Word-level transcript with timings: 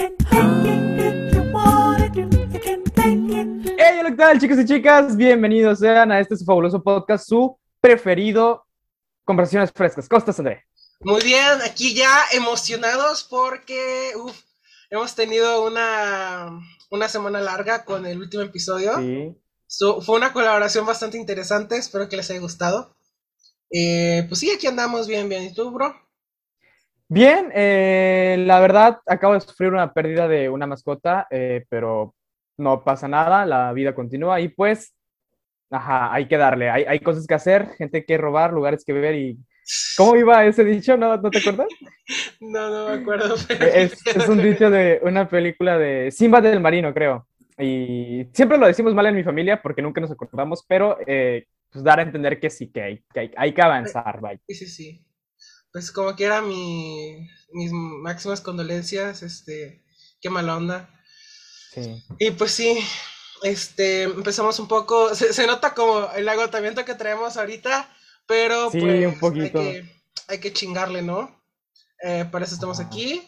Hey, 0.00 0.16
hola, 4.00 4.10
¿qué 4.10 4.16
tal, 4.16 4.40
chicos 4.40 4.58
y 4.58 4.64
chicas? 4.64 5.14
Bienvenidos 5.14 5.78
sean 5.80 6.10
a 6.10 6.20
este 6.20 6.38
su 6.38 6.46
fabuloso 6.46 6.82
podcast, 6.82 7.28
su 7.28 7.58
preferido, 7.82 8.64
Conversaciones 9.24 9.70
Frescas. 9.72 10.08
¿Cómo 10.08 10.20
estás, 10.20 10.38
André? 10.38 10.64
Muy 11.00 11.22
bien, 11.22 11.60
aquí 11.62 11.92
ya 11.92 12.10
emocionados 12.32 13.24
porque 13.24 14.12
uf, 14.16 14.34
hemos 14.88 15.14
tenido 15.14 15.66
una, 15.66 16.58
una 16.88 17.08
semana 17.10 17.42
larga 17.42 17.84
con 17.84 18.06
el 18.06 18.20
último 18.20 18.42
episodio. 18.42 18.96
Sí. 18.96 19.36
So, 19.66 20.00
fue 20.00 20.16
una 20.16 20.32
colaboración 20.32 20.86
bastante 20.86 21.18
interesante, 21.18 21.76
espero 21.76 22.08
que 22.08 22.16
les 22.16 22.30
haya 22.30 22.40
gustado. 22.40 22.96
Eh, 23.70 24.24
pues 24.28 24.40
sí, 24.40 24.50
aquí 24.50 24.66
andamos 24.66 25.06
bien, 25.06 25.28
bien. 25.28 25.42
¿Y 25.44 25.52
tú, 25.52 25.70
bro? 25.70 25.94
Bien, 27.12 27.50
eh, 27.52 28.36
la 28.46 28.60
verdad, 28.60 28.98
acabo 29.04 29.34
de 29.34 29.40
sufrir 29.40 29.70
una 29.72 29.92
pérdida 29.92 30.28
de 30.28 30.48
una 30.48 30.68
mascota, 30.68 31.26
eh, 31.28 31.64
pero 31.68 32.14
no 32.56 32.84
pasa 32.84 33.08
nada, 33.08 33.44
la 33.46 33.72
vida 33.72 33.96
continúa 33.96 34.40
y 34.40 34.46
pues, 34.48 34.94
ajá, 35.70 36.14
hay 36.14 36.28
que 36.28 36.36
darle, 36.36 36.70
hay, 36.70 36.84
hay 36.84 37.00
cosas 37.00 37.26
que 37.26 37.34
hacer, 37.34 37.70
gente 37.76 38.04
que 38.04 38.16
robar, 38.16 38.52
lugares 38.52 38.84
que 38.84 38.92
ver 38.92 39.16
y... 39.16 39.36
¿Cómo 39.96 40.14
iba 40.16 40.44
ese 40.44 40.64
dicho? 40.64 40.96
¿No, 40.96 41.16
¿no 41.16 41.30
te 41.30 41.38
acuerdas? 41.38 41.66
No, 42.40 42.70
no 42.70 42.88
me 42.88 43.00
acuerdo. 43.02 43.34
pero- 43.46 43.64
Es, 43.66 44.04
es 44.06 44.28
un 44.28 44.42
dicho 44.42 44.68
de 44.70 44.98
una 45.04 45.28
película 45.28 45.78
de 45.78 46.10
Simba 46.10 46.40
del 46.40 46.58
Marino, 46.58 46.92
creo. 46.92 47.26
Y 47.58 48.26
siempre 48.32 48.58
lo 48.58 48.66
decimos 48.66 48.94
mal 48.94 49.06
en 49.06 49.14
mi 49.14 49.22
familia 49.22 49.60
porque 49.62 49.80
nunca 49.82 50.00
nos 50.00 50.10
acordamos, 50.10 50.64
pero 50.66 50.98
eh, 51.06 51.44
pues 51.70 51.84
dar 51.84 52.00
a 52.00 52.02
entender 52.02 52.40
que 52.40 52.50
sí, 52.50 52.68
que 52.72 52.82
hay 52.82 53.04
que, 53.14 53.20
hay, 53.20 53.30
hay 53.36 53.52
que 53.52 53.62
avanzar, 53.62 54.20
vaya. 54.20 54.40
Sí, 54.48 54.54
sí, 54.56 54.66
sí. 54.66 55.04
Pues 55.72 55.92
como 55.92 56.16
quiera, 56.16 56.42
mi, 56.42 57.28
mis 57.52 57.72
máximas 57.72 58.40
condolencias, 58.40 59.22
este, 59.22 59.84
qué 60.20 60.30
mala 60.30 60.56
onda. 60.56 60.90
Sí. 61.72 62.02
Y 62.18 62.32
pues 62.32 62.52
sí, 62.52 62.78
este, 63.42 64.04
empezamos 64.04 64.58
un 64.58 64.68
poco, 64.68 65.14
se, 65.14 65.32
se 65.32 65.46
nota 65.46 65.74
como 65.74 66.10
el 66.12 66.28
agotamiento 66.28 66.84
que 66.84 66.94
traemos 66.94 67.36
ahorita, 67.36 67.88
pero 68.26 68.70
Sí, 68.70 68.80
pues 68.80 69.06
un 69.06 69.18
poquito. 69.18 69.60
Hay, 69.60 69.72
que, 69.72 70.02
hay 70.28 70.38
que 70.40 70.52
chingarle, 70.52 71.02
¿no? 71.02 71.40
Eh, 72.02 72.26
para 72.30 72.44
eso 72.44 72.54
estamos 72.54 72.80
aquí. 72.80 73.22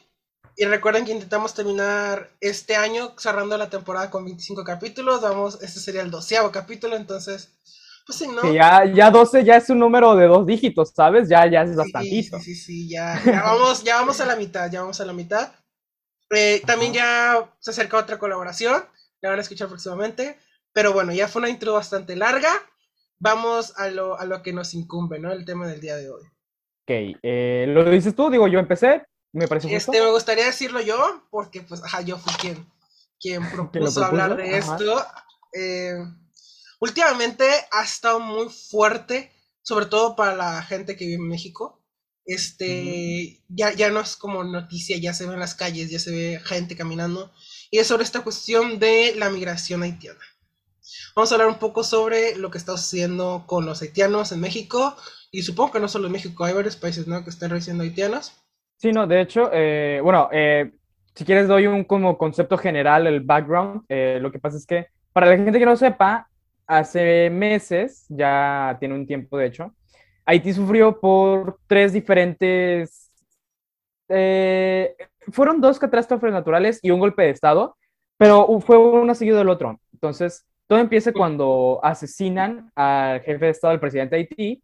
Y 0.56 0.64
recuerden 0.66 1.04
que 1.04 1.12
intentamos 1.12 1.54
terminar 1.54 2.30
este 2.40 2.76
año 2.76 3.14
cerrando 3.18 3.56
la 3.56 3.70
temporada 3.70 4.10
con 4.10 4.24
25 4.24 4.64
capítulos. 4.64 5.22
Vamos, 5.22 5.58
este 5.62 5.80
sería 5.80 6.02
el 6.02 6.10
doceavo 6.10 6.52
capítulo, 6.52 6.96
entonces, 6.96 7.50
pues 8.06 8.18
sí, 8.18 8.28
¿no? 8.28 8.42
Que 8.42 8.54
ya, 8.54 8.84
ya 8.84 9.10
12 9.10 9.44
ya 9.44 9.56
es 9.56 9.70
un 9.70 9.78
número 9.78 10.14
de 10.16 10.26
dos 10.26 10.46
dígitos, 10.46 10.92
¿sabes? 10.94 11.28
Ya, 11.28 11.48
ya 11.50 11.62
es 11.62 11.76
bastantito. 11.76 12.38
Sí, 12.38 12.54
sí, 12.54 12.54
sí, 12.54 12.88
ya, 12.88 13.20
ya 13.24 13.42
vamos, 13.42 13.84
ya 13.84 13.96
vamos 13.96 14.20
a 14.20 14.26
la 14.26 14.36
mitad, 14.36 14.70
ya 14.70 14.80
vamos 14.80 15.00
a 15.00 15.04
la 15.04 15.12
mitad. 15.12 15.52
Eh, 16.30 16.62
también 16.66 16.92
ya 16.92 17.54
se 17.58 17.70
acerca 17.70 17.98
otra 17.98 18.18
colaboración, 18.18 18.84
la 19.20 19.30
van 19.30 19.38
a 19.38 19.42
escuchar 19.42 19.68
próximamente. 19.68 20.38
Pero 20.72 20.92
bueno, 20.92 21.12
ya 21.12 21.28
fue 21.28 21.40
una 21.40 21.50
intro 21.50 21.74
bastante 21.74 22.16
larga. 22.16 22.50
Vamos 23.18 23.78
a 23.78 23.88
lo, 23.88 24.18
a 24.18 24.24
lo 24.24 24.42
que 24.42 24.52
nos 24.52 24.74
incumbe, 24.74 25.18
¿no? 25.18 25.30
El 25.30 25.44
tema 25.44 25.66
del 25.66 25.80
día 25.80 25.96
de 25.96 26.10
hoy. 26.10 26.22
Ok, 26.22 27.18
eh, 27.22 27.66
¿lo 27.68 27.84
dices 27.84 28.16
tú? 28.16 28.30
Digo, 28.30 28.48
yo 28.48 28.58
empecé, 28.58 29.04
me 29.32 29.46
parece. 29.46 29.74
Este, 29.74 30.00
me 30.00 30.10
gustaría 30.10 30.46
decirlo 30.46 30.80
yo, 30.80 31.22
porque 31.30 31.62
pues, 31.62 31.84
ajá, 31.84 32.00
yo 32.00 32.18
fui 32.18 32.32
quien, 32.34 32.66
quien 33.20 33.42
propuso 33.52 34.04
hablar 34.04 34.36
de 34.36 34.56
Ajá. 34.56 34.74
esto. 34.74 35.06
Eh, 35.52 35.94
últimamente 36.82 37.44
ha 37.70 37.84
estado 37.84 38.18
muy 38.18 38.48
fuerte, 38.48 39.30
sobre 39.62 39.86
todo 39.86 40.16
para 40.16 40.34
la 40.34 40.62
gente 40.62 40.96
que 40.96 41.04
vive 41.04 41.22
en 41.22 41.28
México. 41.28 41.80
Este, 42.24 43.40
ya, 43.48 43.72
ya 43.72 43.90
no 43.90 44.00
es 44.00 44.16
como 44.16 44.42
noticia, 44.42 44.96
ya 44.98 45.14
se 45.14 45.26
ve 45.26 45.34
en 45.34 45.40
las 45.40 45.54
calles, 45.54 45.90
ya 45.90 46.00
se 46.00 46.10
ve 46.10 46.40
gente 46.44 46.76
caminando. 46.76 47.32
Y 47.70 47.78
es 47.78 47.86
sobre 47.86 48.02
esta 48.02 48.22
cuestión 48.22 48.80
de 48.80 49.14
la 49.16 49.30
migración 49.30 49.84
haitiana. 49.84 50.18
Vamos 51.14 51.30
a 51.30 51.36
hablar 51.36 51.48
un 51.48 51.60
poco 51.60 51.84
sobre 51.84 52.36
lo 52.36 52.50
que 52.50 52.58
está 52.58 52.76
sucediendo 52.76 53.44
con 53.46 53.64
los 53.64 53.80
haitianos 53.80 54.32
en 54.32 54.40
México. 54.40 54.96
Y 55.30 55.42
supongo 55.42 55.72
que 55.72 55.80
no 55.80 55.86
solo 55.86 56.06
en 56.06 56.12
México, 56.12 56.44
hay 56.44 56.52
varios 56.52 56.74
países, 56.74 57.06
¿no? 57.06 57.22
Que 57.22 57.30
están 57.30 57.50
recibiendo 57.50 57.84
haitianos. 57.84 58.32
Sí, 58.78 58.90
no, 58.90 59.06
de 59.06 59.20
hecho, 59.20 59.50
eh, 59.52 60.00
bueno, 60.02 60.28
eh, 60.32 60.72
si 61.14 61.24
quieres 61.24 61.46
doy 61.46 61.68
un 61.68 61.84
como 61.84 62.18
concepto 62.18 62.58
general, 62.58 63.06
el 63.06 63.20
background. 63.20 63.84
Eh, 63.88 64.18
lo 64.20 64.32
que 64.32 64.40
pasa 64.40 64.56
es 64.56 64.66
que, 64.66 64.88
para 65.12 65.28
la 65.28 65.36
gente 65.36 65.60
que 65.60 65.66
no 65.66 65.76
sepa, 65.76 66.28
hace 66.66 67.30
meses, 67.30 68.06
ya 68.08 68.76
tiene 68.80 68.94
un 68.94 69.06
tiempo 69.06 69.38
de 69.38 69.46
hecho, 69.46 69.74
Haití 70.24 70.52
sufrió 70.52 71.00
por 71.00 71.58
tres 71.66 71.92
diferentes, 71.92 73.10
eh, 74.08 74.94
fueron 75.32 75.60
dos 75.60 75.78
catástrofes 75.78 76.32
naturales 76.32 76.78
y 76.82 76.90
un 76.90 77.00
golpe 77.00 77.22
de 77.22 77.30
estado, 77.30 77.76
pero 78.16 78.60
fue 78.60 78.76
uno 78.78 79.14
seguido 79.14 79.38
del 79.38 79.48
otro. 79.48 79.80
Entonces, 79.92 80.46
todo 80.68 80.78
empieza 80.78 81.12
cuando 81.12 81.80
asesinan 81.82 82.70
al 82.74 83.20
jefe 83.22 83.46
de 83.46 83.50
estado, 83.50 83.72
al 83.72 83.80
presidente 83.80 84.16
de 84.16 84.20
Haití, 84.22 84.62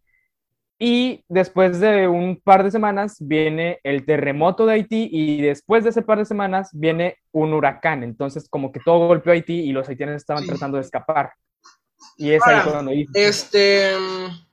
y 0.80 1.24
después 1.28 1.80
de 1.80 2.06
un 2.06 2.40
par 2.40 2.62
de 2.62 2.70
semanas 2.70 3.16
viene 3.20 3.80
el 3.82 4.06
terremoto 4.06 4.64
de 4.64 4.74
Haití 4.74 5.08
y 5.10 5.42
después 5.42 5.82
de 5.82 5.90
ese 5.90 6.02
par 6.02 6.18
de 6.18 6.24
semanas 6.24 6.70
viene 6.72 7.16
un 7.32 7.52
huracán. 7.52 8.04
Entonces, 8.04 8.48
como 8.48 8.70
que 8.70 8.78
todo 8.84 9.08
golpeó 9.08 9.32
a 9.32 9.34
Haití 9.34 9.60
y 9.60 9.72
los 9.72 9.88
haitianos 9.88 10.14
estaban 10.16 10.44
Sí. 10.44 10.50
tratando 10.50 10.76
de 10.76 10.82
escapar. 10.82 11.32
Y 12.18 12.32
es 12.32 12.42
ahí 12.46 12.56
Ahora, 12.56 12.70
cuando 12.72 12.90
dices, 12.90 13.10
Este. 13.14 13.96
mm, 13.98 14.46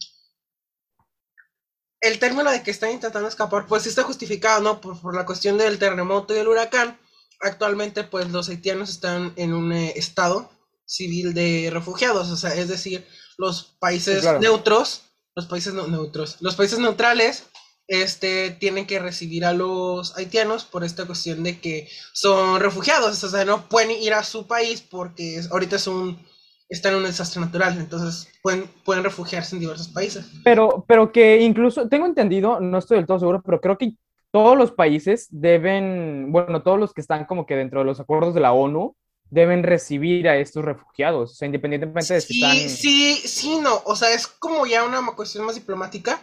El 2.02 2.20
término 2.20 2.52
de 2.52 2.62
que 2.62 2.72
están 2.72 2.92
intentando 2.92 3.28
escapar, 3.28 3.66
pues 3.66 3.84
sí 3.84 3.90
está 3.90 4.04
justificado, 4.04 4.62
¿no? 4.62 4.80
Por, 4.80 5.00
por 5.02 5.16
la 5.16 5.26
cuestión 5.26 5.58
del 5.58 5.80
terremoto 5.80 6.34
y 6.34 6.38
del 6.38 6.48
huracán. 6.48 7.00
Actualmente, 7.42 8.04
pues 8.04 8.30
los 8.30 8.48
haitianos 8.50 8.90
están 8.90 9.34
en 9.36 9.54
un 9.54 9.74
eh, 9.74 9.94
estado 9.96 10.50
civil 10.86 11.34
de 11.34 11.70
refugiados, 11.74 12.30
o 12.30 12.38
sea, 12.38 12.54
es 12.54 12.68
decir, 12.68 13.06
los 13.38 13.76
países 13.80 14.18
Sí, 14.18 14.22
claro. 14.22 14.40
neutros, 14.40 15.02
los 15.36 15.48
países 15.48 15.74
no- 15.74 15.88
neutros, 15.88 16.38
los 16.42 16.56
países 16.56 16.78
neutrales, 16.80 17.46
este, 17.88 18.52
tienen 18.52 18.86
que 18.88 19.00
recibir 19.00 19.44
a 19.46 19.54
los 19.54 20.16
haitianos 20.16 20.64
por 20.64 20.84
esta 20.84 21.06
cuestión 21.06 21.42
de 21.44 21.60
que 21.60 21.90
son 22.14 22.60
refugiados, 22.60 23.24
o 23.24 23.30
sea, 23.30 23.46
no 23.46 23.68
pueden 23.68 23.92
ir 23.92 24.14
a 24.14 24.24
su 24.24 24.46
país 24.48 24.82
porque 24.82 25.42
ahorita 25.52 25.76
es 25.78 25.88
un, 25.88 26.24
están 26.70 26.94
en 26.94 27.00
un 27.00 27.06
desastre 27.06 27.42
natural, 27.42 27.78
entonces 27.78 28.28
pueden, 28.42 28.68
pueden 28.84 29.04
refugiarse 29.04 29.56
en 29.56 29.62
diversos 29.62 29.88
países. 29.90 30.26
pero, 30.44 30.86
pero 30.88 31.12
que 31.12 31.42
incluso, 31.42 31.88
tengo 31.90 32.06
entendido, 32.06 32.60
no 32.60 32.78
estoy 32.78 32.98
del 32.98 33.06
todo 33.06 33.20
seguro, 33.20 33.42
pero 33.44 33.62
creo 33.62 33.78
que 33.78 33.94
todos 34.32 34.58
los 34.58 34.72
países 34.72 35.28
deben, 35.32 36.32
bueno, 36.32 36.62
todos 36.64 36.80
los 36.80 36.94
que 36.94 37.02
están 37.02 37.26
como 37.26 37.46
que 37.46 37.56
dentro 37.56 37.80
de 37.80 37.86
los 37.86 38.00
acuerdos 38.00 38.34
de 38.34 38.42
la 38.42 38.52
ONU, 38.54 38.96
deben 39.30 39.64
recibir 39.64 40.30
a 40.30 40.38
estos 40.38 40.64
refugiados, 40.64 41.32
o 41.32 41.36
sea, 41.36 41.48
independientemente 41.48 42.14
de 42.14 42.22
si 42.22 42.34
Sí, 42.36 42.44
están... 42.44 42.70
sí, 42.70 43.16
sí, 43.16 43.60
no, 43.60 43.82
o 43.86 43.96
sea, 43.96 44.14
es 44.14 44.28
como 44.28 44.66
ya 44.68 44.84
una 44.84 45.04
cuestión 45.16 45.46
más 45.46 45.56
diplomática, 45.56 46.20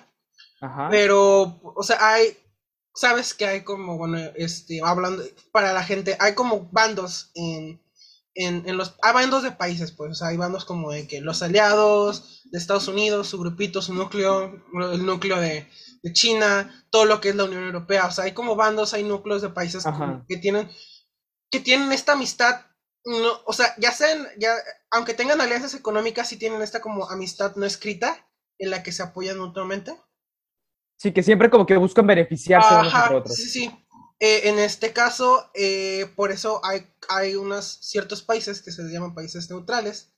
Ajá. 0.60 0.88
pero, 0.91 1.60
o 1.62 1.82
sea, 1.82 1.97
hay, 2.00 2.36
sabes 2.94 3.34
que 3.34 3.44
hay 3.47 3.62
como, 3.62 3.98
bueno, 3.98 4.19
este, 4.36 4.80
hablando, 4.84 5.22
para 5.50 5.72
la 5.72 5.82
gente, 5.82 6.16
hay 6.20 6.34
como 6.34 6.69
bandos 6.70 7.32
en, 7.34 7.81
en, 8.34 8.69
en 8.69 8.76
los, 8.76 8.97
hay 9.03 9.12
bandos 9.12 9.43
de 9.43 9.53
países, 9.53 9.93
pues, 9.93 10.12
o 10.12 10.15
sea, 10.15 10.28
hay 10.28 10.37
bandos 10.37 10.65
como 10.65 10.91
de 10.91 11.06
que 11.06 11.20
los 11.20 11.43
aliados 11.43 12.43
de 12.50 12.59
Estados 12.59 12.88
Unidos, 12.88 13.28
su 13.28 13.38
grupito, 13.38 13.82
su 13.82 13.94
núcleo, 13.94 14.53
el 14.93 15.04
núcleo 15.04 15.38
de, 15.41 15.69
de 16.03 16.12
China, 16.12 16.87
todo 16.91 17.04
lo 17.04 17.21
que 17.21 17.31
es 17.31 17.37
la 17.37 17.44
Unión 17.44 17.65
Europea, 17.65 18.06
o 18.06 18.10
sea, 18.10 18.25
hay 18.25 18.32
como 18.32 18.56
bandos, 18.56 18.94
hay 18.94 19.04
núcleos 19.04 19.42
de 19.42 19.50
países 19.50 19.84
como 19.84 20.25
que 20.28 20.38
tienen, 20.38 20.71
que 21.50 21.60
tienen 21.60 21.92
esta 21.92 22.12
amistad, 22.12 22.66
no, 23.04 23.41
o 23.47 23.53
sea, 23.53 23.75
ya 23.78 23.92
sean, 23.92 24.26
ya, 24.38 24.54
aunque 24.91 25.15
tengan 25.15 25.41
alianzas 25.41 25.75
económicas, 25.75 26.28
sí 26.28 26.37
tienen 26.37 26.62
esta 26.62 26.81
como 26.81 27.09
amistad 27.10 27.56
no 27.56 27.66
escrita, 27.66 28.28
en 28.59 28.71
la 28.71 28.82
que 28.82 28.92
se 28.92 29.03
apoyan 29.03 29.38
mutuamente. 29.38 29.94
Sí, 30.97 31.12
que 31.12 31.22
siempre 31.22 31.50
como 31.50 31.66
que 31.66 31.76
buscan 31.76 32.06
beneficiarse 32.06 32.75
unos 32.76 32.94
Ajá, 32.94 33.03
entre 33.03 33.16
otros. 33.16 33.37
sí, 33.37 33.48
sí. 33.48 33.81
Eh, 34.22 34.49
en 34.50 34.60
este 34.60 34.94
caso, 34.94 35.50
eh, 35.55 36.07
por 36.16 36.33
eso 36.33 36.63
hay, 36.65 36.86
hay 37.10 37.36
unos 37.36 37.66
ciertos 37.83 38.22
países 38.22 38.63
que 38.63 38.72
se 38.72 38.84
les 38.84 38.92
llaman 38.92 39.15
países 39.16 39.51
neutrales, 39.51 40.13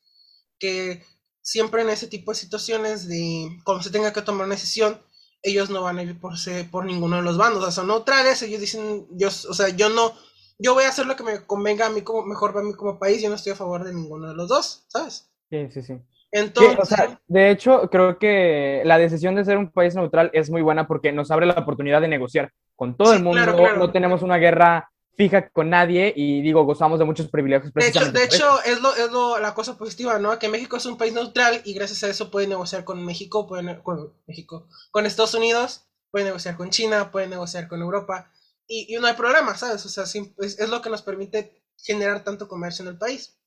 que 0.59 1.05
siempre 1.43 1.83
en 1.83 1.91
ese 1.91 2.09
tipo 2.09 2.33
de 2.33 2.37
situaciones 2.39 3.09
de 3.09 3.49
cuando 3.65 3.83
se 3.83 3.91
tenga 3.91 4.13
que 4.13 4.23
tomar 4.23 4.47
una 4.47 4.55
decisión, 4.57 5.01
ellos 5.43 5.71
no 5.71 5.83
van 5.83 5.99
a 5.99 6.03
ir 6.05 6.21
por, 6.21 6.39
se- 6.39 6.65
por 6.65 6.85
ninguno 6.87 7.17
de 7.17 7.23
los 7.23 7.39
bandos, 7.39 7.61
o 7.63 7.67
sea, 7.67 7.73
son 7.73 7.89
neutrales, 7.89 8.43
ellos 8.43 8.61
dicen, 8.61 9.07
yo, 9.13 9.29
o 9.29 9.55
sea, 9.55 9.69
yo 9.71 9.89
no, 9.91 10.13
yo 10.59 10.75
voy 10.75 10.85
a 10.85 10.91
hacer 10.91 11.07
lo 11.07 11.17
que 11.17 11.25
me 11.25 11.47
convenga 11.47 11.87
a 11.87 11.91
mí 11.91 12.03
como, 12.03 12.25
mejor 12.27 12.53
para 12.55 12.65
mí 12.67 12.75
como 12.75 12.99
país, 12.99 13.23
yo 13.23 13.29
no 13.31 13.37
estoy 13.37 13.53
a 13.53 13.57
favor 13.57 13.85
de 13.85 13.95
ninguno 13.95 14.29
de 14.29 14.35
los 14.35 14.49
dos, 14.49 14.85
¿sabes? 14.89 15.31
Sí, 15.51 15.71
sí, 15.71 15.83
sí. 15.83 15.95
Entonces, 16.33 16.77
Que, 16.77 16.81
o 16.81 16.85
sea, 16.87 17.21
de 17.29 17.51
hecho, 17.51 17.89
creo 17.91 18.19
que 18.19 18.83
la 18.85 18.99
decisión 18.99 19.35
de 19.35 19.45
ser 19.45 19.59
un 19.59 19.71
país 19.73 19.95
neutral 19.97 20.31
es 20.33 20.51
muy 20.51 20.63
buena 20.63 20.87
porque 20.87 21.13
nos 21.13 21.31
abre 21.31 21.47
la 21.47 21.55
oportunidad 21.55 22.01
de 22.01 22.09
negociar 22.09 22.53
con 22.77 22.97
todo 22.97 23.11
Sí, 23.11 23.17
el 23.17 23.23
mundo. 23.23 23.43
claro, 23.43 23.57
claro. 23.57 23.77
No 23.79 23.93
tenemos 23.93 24.23
una 24.23 24.37
guerra 24.39 24.91
fija 25.17 25.49
con 25.51 25.71
nadie 25.71 26.13
y 26.15 26.43
digo, 26.43 26.65
gozamos 26.65 26.99
de 26.99 27.05
muchos 27.05 27.29
privilegios 27.29 27.73
De 27.73 27.87
hecho, 27.87 28.11
de 28.11 28.25
hecho 28.25 28.63
es, 28.65 28.81
lo, 28.81 28.95
es 28.95 29.11
lo, 29.11 29.39
la 29.39 29.55
cosa 29.55 29.79
positiva, 29.79 30.19
¿no? 30.19 30.39
Que 30.39 30.49
México 30.49 30.77
es 30.77 30.87
un 30.87 30.99
país 30.99 31.13
neutral 31.13 31.61
y 31.65 31.75
gracias 31.75 32.03
a 32.03 32.09
eso 32.09 32.31
puede 32.31 32.49
negociar 32.49 32.85
con 32.85 33.05
México, 33.05 33.47
puede, 33.47 33.81
con 33.83 34.13
México, 34.27 34.67
con 34.91 35.07
Estados 35.07 35.35
Unidos, 35.35 35.87
puede 36.11 36.25
negociar 36.25 36.57
con 36.57 36.71
China, 36.71 37.11
puede 37.11 37.29
negociar 37.29 37.69
con 37.69 37.81
Europa. 37.81 38.31
y, 38.67 38.97
no 38.97 39.07
hay 39.07 39.15
problema, 39.15 39.57
¿sabes? 39.57 39.85
O 39.87 39.89
sea, 39.89 40.05
es, 40.05 40.59
es, 40.59 40.69
lo 40.69 40.81
que 40.81 40.91
nos 40.91 41.03
permite 41.03 41.63
generar 41.77 42.25
tanto 42.25 42.49
comercio 42.49 42.83
en 42.83 42.89
el 42.89 42.99
país. 42.99 43.39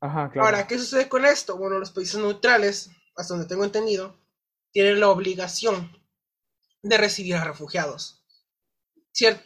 Ajá, 0.00 0.30
claro. 0.30 0.46
Ahora, 0.46 0.66
¿qué 0.66 0.78
sucede 0.78 1.08
con 1.08 1.26
esto? 1.26 1.56
Bueno, 1.58 1.78
los 1.78 1.90
países 1.90 2.18
neutrales, 2.18 2.90
hasta 3.16 3.34
donde 3.34 3.48
tengo 3.48 3.64
entendido, 3.64 4.16
tienen 4.72 5.00
la 5.00 5.08
obligación 5.08 5.90
de 6.82 6.96
recibir 6.96 7.34
a 7.34 7.44
refugiados. 7.44 8.19
¿Cierto? 9.12 9.44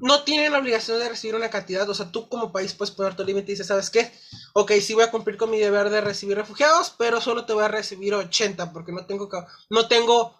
No 0.00 0.22
tienen 0.22 0.52
la 0.52 0.58
obligación 0.60 0.98
de 1.00 1.08
recibir 1.08 1.34
una 1.34 1.50
cantidad, 1.50 1.88
o 1.88 1.94
sea, 1.94 2.12
tú 2.12 2.28
como 2.28 2.52
país 2.52 2.72
puedes 2.72 2.94
poner 2.94 3.16
tu 3.16 3.24
límite 3.24 3.50
y 3.50 3.54
dices, 3.54 3.66
¿sabes 3.66 3.90
qué? 3.90 4.12
Ok, 4.54 4.72
sí 4.80 4.94
voy 4.94 5.02
a 5.02 5.10
cumplir 5.10 5.36
con 5.36 5.50
mi 5.50 5.58
deber 5.58 5.90
de 5.90 6.00
recibir 6.00 6.36
refugiados, 6.36 6.94
pero 6.96 7.20
solo 7.20 7.46
te 7.46 7.52
voy 7.52 7.64
a 7.64 7.68
recibir 7.68 8.14
80 8.14 8.72
porque 8.72 8.92
no 8.92 9.06
tengo, 9.06 9.28
no 9.70 9.88
tengo, 9.88 10.36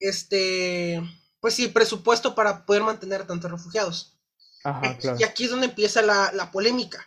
este, 0.00 1.00
pues 1.40 1.54
sí, 1.54 1.68
presupuesto 1.68 2.34
para 2.34 2.66
poder 2.66 2.82
mantener 2.82 3.22
a 3.22 3.26
tantos 3.26 3.50
refugiados. 3.50 4.18
Ajá, 4.64 4.98
claro. 4.98 5.18
Y 5.20 5.24
aquí 5.24 5.44
es 5.44 5.50
donde 5.50 5.66
empieza 5.66 6.02
la, 6.02 6.32
la 6.32 6.50
polémica. 6.52 7.06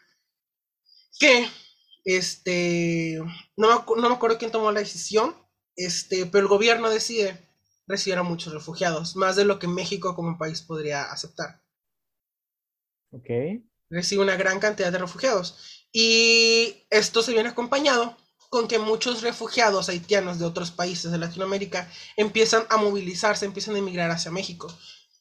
Que, 1.20 1.48
este, 2.06 3.20
no 3.58 3.68
me, 3.68 4.02
no 4.02 4.10
me 4.10 4.16
acuerdo 4.16 4.38
quién 4.38 4.52
tomó 4.52 4.72
la 4.72 4.80
decisión, 4.80 5.36
este, 5.76 6.26
pero 6.26 6.44
el 6.44 6.48
gobierno 6.48 6.90
decide 6.90 7.49
recibir 7.90 8.20
a 8.20 8.24
muchos 8.24 8.54
refugiados, 8.54 9.16
más 9.16 9.36
de 9.36 9.44
lo 9.44 9.58
que 9.60 9.68
México 9.68 10.16
como 10.16 10.38
país 10.38 10.62
podría 10.62 11.12
aceptar. 11.12 11.62
Ok. 13.12 13.30
Recibe 13.90 14.22
una 14.22 14.38
gran 14.38 14.60
cantidad 14.60 14.92
de 14.92 15.00
refugiados. 15.00 15.88
Y 15.92 16.86
esto 16.92 17.24
se 17.24 17.34
viene 17.34 17.50
acompañado 17.50 18.16
con 18.52 18.68
que 18.68 18.78
muchos 18.78 19.24
refugiados 19.24 19.90
haitianos 19.90 20.38
de 20.38 20.46
otros 20.46 20.70
países 20.70 21.12
de 21.12 21.18
Latinoamérica 21.18 21.92
empiezan 22.16 22.64
a 22.70 22.78
movilizarse, 22.78 23.46
empiezan 23.46 23.76
a 23.76 23.80
emigrar 23.80 24.12
hacia 24.12 24.32
México. 24.32 24.68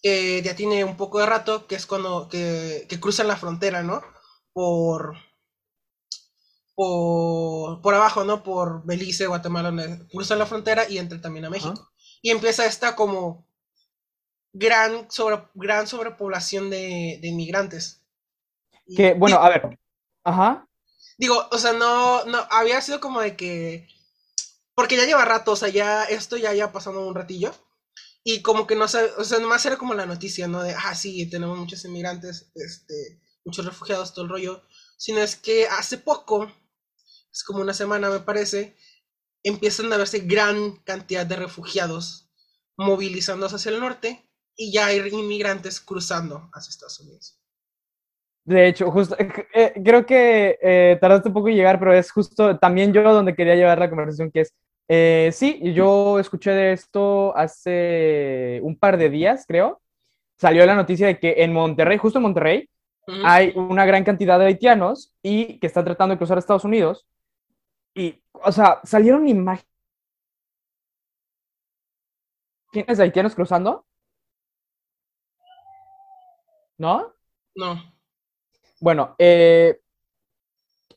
ya 0.02 0.54
tiene 0.54 0.84
un 0.84 0.96
poco 0.96 1.18
de 1.20 1.26
rato, 1.26 1.66
que 1.66 1.74
es 1.74 1.86
cuando 1.86 2.28
que, 2.28 2.86
cruzan 3.00 3.28
la 3.28 3.36
frontera, 3.36 3.82
¿no? 3.82 4.02
Por, 4.52 5.16
por, 6.74 7.80
por, 7.80 7.94
abajo, 7.94 8.24
¿no? 8.24 8.42
Por 8.42 8.84
Belice, 8.84 9.26
Guatemala, 9.26 10.06
cruzan 10.12 10.38
la 10.38 10.46
frontera 10.46 10.88
y 10.88 10.98
entran 10.98 11.22
también 11.22 11.46
a 11.46 11.50
México 11.50 11.90
y 12.22 12.30
empieza 12.30 12.66
esta 12.66 12.96
como 12.96 13.46
gran, 14.52 15.10
sobre, 15.10 15.42
gran 15.54 15.86
sobrepoblación 15.86 16.70
de, 16.70 17.18
de 17.20 17.28
inmigrantes. 17.28 18.02
Que, 18.96 19.14
bueno, 19.14 19.36
a 19.36 19.48
ver, 19.48 19.78
ajá. 20.24 20.68
Digo, 21.18 21.48
o 21.50 21.58
sea, 21.58 21.72
no, 21.72 22.24
no, 22.24 22.38
había 22.50 22.80
sido 22.80 23.00
como 23.00 23.20
de 23.20 23.36
que, 23.36 23.88
porque 24.74 24.96
ya 24.96 25.04
lleva 25.04 25.24
rato, 25.24 25.52
o 25.52 25.56
sea, 25.56 25.68
ya, 25.68 26.04
esto 26.04 26.36
ya 26.36 26.54
ya 26.54 26.72
pasando 26.72 27.06
un 27.06 27.14
ratillo, 27.14 27.52
y 28.22 28.42
como 28.42 28.66
que 28.66 28.76
no 28.76 28.88
sé, 28.88 29.10
o 29.16 29.24
sea, 29.24 29.38
nomás 29.38 29.66
era 29.66 29.76
como 29.76 29.94
la 29.94 30.06
noticia, 30.06 30.46
¿no? 30.48 30.62
De, 30.62 30.74
ah, 30.74 30.94
sí, 30.94 31.28
tenemos 31.28 31.58
muchos 31.58 31.84
inmigrantes, 31.84 32.50
este, 32.54 33.20
muchos 33.44 33.64
refugiados, 33.64 34.14
todo 34.14 34.24
el 34.26 34.30
rollo, 34.30 34.62
sino 34.96 35.20
es 35.20 35.36
que 35.36 35.66
hace 35.66 35.98
poco, 35.98 36.50
es 37.32 37.42
como 37.44 37.60
una 37.60 37.74
semana 37.74 38.10
me 38.10 38.20
parece, 38.20 38.76
empiezan 39.42 39.92
a 39.92 39.96
verse 39.96 40.20
gran 40.20 40.76
cantidad 40.84 41.26
de 41.26 41.36
refugiados 41.36 42.28
movilizándose 42.76 43.56
hacia 43.56 43.72
el 43.72 43.80
norte 43.80 44.28
y 44.56 44.72
ya 44.72 44.86
hay 44.86 44.98
inmigrantes 44.98 45.80
cruzando 45.80 46.48
hacia 46.52 46.70
Estados 46.70 47.00
Unidos. 47.00 47.40
De 48.44 48.66
hecho, 48.66 48.90
justo, 48.90 49.14
eh, 49.18 49.30
eh, 49.52 49.72
creo 49.84 50.06
que 50.06 50.58
eh, 50.62 50.98
tardaste 51.00 51.28
un 51.28 51.34
poco 51.34 51.48
en 51.48 51.56
llegar, 51.56 51.78
pero 51.78 51.92
es 51.92 52.10
justo 52.10 52.58
también 52.58 52.92
yo 52.92 53.02
donde 53.02 53.34
quería 53.34 53.54
llevar 53.54 53.78
la 53.78 53.90
conversación, 53.90 54.30
que 54.30 54.40
es, 54.40 54.54
eh, 54.88 55.28
sí, 55.32 55.60
yo 55.74 56.18
escuché 56.18 56.52
de 56.52 56.72
esto 56.72 57.36
hace 57.36 58.58
un 58.62 58.78
par 58.78 58.96
de 58.96 59.10
días, 59.10 59.44
creo. 59.46 59.82
Salió 60.38 60.64
la 60.64 60.74
noticia 60.74 61.08
de 61.08 61.18
que 61.18 61.34
en 61.38 61.52
Monterrey, 61.52 61.98
justo 61.98 62.18
en 62.18 62.22
Monterrey, 62.22 62.68
hay 63.24 63.52
una 63.56 63.86
gran 63.86 64.04
cantidad 64.04 64.38
de 64.38 64.46
haitianos 64.46 65.14
y 65.22 65.58
que 65.58 65.66
están 65.66 65.84
tratando 65.84 66.14
de 66.14 66.18
cruzar 66.18 66.36
a 66.36 66.40
Estados 66.40 66.64
Unidos 66.64 67.06
y, 67.98 68.22
o 68.32 68.52
sea, 68.52 68.80
salieron 68.84 69.26
imágenes 69.28 69.66
de 72.72 73.02
haitianos 73.02 73.34
cruzando. 73.34 73.84
¿No? 76.78 77.12
No. 77.56 77.92
Bueno, 78.80 79.16
eh, 79.18 79.80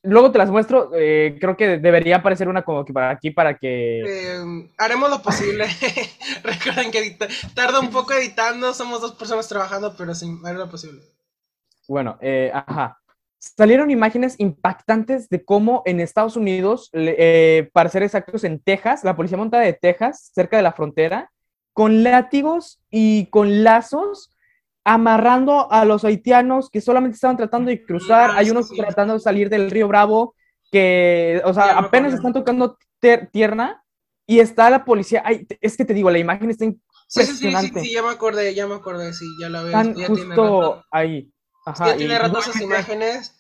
luego 0.04 0.32
te 0.32 0.38
las 0.38 0.52
muestro. 0.52 0.92
Eh, 0.94 1.40
creo 1.42 1.58
que 1.58 1.80
debería 1.80 2.18
aparecer 2.18 2.48
una 2.48 2.62
como 2.62 2.86
que 2.86 2.94
para 2.94 3.10
aquí 3.10 3.32
para 3.32 3.58
que. 3.58 4.02
Eh, 4.02 4.72
haremos 4.78 5.10
lo 5.10 5.24
posible. 5.24 5.66
Recuerden 6.44 6.92
que 6.92 7.18
tarda 7.56 7.80
un 7.80 7.90
poco 7.90 8.14
editando. 8.14 8.76
Somos 8.76 9.02
dos 9.02 9.14
personas 9.14 9.48
trabajando, 9.48 9.96
pero 9.98 10.14
sí, 10.14 10.40
haré 10.46 10.60
lo 10.60 10.70
posible. 10.70 11.02
Bueno, 11.88 12.20
ajá 12.54 13.01
salieron 13.42 13.90
imágenes 13.90 14.36
impactantes 14.38 15.28
de 15.28 15.44
cómo 15.44 15.82
en 15.86 16.00
Estados 16.00 16.38
Unidos, 16.38 16.90
eh, 16.94 17.70
para 17.74 17.90
ser 17.90 18.04
exactos, 18.04 18.44
en 18.44 18.60
Texas, 18.60 19.04
la 19.04 19.16
policía 19.16 19.38
montada 19.38 19.64
de 19.64 19.74
Texas, 19.74 20.32
cerca 20.34 20.58
de 20.58 20.64
la 20.64 20.74
frontera, 20.74 21.32
con 21.74 22.04
látigos 22.04 22.82
y 22.92 23.26
con 23.28 23.64
lazos, 23.64 24.36
amarrando 24.84 25.72
a 25.72 25.86
los 25.86 26.06
haitianos 26.06 26.70
que 26.70 26.82
solamente 26.82 27.16
estaban 27.16 27.38
tratando 27.38 27.70
de 27.70 27.84
cruzar. 27.84 28.32
Hay 28.32 28.50
unos 28.50 28.70
tratando 28.70 29.16
de 29.16 29.20
salir 29.20 29.50
del 29.50 29.72
río 29.72 29.88
Bravo, 29.88 30.36
que, 30.72 31.42
o 31.44 31.54
sea, 31.54 31.78
apenas 31.80 32.14
están 32.14 32.34
tocando 32.34 32.78
tierra 33.32 33.84
y 34.28 34.40
está 34.40 34.70
la 34.70 34.86
policía. 34.86 35.24
Ay, 35.26 35.48
es 35.60 35.76
que 35.76 35.86
te 35.86 35.94
digo, 35.96 36.12
la 36.12 36.20
imagen 36.20 36.52
está 36.52 36.66
impresionante. 36.66 37.80
Sí, 37.80 37.86
sí, 37.86 37.90
sí, 37.90 37.94
ya 37.94 38.04
me 38.04 38.10
acordé, 38.10 38.54
ya 38.54 38.68
me 38.68 38.76
acordé, 38.76 39.14
sí, 39.14 39.26
ya 39.40 39.50
la 39.50 39.64
veo. 39.64 39.70
Están 39.70 39.94
justo 39.96 40.84
ahí. 40.92 41.32
Ajá, 41.66 41.96
tiene 41.96 42.18
rato 42.18 42.40
esas 42.40 42.62
imágenes. 42.62 43.36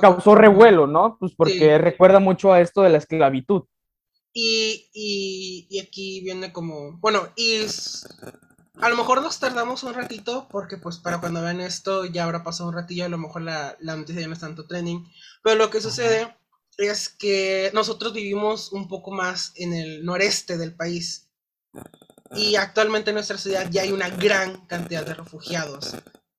causó 0.00 0.34
revuelo, 0.34 0.86
¿no? 0.86 1.16
Pues 1.18 1.32
porque 1.36 1.78
recuerda 1.78 2.20
mucho 2.20 2.52
a 2.52 2.60
esto 2.60 2.82
de 2.82 2.90
la 2.90 2.98
esclavitud. 2.98 3.64
Y, 4.32 4.90
y, 4.92 5.78
aquí 5.78 6.20
viene 6.20 6.52
como, 6.52 6.98
bueno, 6.98 7.28
y 7.36 7.64
a 8.80 8.88
lo 8.88 8.96
mejor 8.96 9.22
nos 9.22 9.38
tardamos 9.38 9.84
un 9.84 9.94
ratito 9.94 10.48
porque 10.50 10.76
pues 10.76 10.98
para 10.98 11.20
cuando 11.20 11.40
vean 11.40 11.60
esto 11.60 12.04
ya 12.04 12.24
habrá 12.24 12.42
pasado 12.42 12.68
un 12.68 12.74
ratillo, 12.74 13.04
a 13.04 13.08
lo 13.08 13.18
mejor 13.18 13.42
la, 13.42 13.76
la 13.78 13.94
noticia 13.94 14.22
ya 14.22 14.26
no 14.26 14.32
es 14.32 14.40
tanto 14.40 14.66
trending, 14.66 15.06
pero 15.44 15.54
lo 15.54 15.70
que 15.70 15.80
sucede 15.80 16.36
es 16.78 17.08
que 17.08 17.70
nosotros 17.74 18.12
vivimos 18.12 18.72
un 18.72 18.88
poco 18.88 19.12
más 19.12 19.52
en 19.54 19.72
el 19.72 20.04
noreste 20.04 20.58
del 20.58 20.74
país 20.74 21.30
y 22.34 22.56
actualmente 22.56 23.10
en 23.10 23.14
nuestra 23.14 23.38
ciudad 23.38 23.68
ya 23.70 23.82
hay 23.82 23.92
una 23.92 24.08
gran 24.08 24.66
cantidad 24.66 25.06
de 25.06 25.14
refugiados. 25.14 25.96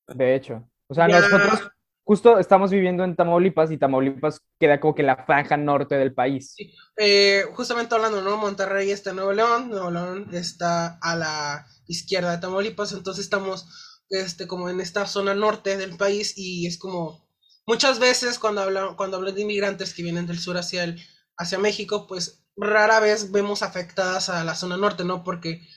De 0.08 0.36
hecho. 0.36 0.70
O 0.88 0.94
sea, 0.94 1.08
nosotros 1.08 1.72
justo 2.04 2.38
estamos 2.38 2.70
viviendo 2.72 3.04
en 3.04 3.16
Tamaulipas 3.16 3.72
y 3.72 3.78
Tamaulipas 3.78 4.40
queda 4.60 4.80
como 4.80 4.94
que 4.94 5.02
en 5.02 5.08
la 5.08 5.26
franja 5.26 5.58
norte 5.58 5.96
del 5.96 6.14
país. 6.14 6.54
Sí. 6.56 6.72
Eh, 6.98 7.46
justamente 7.54 7.96
hablando, 7.96 8.22
¿no? 8.22 8.38
Monterrey 8.38 8.92
está 8.92 9.10
en 9.10 9.18
Nuevo 9.18 9.34
León, 9.34 9.70
Nuevo 9.70 9.92
León 9.92 10.30
está 10.32 11.00
a 11.02 11.16
la 11.16 11.66
izquierda 11.88 12.32
de 12.32 12.38
Tamaulipas, 12.38 12.94
entonces 12.94 13.26
estamos 13.26 13.68
este, 14.10 14.48
como 14.48 14.70
en 14.70 14.80
esta 14.80 15.08
zona 15.08 15.34
norte 15.34 15.78
del 15.78 15.98
país 15.98 16.38
y 16.38 16.68
es 16.68 16.78
como 16.78 17.28
muchas 17.66 18.00
veces 18.00 18.38
cuando 18.38 18.62
hablan, 18.62 18.96
cuando 18.96 19.18
hablan 19.18 19.34
de 19.34 19.42
inmigrantes 19.42 19.94
que 19.94 20.04
vienen 20.04 20.28
del 20.28 20.40
sur 20.40 20.58
hacia, 20.58 20.84
el, 20.84 21.02
hacia 21.38 21.58
México, 21.58 22.06
pues 22.08 22.46
rara 22.56 23.00
vez 23.00 23.32
vemos 23.32 23.64
afectadas 23.64 24.30
a 24.30 24.44
la 24.44 24.56
zona 24.56 24.78
norte, 24.78 25.04
¿no? 25.04 25.24
Porque 25.24 25.68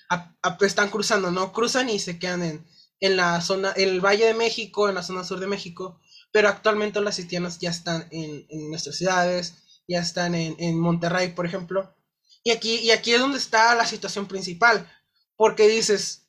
están 0.61 0.91
cruzando, 0.91 1.31
¿no? 1.31 1.53
Cruzan 1.53 1.89
y 1.89 1.99
se 1.99 2.19
quedan 2.19 2.43
en 2.43 2.67
en 3.01 3.17
la 3.17 3.41
zona, 3.41 3.73
el 3.73 4.01
Valle 4.01 4.27
de 4.27 4.35
México, 4.35 4.89
en 4.89 4.95
la 4.95 5.03
zona 5.03 5.25
sur 5.25 5.41
de 5.41 5.47
México, 5.47 6.01
pero 6.33 6.49
actualmente 6.49 7.01
las 7.01 7.19
haitianas 7.19 7.59
ya 7.59 7.71
están 7.71 8.09
en, 8.11 8.47
nuestras 8.71 8.97
ciudades, 8.97 9.55
ya 9.87 10.01
están 10.01 10.35
en, 10.35 10.79
Monterrey, 10.79 11.33
por 11.33 11.47
ejemplo. 11.47 11.95
Y 12.43 12.51
aquí, 12.51 12.77
y 12.77 12.91
aquí 12.91 13.13
es 13.13 13.21
donde 13.21 13.39
está 13.39 13.75
la 13.75 13.87
situación 13.87 14.27
principal, 14.27 14.91
porque 15.37 15.69
dices, 15.69 16.29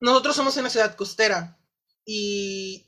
nosotros 0.00 0.36
somos 0.36 0.56
una 0.56 0.70
ciudad 0.70 0.96
costera 0.96 1.58
y 2.04 2.86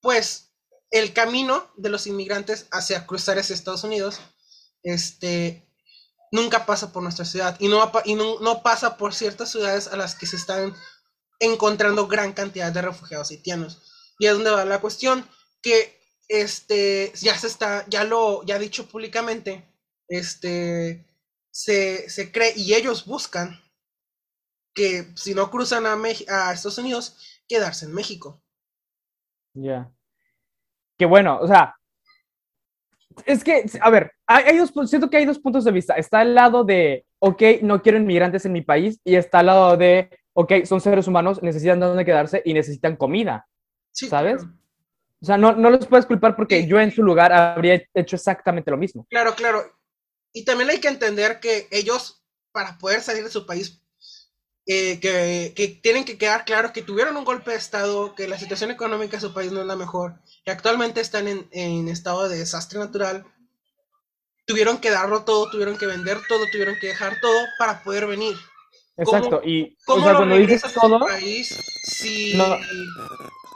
pues 0.00 0.52
el 0.90 1.12
camino 1.12 1.70
de 1.76 1.90
los 1.90 2.06
inmigrantes 2.06 2.66
hacia 2.70 3.06
cruzar 3.06 3.38
hacia 3.38 3.54
Estados 3.54 3.84
Unidos, 3.84 4.20
este, 4.82 5.68
nunca 6.32 6.66
pasa 6.66 6.92
por 6.92 7.02
nuestra 7.02 7.24
ciudad 7.24 7.56
y 7.60 7.68
no, 7.68 7.90
y 8.04 8.14
no, 8.14 8.40
no 8.40 8.62
pasa 8.62 8.96
por 8.96 9.14
ciertas 9.14 9.50
ciudades 9.50 9.88
a 9.88 9.96
las 9.96 10.14
que 10.14 10.26
se 10.26 10.36
están 10.36 10.74
encontrando 11.38 12.06
gran 12.06 12.32
cantidad 12.32 12.72
de 12.72 12.82
refugiados 12.82 13.30
haitianos. 13.30 13.82
Y 14.18 14.26
es 14.26 14.34
donde 14.34 14.50
va 14.50 14.64
la 14.64 14.80
cuestión, 14.80 15.26
que 15.62 15.98
este, 16.28 17.12
ya 17.20 17.36
se 17.36 17.46
está, 17.46 17.84
ya 17.88 18.04
lo, 18.04 18.44
ya 18.44 18.58
dicho 18.58 18.86
públicamente, 18.88 19.64
este, 20.08 21.04
se, 21.50 22.08
se 22.08 22.32
cree 22.32 22.52
y 22.56 22.74
ellos 22.74 23.06
buscan 23.06 23.60
que 24.74 25.12
si 25.14 25.34
no 25.34 25.50
cruzan 25.50 25.86
a, 25.86 25.94
a 25.94 26.52
Estados 26.52 26.78
Unidos, 26.78 27.42
quedarse 27.48 27.84
en 27.84 27.94
México. 27.94 28.42
Ya. 29.54 29.92
Que 30.98 31.04
bueno, 31.04 31.38
o 31.40 31.46
sea, 31.46 31.76
es 33.26 33.44
que, 33.44 33.64
a 33.80 33.90
ver, 33.90 34.12
hay, 34.26 34.56
dos, 34.56 34.72
siento 34.88 35.10
que 35.10 35.18
hay 35.18 35.26
dos 35.26 35.38
puntos 35.38 35.64
de 35.64 35.72
vista. 35.72 35.94
Está 35.94 36.22
el 36.22 36.34
lado 36.34 36.64
de, 36.64 37.04
ok, 37.18 37.42
no 37.62 37.82
quiero 37.82 37.98
inmigrantes 37.98 38.46
en 38.46 38.52
mi 38.52 38.62
país, 38.62 39.00
y 39.04 39.16
está 39.16 39.40
al 39.40 39.46
lado 39.46 39.76
de, 39.76 40.10
ok, 40.34 40.64
son 40.64 40.80
seres 40.80 41.06
humanos, 41.08 41.42
necesitan 41.42 41.80
dónde 41.80 42.04
quedarse 42.04 42.42
y 42.44 42.54
necesitan 42.54 42.96
comida, 42.96 43.48
Sí, 43.92 44.08
¿sabes? 44.08 44.42
claro. 44.42 44.58
O 45.22 45.24
sea, 45.26 45.38
no, 45.38 45.52
no 45.52 45.70
los 45.70 45.86
puedes 45.86 46.06
culpar 46.06 46.36
porque 46.36 46.62
Sí. 46.62 46.66
yo 46.66 46.80
en 46.80 46.90
su 46.92 47.02
lugar 47.02 47.32
habría 47.32 47.82
hecho 47.94 48.16
exactamente 48.16 48.70
lo 48.70 48.76
mismo. 48.76 49.06
Claro, 49.08 49.34
claro. 49.34 49.62
Y 50.32 50.44
también 50.44 50.70
hay 50.70 50.80
que 50.80 50.88
entender 50.88 51.40
que 51.40 51.68
ellos, 51.70 52.22
para 52.52 52.78
poder 52.78 53.00
salir 53.02 53.24
de 53.24 53.30
su 53.30 53.46
país, 53.46 53.80
eh, 54.66 55.00
que, 55.00 55.52
que 55.56 55.68
tienen 55.68 56.04
que 56.04 56.18
quedar 56.18 56.44
claro 56.44 56.72
que 56.72 56.82
tuvieron 56.82 57.16
un 57.16 57.24
golpe 57.24 57.50
de 57.52 57.56
Estado, 57.56 58.14
que 58.14 58.28
la 58.28 58.38
situación 58.38 58.70
económica 58.70 59.16
de 59.16 59.20
su 59.20 59.34
país 59.34 59.52
no 59.52 59.60
es 59.60 59.66
la 59.66 59.76
mejor, 59.76 60.20
que 60.44 60.52
actualmente 60.52 61.00
están 61.00 61.28
en, 61.28 61.48
en 61.52 61.88
estado 61.88 62.28
de 62.28 62.38
desastre 62.38 62.78
natural. 62.78 63.24
Tuvieron 64.46 64.78
que 64.78 64.90
darlo 64.90 65.24
todo, 65.24 65.50
tuvieron 65.50 65.76
que 65.78 65.86
vender 65.86 66.18
todo, 66.28 66.46
tuvieron 66.52 66.76
que 66.80 66.88
dejar 66.88 67.20
todo 67.20 67.38
para 67.58 67.82
poder 67.82 68.06
venir. 68.06 68.36
Exacto. 68.96 69.40
Y, 69.44 69.76
o 69.86 69.94
¿Cómo 69.94 70.04
sea, 70.04 70.16
cuando 70.16 70.36
dices 70.36 70.72
todo, 70.74 71.00
país 71.00 71.48
si... 71.84 72.36
No. 72.36 72.56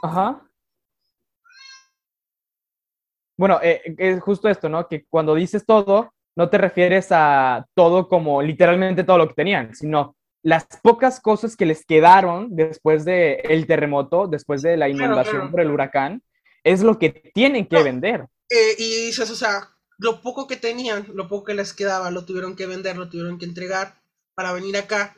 Ajá. 0.02 0.42
Bueno, 3.38 3.60
eh, 3.62 3.82
es 3.98 4.20
justo 4.20 4.48
esto, 4.48 4.68
¿no? 4.68 4.88
Que 4.88 5.04
cuando 5.08 5.34
dices 5.34 5.66
todo, 5.66 6.12
no 6.36 6.48
te 6.48 6.58
refieres 6.58 7.08
a 7.10 7.66
todo 7.74 8.08
como 8.08 8.40
literalmente 8.42 9.04
todo 9.04 9.18
lo 9.18 9.28
que 9.28 9.34
tenían, 9.34 9.74
sino 9.74 10.16
las 10.42 10.66
pocas 10.82 11.20
cosas 11.20 11.56
que 11.56 11.66
les 11.66 11.84
quedaron 11.84 12.54
después 12.54 13.04
del 13.04 13.38
el 13.44 13.66
terremoto, 13.66 14.26
después 14.26 14.62
de 14.62 14.76
la 14.76 14.86
Claro, 14.86 15.04
inundación 15.04 15.36
claro. 15.36 15.50
por 15.50 15.60
el 15.60 15.70
huracán, 15.70 16.22
es 16.64 16.82
lo 16.82 16.98
que 16.98 17.10
tienen 17.10 17.66
que 17.66 17.76
No. 17.76 17.84
vender. 17.84 18.26
Eh, 18.48 18.74
y 18.78 19.06
dices, 19.06 19.30
o 19.30 19.34
sea, 19.34 19.70
lo 19.98 20.20
poco 20.22 20.46
que 20.46 20.56
tenían, 20.56 21.06
lo 21.14 21.26
poco 21.28 21.44
que 21.46 21.54
les 21.54 21.72
quedaba, 21.72 22.10
lo 22.10 22.24
tuvieron 22.24 22.54
que 22.54 22.66
vender, 22.66 22.96
lo 22.96 23.08
tuvieron 23.08 23.38
que 23.38 23.44
entregar 23.44 23.96
para 24.34 24.52
venir 24.52 24.76
acá. 24.76 25.16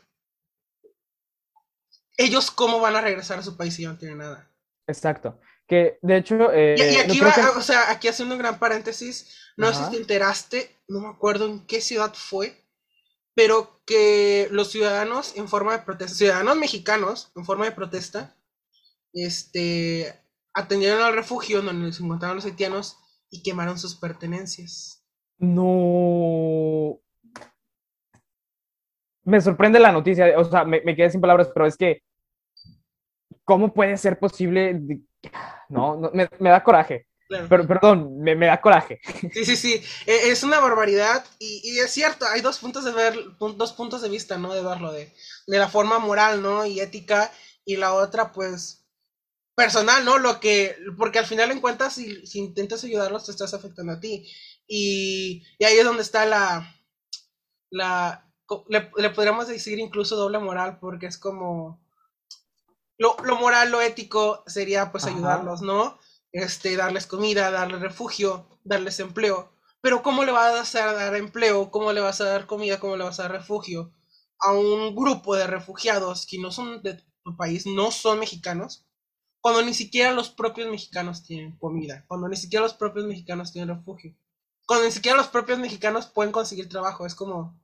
Ellos, 2.18 2.50
¿cómo 2.50 2.80
van 2.80 2.96
a 2.96 3.00
regresar 3.00 3.38
a 3.38 3.42
su 3.42 3.56
país 3.56 3.74
si 3.74 3.82
ya 3.82 3.90
no 3.92 3.98
tienen 3.98 4.18
nada? 4.18 4.50
Exacto. 4.86 5.40
Que 5.66 5.98
de 6.02 6.16
hecho, 6.16 6.50
eh, 6.52 6.74
Y, 6.76 6.96
aquí 6.96 7.20
va, 7.20 7.32
que- 7.32 7.40
o 7.42 7.62
sea, 7.62 7.90
aquí 7.90 8.08
haciendo 8.08 8.34
un 8.34 8.40
gran 8.40 8.58
paréntesis, 8.58 9.52
no 9.56 9.72
sé 9.72 9.84
si 9.84 9.90
te 9.92 9.96
enteraste, 9.98 10.76
no 10.88 11.00
me 11.00 11.08
acuerdo 11.08 11.46
en 11.46 11.66
qué 11.66 11.80
ciudad 11.80 12.12
fue, 12.14 12.64
pero 13.34 13.80
que 13.86 14.48
los 14.50 14.70
ciudadanos 14.72 15.36
en 15.36 15.46
forma 15.46 15.72
de 15.72 15.84
protesta, 15.84 16.16
ciudadanos 16.16 16.56
mexicanos 16.56 17.30
en 17.36 17.44
forma 17.44 17.66
de 17.66 17.72
protesta, 17.72 18.34
este, 19.12 20.12
atendieron 20.54 21.02
al 21.02 21.14
refugio 21.14 21.62
donde 21.62 21.92
se 21.92 22.02
encontraban 22.02 22.36
los 22.36 22.46
haitianos 22.46 22.98
y 23.30 23.42
quemaron 23.42 23.78
sus 23.78 23.94
pertenencias. 23.94 25.04
No. 25.38 26.98
Me 29.24 29.40
sorprende 29.40 29.78
la 29.78 29.92
noticia, 29.92 30.38
o 30.38 30.44
sea, 30.44 30.64
me, 30.64 30.80
me 30.80 30.96
quedé 30.96 31.10
sin 31.10 31.20
palabras, 31.20 31.50
pero 31.52 31.66
es 31.66 31.76
que, 31.76 32.02
¿cómo 33.48 33.72
puede 33.72 33.96
ser 33.96 34.18
posible? 34.18 34.78
No, 35.68 35.96
no, 35.96 36.10
me, 36.12 36.28
me 36.38 36.50
da 36.50 36.62
coraje. 36.62 37.06
Claro. 37.28 37.48
Pero, 37.48 37.66
perdón, 37.66 38.20
me, 38.20 38.34
me 38.36 38.46
da 38.46 38.60
coraje. 38.60 39.00
Sí, 39.32 39.44
sí, 39.44 39.56
sí, 39.56 39.82
e- 40.06 40.30
es 40.30 40.42
una 40.42 40.60
barbaridad 40.60 41.24
y, 41.38 41.60
y 41.64 41.78
es 41.80 41.90
cierto, 41.90 42.26
hay 42.26 42.40
dos 42.40 42.58
puntos 42.58 42.84
de 42.84 42.92
ver, 42.92 43.14
dos 43.38 43.72
puntos 43.72 44.02
de 44.02 44.08
vista, 44.08 44.38
¿no? 44.38 44.52
De 44.54 44.62
verlo, 44.62 44.92
de, 44.92 45.12
de 45.46 45.58
la 45.58 45.68
forma 45.68 45.98
moral, 45.98 46.42
¿no? 46.42 46.66
Y 46.66 46.80
ética, 46.80 47.30
y 47.64 47.76
la 47.76 47.94
otra, 47.94 48.32
pues, 48.32 48.86
personal, 49.56 50.04
¿no? 50.04 50.18
Lo 50.18 50.40
que, 50.40 50.76
porque 50.98 51.18
al 51.20 51.26
final 51.26 51.50
en 51.52 51.60
cuentas, 51.60 51.94
si, 51.94 52.26
si 52.26 52.40
intentas 52.40 52.84
ayudarlos, 52.84 53.26
te 53.26 53.32
estás 53.32 53.54
afectando 53.54 53.94
a 53.94 54.00
ti. 54.00 54.26
Y, 54.68 55.44
y 55.58 55.64
ahí 55.64 55.78
es 55.78 55.84
donde 55.84 56.02
está 56.02 56.26
la, 56.26 56.74
la, 57.70 58.24
le 58.98 59.10
podríamos 59.10 59.48
decir 59.48 59.78
incluso 59.78 60.16
doble 60.16 60.38
moral, 60.38 60.78
porque 60.80 61.06
es 61.06 61.18
como, 61.18 61.80
lo, 62.98 63.16
lo 63.24 63.36
moral, 63.36 63.70
lo 63.70 63.80
ético 63.80 64.42
sería, 64.46 64.90
pues, 64.92 65.06
Ajá. 65.06 65.14
ayudarlos, 65.14 65.62
¿no? 65.62 65.98
este, 66.32 66.76
darles 66.76 67.06
comida, 67.06 67.50
darles 67.50 67.80
refugio, 67.80 68.46
darles 68.64 69.00
empleo. 69.00 69.52
Pero 69.80 70.02
¿cómo 70.02 70.24
le 70.24 70.32
vas 70.32 70.74
a 70.74 70.92
dar 70.92 71.14
empleo? 71.16 71.70
¿Cómo 71.70 71.92
le 71.92 72.00
vas 72.00 72.20
a 72.20 72.26
dar 72.26 72.46
comida? 72.46 72.80
¿Cómo 72.80 72.96
le 72.96 73.04
vas 73.04 73.18
a 73.20 73.24
dar 73.24 73.32
refugio 73.32 73.92
a 74.40 74.52
un 74.52 74.94
grupo 74.94 75.36
de 75.36 75.46
refugiados 75.46 76.26
que 76.26 76.38
no 76.38 76.50
son 76.52 76.82
de 76.82 76.94
tu 77.24 77.36
país, 77.36 77.66
no 77.66 77.90
son 77.90 78.18
mexicanos? 78.20 78.86
Cuando 79.40 79.62
ni 79.62 79.74
siquiera 79.74 80.12
los 80.12 80.30
propios 80.30 80.70
mexicanos 80.70 81.24
tienen 81.24 81.56
comida, 81.58 82.04
cuando 82.08 82.28
ni 82.28 82.36
siquiera 82.36 82.62
los 82.64 82.74
propios 82.74 83.06
mexicanos 83.06 83.52
tienen 83.52 83.74
refugio, 83.76 84.14
cuando 84.66 84.86
ni 84.86 84.92
siquiera 84.92 85.16
los 85.16 85.28
propios 85.28 85.58
mexicanos 85.58 86.06
pueden 86.06 86.32
conseguir 86.32 86.68
trabajo, 86.68 87.06
es 87.06 87.14
como, 87.16 87.60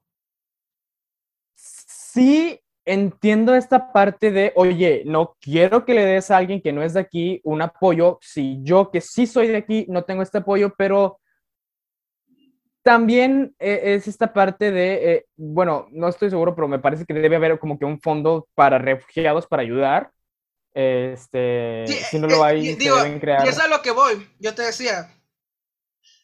Sí, 1.57 2.61
entiendo 2.85 3.55
esta 3.55 3.93
parte 3.93 4.31
de, 4.31 4.53
oye, 4.57 5.03
no 5.07 5.37
quiero 5.41 5.85
que 5.85 5.95
le 5.95 6.05
des 6.05 6.31
a 6.31 6.37
alguien 6.37 6.61
que 6.61 6.73
no 6.73 6.83
es 6.83 6.95
de 6.95 7.01
aquí 7.01 7.41
un 7.45 7.63
apoyo, 7.63 8.19
si 8.21 8.59
yo 8.63 8.91
que 8.91 9.01
sí 9.01 9.27
soy 9.27 9.49
de 9.49 9.57
aquí 9.57 9.87
no 9.89 10.05
tengo 10.05 10.23
este 10.23 10.39
apoyo, 10.39 10.75
pero 10.77 11.21
también 12.83 13.55
eh, 13.59 13.95
es 13.95 14.07
esta 14.07 14.33
parte 14.33 14.71
de, 14.71 15.13
eh, 15.13 15.27
bueno, 15.37 15.89
no 15.91 16.09
estoy 16.09 16.29
seguro, 16.29 16.55
pero 16.55 16.69
me 16.69 16.79
parece 16.79 17.07
que 17.07 17.15
debe 17.15 17.37
haber 17.37 17.59
como 17.59 17.79
que 17.79 17.87
un 17.87 17.99
fondo 17.99 18.47
para 18.55 18.79
refugiados 18.79 19.47
para 19.47 19.63
ayudar. 19.63 20.11
Este, 20.75 21.85
Sí, 21.87 21.95
si 22.11 22.19
no 22.19 22.27
eh, 22.27 22.31
lo 22.31 22.45
hay, 22.45 22.73
se 22.73 22.77
digo, 22.77 22.97
deben 22.97 23.21
crear. 23.21 23.47
Y 23.47 23.49
es 23.49 23.59
a 23.59 23.69
lo 23.69 23.81
que 23.81 23.91
voy. 23.91 24.29
Yo 24.39 24.55
te 24.55 24.63
decía, 24.63 25.11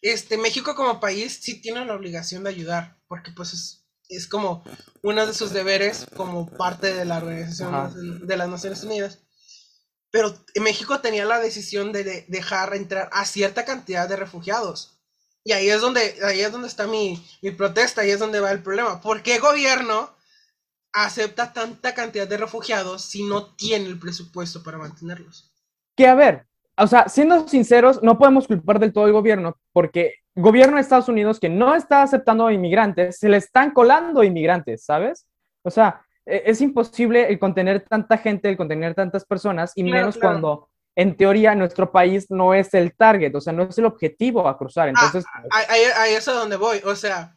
este, 0.02 0.36
México 0.36 0.74
como 0.74 1.00
país 1.00 1.38
sí 1.40 1.62
tiene 1.62 1.84
la 1.86 1.94
obligación 1.94 2.44
de 2.44 2.50
ayudar, 2.50 2.98
porque 3.06 3.30
pues 3.34 3.54
es, 3.54 3.79
es 4.10 4.26
como 4.26 4.64
uno 5.02 5.26
de 5.26 5.34
sus 5.34 5.52
deberes 5.52 6.06
como 6.16 6.46
parte 6.48 6.92
de 6.92 7.04
la 7.04 7.18
Organización 7.18 7.74
Ajá. 7.74 7.92
de 7.94 8.36
las 8.36 8.48
Naciones 8.48 8.82
Unidas. 8.84 9.18
Pero 10.10 10.34
México 10.60 11.00
tenía 11.00 11.24
la 11.24 11.38
decisión 11.38 11.92
de, 11.92 12.04
de 12.04 12.24
dejar 12.28 12.74
entrar 12.74 13.08
a 13.12 13.24
cierta 13.24 13.64
cantidad 13.64 14.08
de 14.08 14.16
refugiados. 14.16 15.00
Y 15.44 15.52
ahí 15.52 15.70
es 15.70 15.80
donde, 15.80 16.16
ahí 16.24 16.40
es 16.40 16.52
donde 16.52 16.68
está 16.68 16.86
mi, 16.86 17.24
mi 17.42 17.52
protesta, 17.52 18.02
ahí 18.02 18.10
es 18.10 18.18
donde 18.18 18.40
va 18.40 18.50
el 18.50 18.62
problema. 18.62 19.00
¿Por 19.00 19.22
qué 19.22 19.38
gobierno 19.38 20.14
acepta 20.92 21.52
tanta 21.52 21.94
cantidad 21.94 22.26
de 22.26 22.36
refugiados 22.36 23.02
si 23.02 23.22
no 23.22 23.54
tiene 23.54 23.86
el 23.86 23.98
presupuesto 23.98 24.62
para 24.62 24.78
mantenerlos? 24.78 25.50
que 26.00 26.06
a 26.06 26.14
ver, 26.14 26.46
o 26.78 26.86
sea, 26.86 27.08
siendo 27.10 27.46
sinceros, 27.46 28.02
no 28.02 28.16
podemos 28.16 28.46
culpar 28.46 28.78
del 28.78 28.90
todo 28.92 29.04
al 29.04 29.12
gobierno, 29.12 29.58
porque 29.70 30.14
gobierno 30.40 30.76
de 30.76 30.82
Estados 30.82 31.08
Unidos 31.08 31.38
que 31.40 31.48
no 31.48 31.74
está 31.74 32.02
aceptando 32.02 32.50
inmigrantes, 32.50 33.18
se 33.18 33.28
le 33.28 33.36
están 33.38 33.70
colando 33.72 34.22
inmigrantes, 34.22 34.84
¿sabes? 34.84 35.26
O 35.62 35.70
sea, 35.70 36.02
e- 36.26 36.42
es 36.46 36.60
imposible 36.60 37.28
el 37.28 37.38
contener 37.38 37.84
tanta 37.88 38.18
gente, 38.18 38.48
el 38.48 38.56
contener 38.56 38.94
tantas 38.94 39.24
personas, 39.24 39.72
y 39.74 39.82
Claro, 39.82 39.96
menos 39.96 40.16
claro. 40.16 40.28
cuando 40.40 40.68
en 40.96 41.16
teoría 41.16 41.54
nuestro 41.54 41.90
país 41.92 42.26
no 42.30 42.52
es 42.54 42.74
el 42.74 42.94
target, 42.96 43.34
o 43.34 43.40
sea, 43.40 43.52
no 43.52 43.62
es 43.64 43.78
el 43.78 43.86
objetivo 43.86 44.46
a 44.48 44.58
cruzar. 44.58 44.88
Entonces, 44.88 45.24
Ahí, 45.52 45.64
ahí- 45.68 45.90
ahí 45.96 46.14
es 46.14 46.26
a 46.28 46.32
donde 46.32 46.56
voy, 46.56 46.80
o 46.84 46.94
sea, 46.96 47.36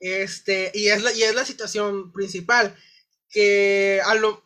este, 0.00 0.70
y 0.74 0.88
es 0.88 1.02
la, 1.02 1.12
y 1.12 1.22
es 1.22 1.34
la 1.34 1.44
situación 1.44 2.12
principal, 2.12 2.74
que 3.30 4.00
a 4.04 4.14
lo, 4.14 4.42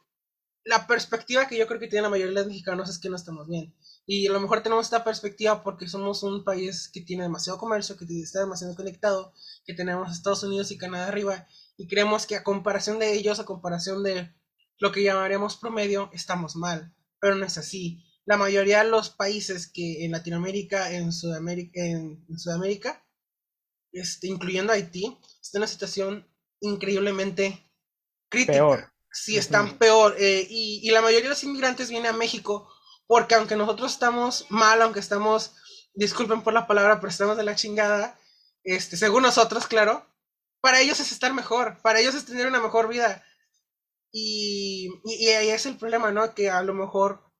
la 0.64 0.86
perspectiva 0.86 1.46
que 1.48 1.56
yo 1.56 1.66
creo 1.66 1.80
que 1.80 1.88
tiene 1.88 2.02
la 2.02 2.08
mayoría 2.10 2.32
de 2.34 2.40
los 2.40 2.46
mexicanos 2.46 2.88
es 2.90 2.98
que 2.98 3.08
no 3.10 3.16
estamos 3.16 3.48
bien. 3.48 3.74
Y 4.04 4.26
a 4.26 4.32
lo 4.32 4.40
mejor 4.40 4.62
tenemos 4.62 4.86
esta 4.86 5.04
perspectiva 5.04 5.62
porque 5.62 5.86
somos 5.86 6.22
un 6.22 6.44
país 6.44 6.90
que 6.92 7.02
tiene 7.02 7.22
demasiado 7.22 7.58
comercio, 7.58 7.96
que 7.96 8.04
está 8.20 8.40
demasiado 8.40 8.74
conectado, 8.74 9.32
que 9.64 9.74
tenemos 9.74 10.10
Estados 10.10 10.42
Unidos 10.42 10.70
y 10.70 10.78
Canadá 10.78 11.08
arriba, 11.08 11.46
y 11.76 11.86
creemos 11.86 12.26
que 12.26 12.36
a 12.36 12.42
comparación 12.42 12.98
de 12.98 13.14
ellos, 13.14 13.38
a 13.38 13.44
comparación 13.44 14.02
de 14.02 14.34
lo 14.78 14.90
que 14.90 15.04
llamaríamos 15.04 15.56
promedio, 15.56 16.10
estamos 16.12 16.56
mal. 16.56 16.92
Pero 17.20 17.36
no 17.36 17.46
es 17.46 17.56
así. 17.58 18.04
La 18.24 18.36
mayoría 18.36 18.82
de 18.82 18.90
los 18.90 19.10
países 19.10 19.70
que 19.70 20.04
en 20.04 20.10
Latinoamérica, 20.10 20.92
en 20.92 21.12
Sudamérica, 21.12 21.80
en, 21.84 22.24
en 22.28 22.38
Sudamérica, 22.38 23.06
este, 23.92 24.26
incluyendo 24.26 24.72
Haití, 24.72 25.18
está 25.40 25.58
en 25.58 25.62
una 25.62 25.66
situación 25.68 26.28
increíblemente 26.60 27.70
crítica. 28.28 28.54
Peor. 28.54 28.92
Sí, 29.12 29.36
están 29.36 29.78
peor. 29.78 30.16
eh, 30.18 30.46
y, 30.48 30.80
y 30.82 30.90
la 30.90 31.02
mayoría 31.02 31.24
de 31.24 31.34
los 31.34 31.44
inmigrantes 31.44 31.90
viene 31.90 32.08
a 32.08 32.12
México 32.12 32.68
porque 33.12 33.34
aunque 33.34 33.56
nosotros 33.56 33.92
estamos 33.92 34.46
mal, 34.48 34.80
aunque 34.80 35.00
estamos, 35.00 35.52
disculpen 35.92 36.40
por 36.42 36.54
la 36.54 36.66
palabra, 36.66 36.98
pero 36.98 37.10
estamos 37.10 37.36
de 37.36 37.42
la 37.42 37.54
chingada, 37.54 38.18
este, 38.64 38.96
según 38.96 39.22
nosotros, 39.22 39.66
claro, 39.66 40.06
para 40.62 40.80
ellos 40.80 40.98
es 40.98 41.12
estar 41.12 41.34
mejor, 41.34 41.82
para 41.82 42.00
ellos 42.00 42.14
es 42.14 42.24
tener 42.24 42.46
una 42.46 42.58
mejor 42.58 42.88
vida. 42.88 43.22
Y, 44.10 44.88
y, 45.04 45.26
y 45.26 45.28
ahí 45.28 45.50
es 45.50 45.66
el 45.66 45.76
problema, 45.76 46.10
¿no? 46.10 46.32
Que 46.32 46.48
a 46.48 46.62
lo 46.62 46.72
mejor 46.72 47.30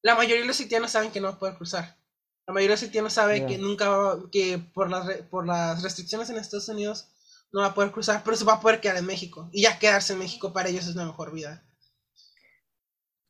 la 0.00 0.14
mayoría 0.14 0.42
de 0.42 0.46
los 0.46 0.60
haitianos 0.60 0.92
saben 0.92 1.10
que 1.10 1.20
no 1.20 1.26
va 1.26 1.34
a 1.34 1.38
poder 1.40 1.56
cruzar. 1.56 1.98
La 2.46 2.54
mayoría 2.54 2.76
de 2.76 2.80
los 2.80 2.82
haitianos 2.84 3.14
sabe 3.14 3.44
que 3.46 3.58
nunca 3.58 3.88
va, 3.88 4.30
que 4.30 4.58
por 4.58 4.88
las, 4.88 5.22
por 5.22 5.44
las 5.44 5.82
restricciones 5.82 6.30
en 6.30 6.36
Estados 6.36 6.68
Unidos 6.68 7.08
no 7.52 7.62
va 7.62 7.66
a 7.66 7.74
poder 7.74 7.90
cruzar, 7.90 8.22
pero 8.22 8.36
se 8.36 8.44
va 8.44 8.52
a 8.52 8.60
poder 8.60 8.80
quedar 8.80 8.98
en 8.98 9.06
México. 9.06 9.50
Y 9.52 9.62
ya 9.62 9.80
quedarse 9.80 10.12
en 10.12 10.20
México 10.20 10.52
para 10.52 10.68
ellos 10.68 10.86
es 10.86 10.94
una 10.94 11.06
mejor 11.06 11.32
vida. 11.32 11.64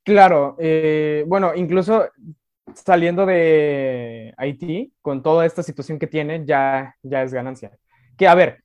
Claro, 0.05 0.57
eh, 0.59 1.25
bueno, 1.29 1.55
incluso 1.55 2.09
saliendo 2.75 3.25
de 3.27 4.35
Haití, 4.37 4.93
con 5.01 5.23
toda 5.23 5.47
esta 5.47 5.63
situación 5.63 5.99
que 5.99 6.07
tiene, 6.07 6.45
ya, 6.45 6.95
ya 7.03 7.23
es 7.23 7.33
ganancia. 7.33 7.71
Que 8.17 8.27
a 8.27 8.35
ver, 8.35 8.63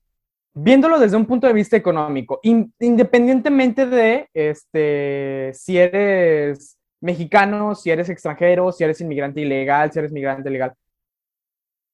viéndolo 0.53 1.00
desde 1.00 1.17
un 1.17 1.25
punto 1.25 1.46
de 1.48 1.53
vista 1.53 1.77
económico, 1.77 2.39
independientemente 2.44 3.86
de 3.86 4.29
este, 4.34 5.51
si 5.53 5.77
eres 5.77 6.77
mexicano, 7.01 7.75
si 7.75 7.91
eres 7.91 8.10
extranjero, 8.10 8.72
si 8.72 8.84
eres 8.84 9.00
inmigrante 9.01 9.41
ilegal, 9.41 9.91
si 9.91 10.00
eres 10.00 10.12
migrante 10.12 10.50
legal, 10.50 10.74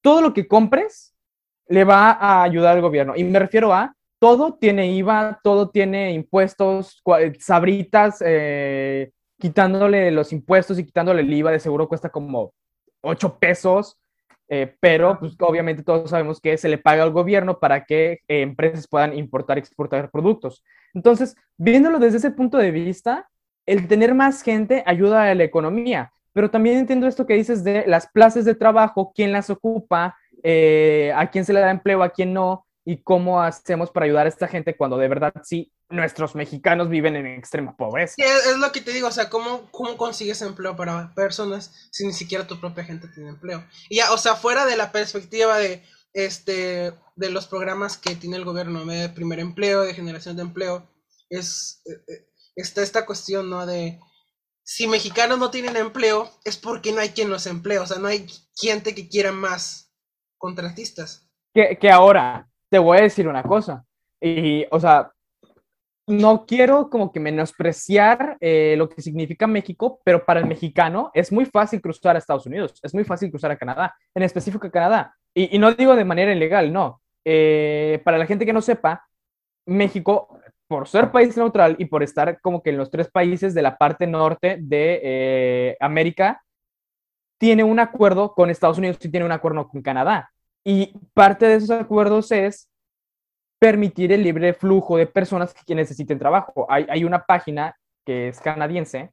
todo 0.01 0.21
lo 0.21 0.33
que 0.33 0.47
compres 0.47 1.13
le 1.67 1.83
va 1.83 2.11
a 2.11 2.43
ayudar 2.43 2.75
al 2.75 2.81
gobierno. 2.81 3.13
Y 3.15 3.23
me 3.23 3.39
refiero 3.39 3.73
a, 3.73 3.95
todo 4.19 4.53
tiene 4.53 4.91
IVA, 4.93 5.39
todo 5.43 5.69
tiene 5.69 6.13
impuestos, 6.13 7.01
sabritas, 7.39 8.23
eh, 8.25 9.11
quitándole 9.43 10.09
los 10.09 10.31
impuestos 10.31 10.79
y 10.79 10.85
quitándole 10.85 11.21
el 11.21 11.33
IVA, 11.33 11.51
de 11.51 11.59
seguro 11.59 11.89
cuesta 11.89 12.07
como 12.07 12.53
8 13.01 13.37
pesos 13.39 13.97
eh, 14.49 14.75
pero 14.79 15.17
pues, 15.19 15.35
obviamente 15.39 15.83
todos 15.83 16.09
sabemos 16.09 16.39
que 16.39 16.57
se 16.57 16.69
le 16.69 16.77
paga 16.77 17.03
al 17.03 17.11
gobierno 17.11 17.59
para 17.59 17.85
que 17.85 18.19
eh, 18.27 18.41
empresas 18.41 18.87
puedan 18.87 19.17
importar 19.17 19.57
y 19.57 19.61
exportar 19.61 20.11
productos. 20.11 20.63
Entonces, 20.93 21.35
viéndolo 21.57 21.99
desde 21.99 22.17
ese 22.17 22.31
punto 22.31 22.57
de 22.57 22.71
vista, 22.71 23.29
el 23.65 23.87
tener 23.87 24.13
más 24.13 24.43
gente 24.43 24.83
ayuda 24.85 25.23
a 25.23 25.35
la 25.35 25.43
economía, 25.43 26.11
pero 26.33 26.51
también 26.51 26.77
entiendo 26.77 27.07
esto 27.07 27.25
que 27.25 27.33
dices 27.33 27.63
de 27.63 27.85
las 27.87 28.07
plazas 28.07 28.45
de 28.45 28.55
trabajo, 28.55 29.11
quién 29.15 29.31
las 29.31 29.49
ocupa, 29.49 30.15
eh, 30.43 31.11
a 31.15 31.31
quién 31.31 31.45
se 31.45 31.53
le 31.53 31.59
da 31.59 31.71
empleo, 31.71 32.03
a 32.03 32.09
quién 32.09 32.33
no, 32.33 32.65
y 32.85 33.01
cómo 33.01 33.41
hacemos 33.41 33.91
para 33.91 34.05
ayudar 34.05 34.25
a 34.25 34.29
esta 34.29 34.47
gente 34.47 34.75
cuando 34.75 34.97
de 34.97 35.07
verdad 35.07 35.33
sí 35.43 35.71
nuestros 35.89 36.35
mexicanos 36.35 36.89
viven 36.89 37.15
en 37.15 37.27
extrema 37.27 37.77
pobreza. 37.77 38.15
es, 38.17 38.57
lo 38.57 38.71
que 38.71 38.81
te 38.81 38.91
digo, 38.91 39.07
o 39.07 39.11
sea, 39.11 39.29
¿cómo, 39.29 39.69
¿cómo 39.71 39.95
consigues 39.95 40.41
empleo 40.41 40.75
para 40.75 41.13
personas 41.13 41.89
si 41.91 42.05
ni 42.05 42.13
siquiera 42.13 42.47
tu 42.47 42.59
propia 42.59 42.83
gente 42.83 43.07
tiene 43.09 43.29
empleo? 43.29 43.63
Y 43.89 43.97
ya, 43.97 44.11
o 44.11 44.17
sea, 44.17 44.35
fuera 44.35 44.65
de 44.65 44.75
la 44.75 44.91
perspectiva 44.91 45.57
de, 45.57 45.83
este, 46.13 46.93
de 47.15 47.29
los 47.29 47.47
programas 47.47 47.97
que 47.97 48.15
tiene 48.15 48.37
el 48.37 48.45
gobierno 48.45 48.85
de 48.85 49.09
primer 49.09 49.39
empleo, 49.39 49.81
de 49.81 49.93
generación 49.93 50.35
de 50.35 50.41
empleo, 50.41 50.89
es, 51.29 51.81
eh, 51.85 52.03
eh, 52.07 52.27
está 52.55 52.81
esta 52.81 53.05
cuestión, 53.05 53.49
¿no? 53.49 53.65
De 53.65 53.99
si 54.63 54.87
mexicanos 54.87 55.37
no 55.37 55.51
tienen 55.51 55.77
empleo, 55.77 56.29
es 56.43 56.57
porque 56.57 56.91
no 56.91 57.01
hay 57.01 57.09
quien 57.09 57.29
los 57.29 57.45
emplee, 57.47 57.79
o 57.79 57.85
sea, 57.85 57.99
no 57.99 58.07
hay 58.07 58.27
gente 58.55 58.95
que 58.95 59.09
quiera 59.09 59.31
más 59.31 59.93
contratistas. 60.37 61.29
Que, 61.53 61.77
que 61.79 61.89
ahora, 61.91 62.49
te 62.73 62.79
voy 62.79 62.97
a 62.97 63.01
decir 63.01 63.27
una 63.27 63.43
cosa, 63.43 63.85
y, 64.19 64.65
o 64.71 64.79
sea, 64.79 65.11
no 66.07 66.43
quiero 66.47 66.89
como 66.89 67.11
que 67.11 67.19
menospreciar 67.19 68.35
eh, 68.39 68.73
lo 68.79 68.89
que 68.89 68.99
significa 68.99 69.45
México, 69.45 70.01
pero 70.03 70.25
para 70.25 70.39
el 70.39 70.47
mexicano 70.47 71.11
es 71.13 71.31
muy 71.31 71.45
fácil 71.45 71.79
cruzar 71.81 72.15
a 72.15 72.17
Estados 72.17 72.47
Unidos, 72.47 72.79
es 72.81 72.91
muy 72.95 73.03
fácil 73.03 73.29
cruzar 73.29 73.51
a 73.51 73.57
Canadá, 73.57 73.95
en 74.15 74.23
específico 74.23 74.65
a 74.65 74.71
Canadá. 74.71 75.15
Y, 75.35 75.59
no 75.59 75.71
digo 75.75 75.95
de 75.95 76.03
manera 76.03 76.33
ilegal, 76.33 76.73
no. 76.73 76.99
Eh, 77.23 78.01
para 78.03 78.17
la 78.17 78.25
gente 78.25 78.43
que 78.43 78.53
no 78.53 78.61
sepa, 78.63 79.05
México, 79.67 80.39
por 80.67 80.87
ser 80.87 81.11
país 81.11 81.37
neutral 81.37 81.75
y 81.77 81.85
por 81.85 82.01
estar 82.01 82.41
como 82.41 82.63
que 82.63 82.71
en 82.71 82.77
los 82.77 82.89
tres 82.89 83.07
países 83.11 83.53
de 83.53 83.61
la 83.61 83.77
parte 83.77 84.07
norte 84.07 84.57
de 84.59 84.99
eh, 85.03 85.77
América, 85.79 86.41
tiene 87.37 87.63
un 87.63 87.79
acuerdo 87.79 88.33
con 88.33 88.49
Estados 88.49 88.79
Unidos 88.79 88.97
y 88.99 89.09
tiene 89.09 89.27
un 89.27 89.31
acuerdo 89.31 89.67
con 89.67 89.83
Canadá. 89.83 90.32
Y 90.63 90.93
parte 91.13 91.45
de 91.45 91.55
esos 91.55 91.71
acuerdos 91.71 92.31
es 92.31 92.69
permitir 93.59 94.11
el 94.11 94.23
libre 94.23 94.53
flujo 94.53 94.97
de 94.97 95.07
personas 95.07 95.53
que 95.53 95.75
necesiten 95.75 96.19
trabajo. 96.19 96.67
Hay, 96.69 97.03
una 97.03 97.23
página 97.23 97.75
que 98.05 98.29
es 98.29 98.39
canadiense, 98.39 99.11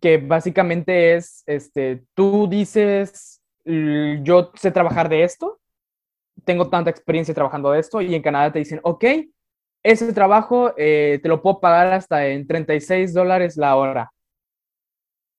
que 0.00 0.18
básicamente 0.18 1.14
es, 1.14 1.42
este, 1.46 2.04
tú 2.14 2.48
dices, 2.48 3.40
yo 3.64 4.50
sé 4.54 4.70
trabajar 4.70 5.08
de 5.08 5.22
esto, 5.22 5.60
tengo 6.44 6.68
tanta 6.68 6.90
experiencia 6.90 7.34
trabajando 7.34 7.70
de 7.70 7.80
esto, 7.80 8.00
y 8.00 8.14
en 8.14 8.22
Canadá 8.22 8.52
te 8.52 8.58
dicen, 8.58 8.80
ok, 8.82 9.04
ese 9.84 10.12
trabajo 10.12 10.74
eh, 10.76 11.20
te 11.22 11.28
lo 11.28 11.42
puedo 11.42 11.60
pagar 11.60 11.92
hasta 11.92 12.26
en 12.26 12.46
36 12.46 13.12
dólares 13.14 13.56
la 13.56 13.76
hora. 13.76 14.10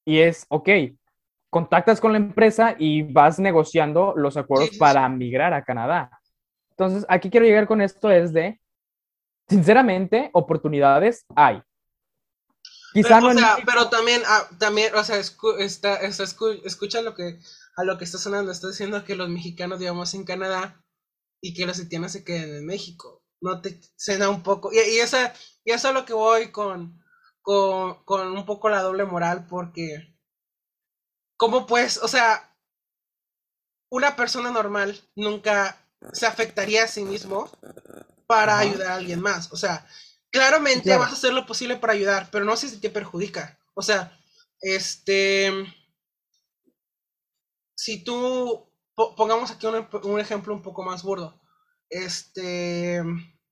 Y 0.05 0.19
es, 0.19 0.45
ok, 0.50 0.69
contactas 1.55 2.01
con 2.01 2.12
la 2.12 2.17
empresa 2.17 2.75
y 2.77 3.01
vas 3.01 3.39
negociando 3.39 4.13
los 4.17 4.35
acuerdos 4.35 4.71
para 4.77 5.07
migrar 5.07 5.53
a 5.53 5.63
Canadá. 5.63 6.11
Entonces, 6.72 7.05
aquí 7.07 7.29
quiero 7.29 7.46
llegar 7.46 7.65
con 7.65 7.79
esto 7.79 8.11
es 8.11 8.33
de, 8.33 8.59
sinceramente, 9.48 10.31
oportunidades 10.33 11.25
hay. 11.33 11.61
Quizá 12.91 13.22
pero, 13.22 13.33
no 13.33 13.41
pero 13.65 13.87
también, 13.87 14.22
ah, 14.27 14.44
también, 14.59 14.94
o 14.96 15.03
sea, 15.05 15.18
está, 15.18 15.96
escucha 16.01 17.01
lo 17.01 17.15
que, 17.15 17.39
a 17.77 17.85
lo 17.85 17.98
que 17.98 18.03
está 18.03 18.18
sonando, 18.18 18.51
está 18.51 18.68
diciendo 18.68 19.05
que 19.05 19.15
los 19.15 19.29
mexicanos 19.29 19.79
digamos 19.79 20.13
en 20.13 20.25
Canadá 20.25 20.83
y 21.39 21.53
que 21.53 21.65
los 21.65 21.79
haitianos 21.79 22.11
se 22.11 22.25
queden 22.25 22.53
en 22.53 22.65
México. 22.65 23.24
No 23.39 23.61
te 23.61 23.79
cena 23.96 24.27
un 24.27 24.44
poco. 24.44 24.74
Y, 24.74 24.79
y, 24.79 25.00
esa, 25.00 25.33
y 25.63 25.72
eso 25.72 25.87
es 25.87 25.94
lo 25.94 26.03
que 26.03 26.13
voy 26.13 26.51
con, 26.51 27.01
con, 27.41 28.03
con 28.03 28.27
un 28.33 28.46
poco 28.46 28.68
la 28.68 28.81
doble 28.81 29.05
moral, 29.05 29.48
porque, 29.48 30.15
¿cómo 31.37 31.65
pues, 31.65 31.98
o 31.98 32.07
sea, 32.07 32.55
una 33.89 34.15
persona 34.15 34.51
normal 34.51 35.00
nunca 35.15 35.77
se 36.13 36.25
afectaría 36.25 36.83
a 36.83 36.87
sí 36.87 37.03
mismo 37.03 37.50
para 38.27 38.57
ayudar 38.59 38.87
a 38.87 38.95
alguien 38.95 39.21
más. 39.21 39.51
O 39.51 39.57
sea, 39.57 39.87
claramente 40.31 40.95
vas 40.98 41.11
a 41.11 41.13
hacer 41.13 41.33
lo 41.33 41.45
posible 41.45 41.77
para 41.77 41.93
ayudar, 41.93 42.29
pero 42.31 42.45
no 42.45 42.55
sé 42.57 42.69
si 42.69 42.79
te 42.79 42.89
perjudica. 42.89 43.59
O 43.74 43.81
sea, 43.81 44.17
este, 44.61 45.51
si 47.75 48.03
tú, 48.03 48.69
pongamos 48.95 49.51
aquí 49.51 49.67
un, 49.67 50.19
ejemplo 50.19 50.53
un 50.53 50.61
poco 50.61 50.83
más 50.83 51.03
burdo. 51.03 51.39
Este, 51.89 53.01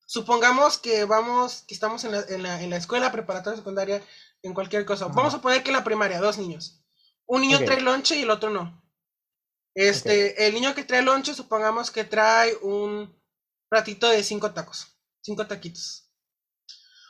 supongamos 0.05 0.77
que 0.77 1.05
vamos, 1.05 1.63
que 1.67 1.73
estamos 1.73 2.03
en 2.03 2.11
la, 2.11 2.21
en 2.29 2.43
la, 2.43 2.61
en 2.61 2.69
la 2.69 2.77
escuela 2.77 3.11
preparatoria 3.11 3.57
secundaria, 3.57 4.01
en 4.41 4.53
cualquier 4.53 4.85
cosa. 4.85 5.07
Vamos 5.07 5.33
a 5.33 5.41
poner 5.41 5.63
que 5.63 5.69
en 5.69 5.77
la 5.77 5.83
primaria, 5.83 6.19
dos 6.19 6.37
niños. 6.37 6.82
Un 7.27 7.41
niño 7.41 7.59
trae 7.63 7.81
lonche 7.81 8.15
y 8.15 8.23
el 8.23 8.29
otro 8.29 8.49
no. 8.49 8.83
Este, 9.75 10.45
el 10.45 10.53
niño 10.53 10.75
que 10.75 10.83
trae 10.83 11.01
lonche, 11.01 11.33
supongamos 11.33 11.89
que 11.89 12.03
trae 12.03 12.55
un 12.61 13.13
platito 13.69 14.07
de 14.09 14.23
cinco 14.23 14.51
tacos, 14.51 14.87
cinco 15.21 15.47
taquitos. 15.47 16.11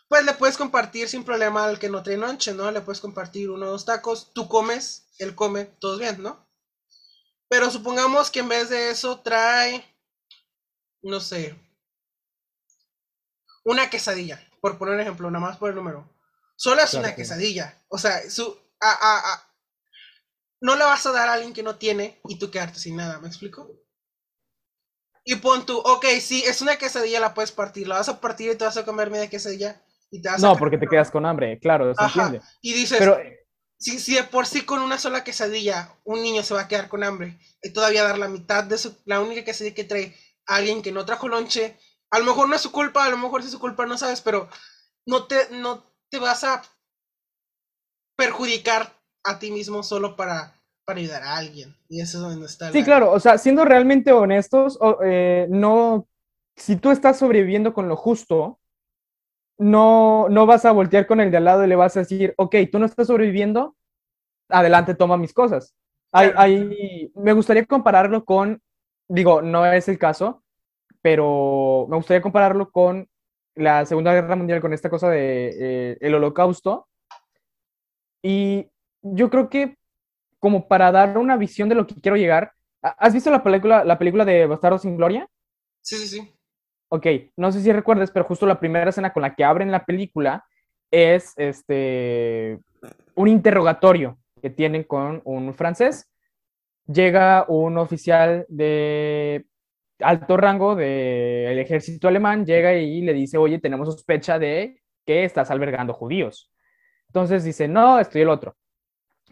Pues 0.08 0.24
le 0.26 0.34
puedes 0.34 0.58
compartir 0.58 1.10
sin 1.10 1.24
problema 1.24 1.66
al 1.66 1.80
que 1.80 1.90
no 1.90 2.04
trae 2.04 2.18
lonche, 2.18 2.54
¿no? 2.54 2.72
Le 2.72 2.82
puedes 2.82 3.02
compartir 3.02 3.50
uno 3.50 3.66
o 3.66 3.72
dos 3.72 3.86
tacos, 3.86 4.32
tú 4.34 4.48
comes, 4.48 5.08
él 5.18 5.36
come, 5.36 5.66
todos 5.66 6.00
bien, 6.00 6.22
¿no? 6.22 6.48
Pero 7.50 7.70
supongamos 7.70 8.32
que 8.32 8.40
en 8.40 8.50
vez 8.50 8.70
de 8.70 8.92
eso 8.92 9.20
trae, 9.20 9.84
no 11.02 11.20
sé, 11.20 11.56
una 13.64 13.90
quesadilla, 13.90 14.42
por 14.62 14.78
poner 14.78 14.96
un 14.96 15.02
ejemplo, 15.02 15.30
nada 15.32 15.46
más 15.46 15.58
por 15.58 15.70
el 15.70 15.76
número. 15.76 16.10
Solo 16.56 16.82
es 16.82 16.94
una 16.94 17.16
quesadilla. 17.16 17.84
O 17.90 17.98
sea, 17.98 18.30
su, 18.30 18.58
a, 18.80 18.92
a, 18.92 19.34
a, 19.34 19.53
no 20.64 20.78
le 20.78 20.86
vas 20.86 21.06
a 21.06 21.12
dar 21.12 21.28
a 21.28 21.34
alguien 21.34 21.54
que 21.54 21.62
no 21.62 21.76
tiene 21.76 22.22
y 22.24 22.40
tú 22.40 22.50
quedarte 22.50 22.80
sin 22.80 22.96
nada, 22.96 23.20
¿me 23.20 23.28
explico? 23.28 23.70
Y 25.26 25.36
pon 25.36 25.66
tú, 25.66 25.78
ok, 25.78 26.06
sí, 26.22 26.42
es 26.46 26.62
una 26.62 26.78
quesadilla, 26.78 27.20
la 27.20 27.34
puedes 27.34 27.52
partir, 27.52 27.86
la 27.86 27.98
vas 27.98 28.08
a 28.08 28.22
partir 28.22 28.50
y 28.50 28.56
te 28.56 28.64
vas 28.64 28.78
a 28.78 28.86
comer 28.86 29.12
media 29.12 29.30
quesadilla 29.30 29.84
y 30.10 30.22
te 30.22 30.30
vas 30.30 30.42
no, 30.42 30.56
porque 30.56 30.78
te 30.78 30.88
quedas 30.88 31.12
con 31.12 31.26
hambre, 31.26 31.60
claro, 31.60 31.94
se 31.94 32.02
entiende. 32.02 32.42
Y 32.62 32.74
dices, 32.74 32.98
Pero... 32.98 33.18
si, 33.78 34.00
si, 34.00 34.16
de 34.16 34.24
por 34.24 34.46
sí 34.46 34.62
con 34.62 34.80
una 34.80 34.98
sola 34.98 35.26
quesadilla 35.26 35.98
un 36.06 36.22
niño 36.22 36.44
se 36.44 36.54
va 36.54 36.62
a 36.62 36.68
quedar 36.70 36.88
con 36.88 37.04
hambre 37.04 37.38
y 37.62 37.74
todavía 37.74 38.04
dar 38.04 38.18
la 38.18 38.30
mitad 38.30 38.64
de 38.64 38.78
su, 38.78 38.96
la 39.04 39.20
única 39.20 39.44
quesadilla 39.44 39.76
que 39.76 39.84
trae 39.84 40.16
a 40.48 40.56
alguien 40.56 40.82
que 40.82 40.94
no 40.94 41.04
trajo 41.06 41.28
lonche, 41.28 41.78
a 42.10 42.20
lo 42.20 42.26
mejor 42.26 42.48
no 42.48 42.56
es 42.56 42.62
su 42.62 42.72
culpa, 42.72 43.04
a 43.04 43.10
lo 43.10 43.18
mejor 43.18 43.42
es 43.42 43.52
su 43.52 43.60
culpa, 43.60 43.86
no 43.86 43.98
sabes, 43.98 44.22
pero 44.22 44.48
no 45.06 45.28
te, 45.28 45.50
no 45.52 45.94
te 46.10 46.20
vas 46.20 46.46
a 46.46 46.64
perjudicar 48.16 48.93
a 49.24 49.40
ti 49.40 49.52
mismo 49.52 49.84
solo 49.84 50.16
para, 50.16 50.56
para 50.86 51.00
ayudar 51.00 51.24
a 51.24 51.38
alguien. 51.38 51.76
Y 51.90 52.02
eso 52.02 52.18
es 52.18 52.24
donde 52.24 52.46
está. 52.46 52.72
Sí, 52.72 52.84
claro, 52.84 53.12
o 53.12 53.20
sea, 53.20 53.38
siendo 53.38 53.66
realmente 53.66 54.12
honestos, 54.12 54.80
eh, 55.04 55.48
no, 55.50 56.08
si 56.56 56.76
tú 56.76 56.92
estás 56.92 57.18
sobreviviendo 57.18 57.74
con 57.74 57.88
lo 57.88 57.96
justo, 57.96 58.60
no, 59.58 60.28
no 60.30 60.46
vas 60.46 60.66
a 60.66 60.72
voltear 60.72 61.08
con 61.08 61.22
el 61.22 61.32
de 61.32 61.38
al 61.38 61.46
lado 61.46 61.64
y 61.64 61.68
le 61.68 61.76
vas 61.76 61.96
a 61.96 62.02
decir, 62.02 62.34
ok, 62.38 62.56
tú 62.72 62.80
no 62.80 62.86
estás 62.86 63.08
sobreviviendo, 63.08 63.76
adelante, 64.50 64.96
toma 64.96 65.18
mis 65.18 65.34
cosas. 65.34 65.76
Hay, 66.12 67.12
me 67.16 67.34
gustaría 67.34 67.66
compararlo 67.66 68.24
con, 68.24 68.62
digo, 69.08 69.42
no 69.42 69.66
es 69.66 69.88
el 69.88 69.98
caso, 69.98 70.44
pero 71.02 71.88
me 71.90 71.98
gustaría 71.98 72.22
compararlo 72.22 72.72
con 72.72 73.10
la 73.56 73.86
Segunda 73.86 74.14
Guerra 74.14 74.36
Mundial, 74.36 74.62
con 74.62 74.74
esta 74.74 74.90
cosa 74.90 75.10
de 75.10 75.50
eh, 75.60 75.98
el 76.02 76.14
holocausto. 76.14 76.88
Y 78.22 78.70
yo 79.04 79.30
creo 79.30 79.50
que 79.50 79.78
como 80.40 80.68
para 80.68 80.92
dar 80.92 81.18
una 81.18 81.38
visión 81.38 81.70
de 81.70 81.76
lo 81.76 81.88
que 81.88 81.96
quiero 81.96 82.18
llegar, 82.18 82.54
¿has 82.82 83.14
visto 83.14 83.30
la 83.30 83.44
película, 83.44 83.84
la 83.84 83.98
película 83.98 84.26
de 84.26 84.46
Bastardo 84.46 84.78
sin 84.78 84.98
Gloria? 84.98 85.28
Sí, 85.82 85.96
sí, 85.98 86.08
sí. 86.08 86.34
Ok, 86.90 87.08
no 87.38 87.52
sé 87.52 87.62
si 87.62 87.72
recuerdas, 87.72 88.12
pero 88.12 88.26
justo 88.26 88.46
la 88.46 88.60
primera 88.60 88.90
escena 88.90 89.14
con 89.14 89.22
la 89.22 89.36
que 89.36 89.44
abren 89.44 89.72
la 89.72 89.86
película 89.86 90.46
es 90.92 91.34
este 91.38 92.60
un 93.16 93.28
interrogatorio 93.28 94.18
que 94.42 94.50
tienen 94.50 94.84
con 94.84 95.22
un 95.24 95.54
francés. 95.54 96.10
Llega 96.86 97.46
un 97.48 97.78
oficial 97.78 98.46
de 98.50 99.46
alto 100.00 100.38
rango 100.38 100.76
del 100.76 101.58
ejército 101.58 102.08
alemán 102.08 102.46
llega 102.46 102.74
y 102.74 103.02
le 103.02 103.14
dice, 103.14 103.38
oye, 103.38 103.60
tenemos 103.60 103.88
sospecha 103.88 104.38
de 104.38 104.82
que 105.06 105.24
estás 105.24 105.50
albergando 105.52 105.94
judíos. 105.94 106.52
Entonces 107.08 107.44
dice, 107.44 107.68
no, 107.68 108.00
estoy 108.00 108.22
el 108.22 108.30
otro. 108.30 108.56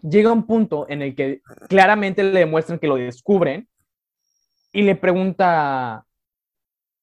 Llega 0.01 0.31
un 0.31 0.47
punto 0.47 0.87
en 0.89 1.01
el 1.01 1.15
que 1.15 1.41
claramente 1.69 2.23
le 2.23 2.39
demuestran 2.39 2.79
que 2.79 2.87
lo 2.87 2.95
descubren 2.95 3.67
y 4.71 4.81
le 4.81 4.95
pregunta 4.95 6.05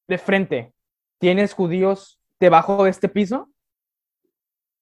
de 0.08 0.18
frente, 0.18 0.72
¿tienes 1.18 1.52
judíos 1.52 2.18
debajo 2.40 2.84
de 2.84 2.90
este 2.90 3.08
piso? 3.08 3.50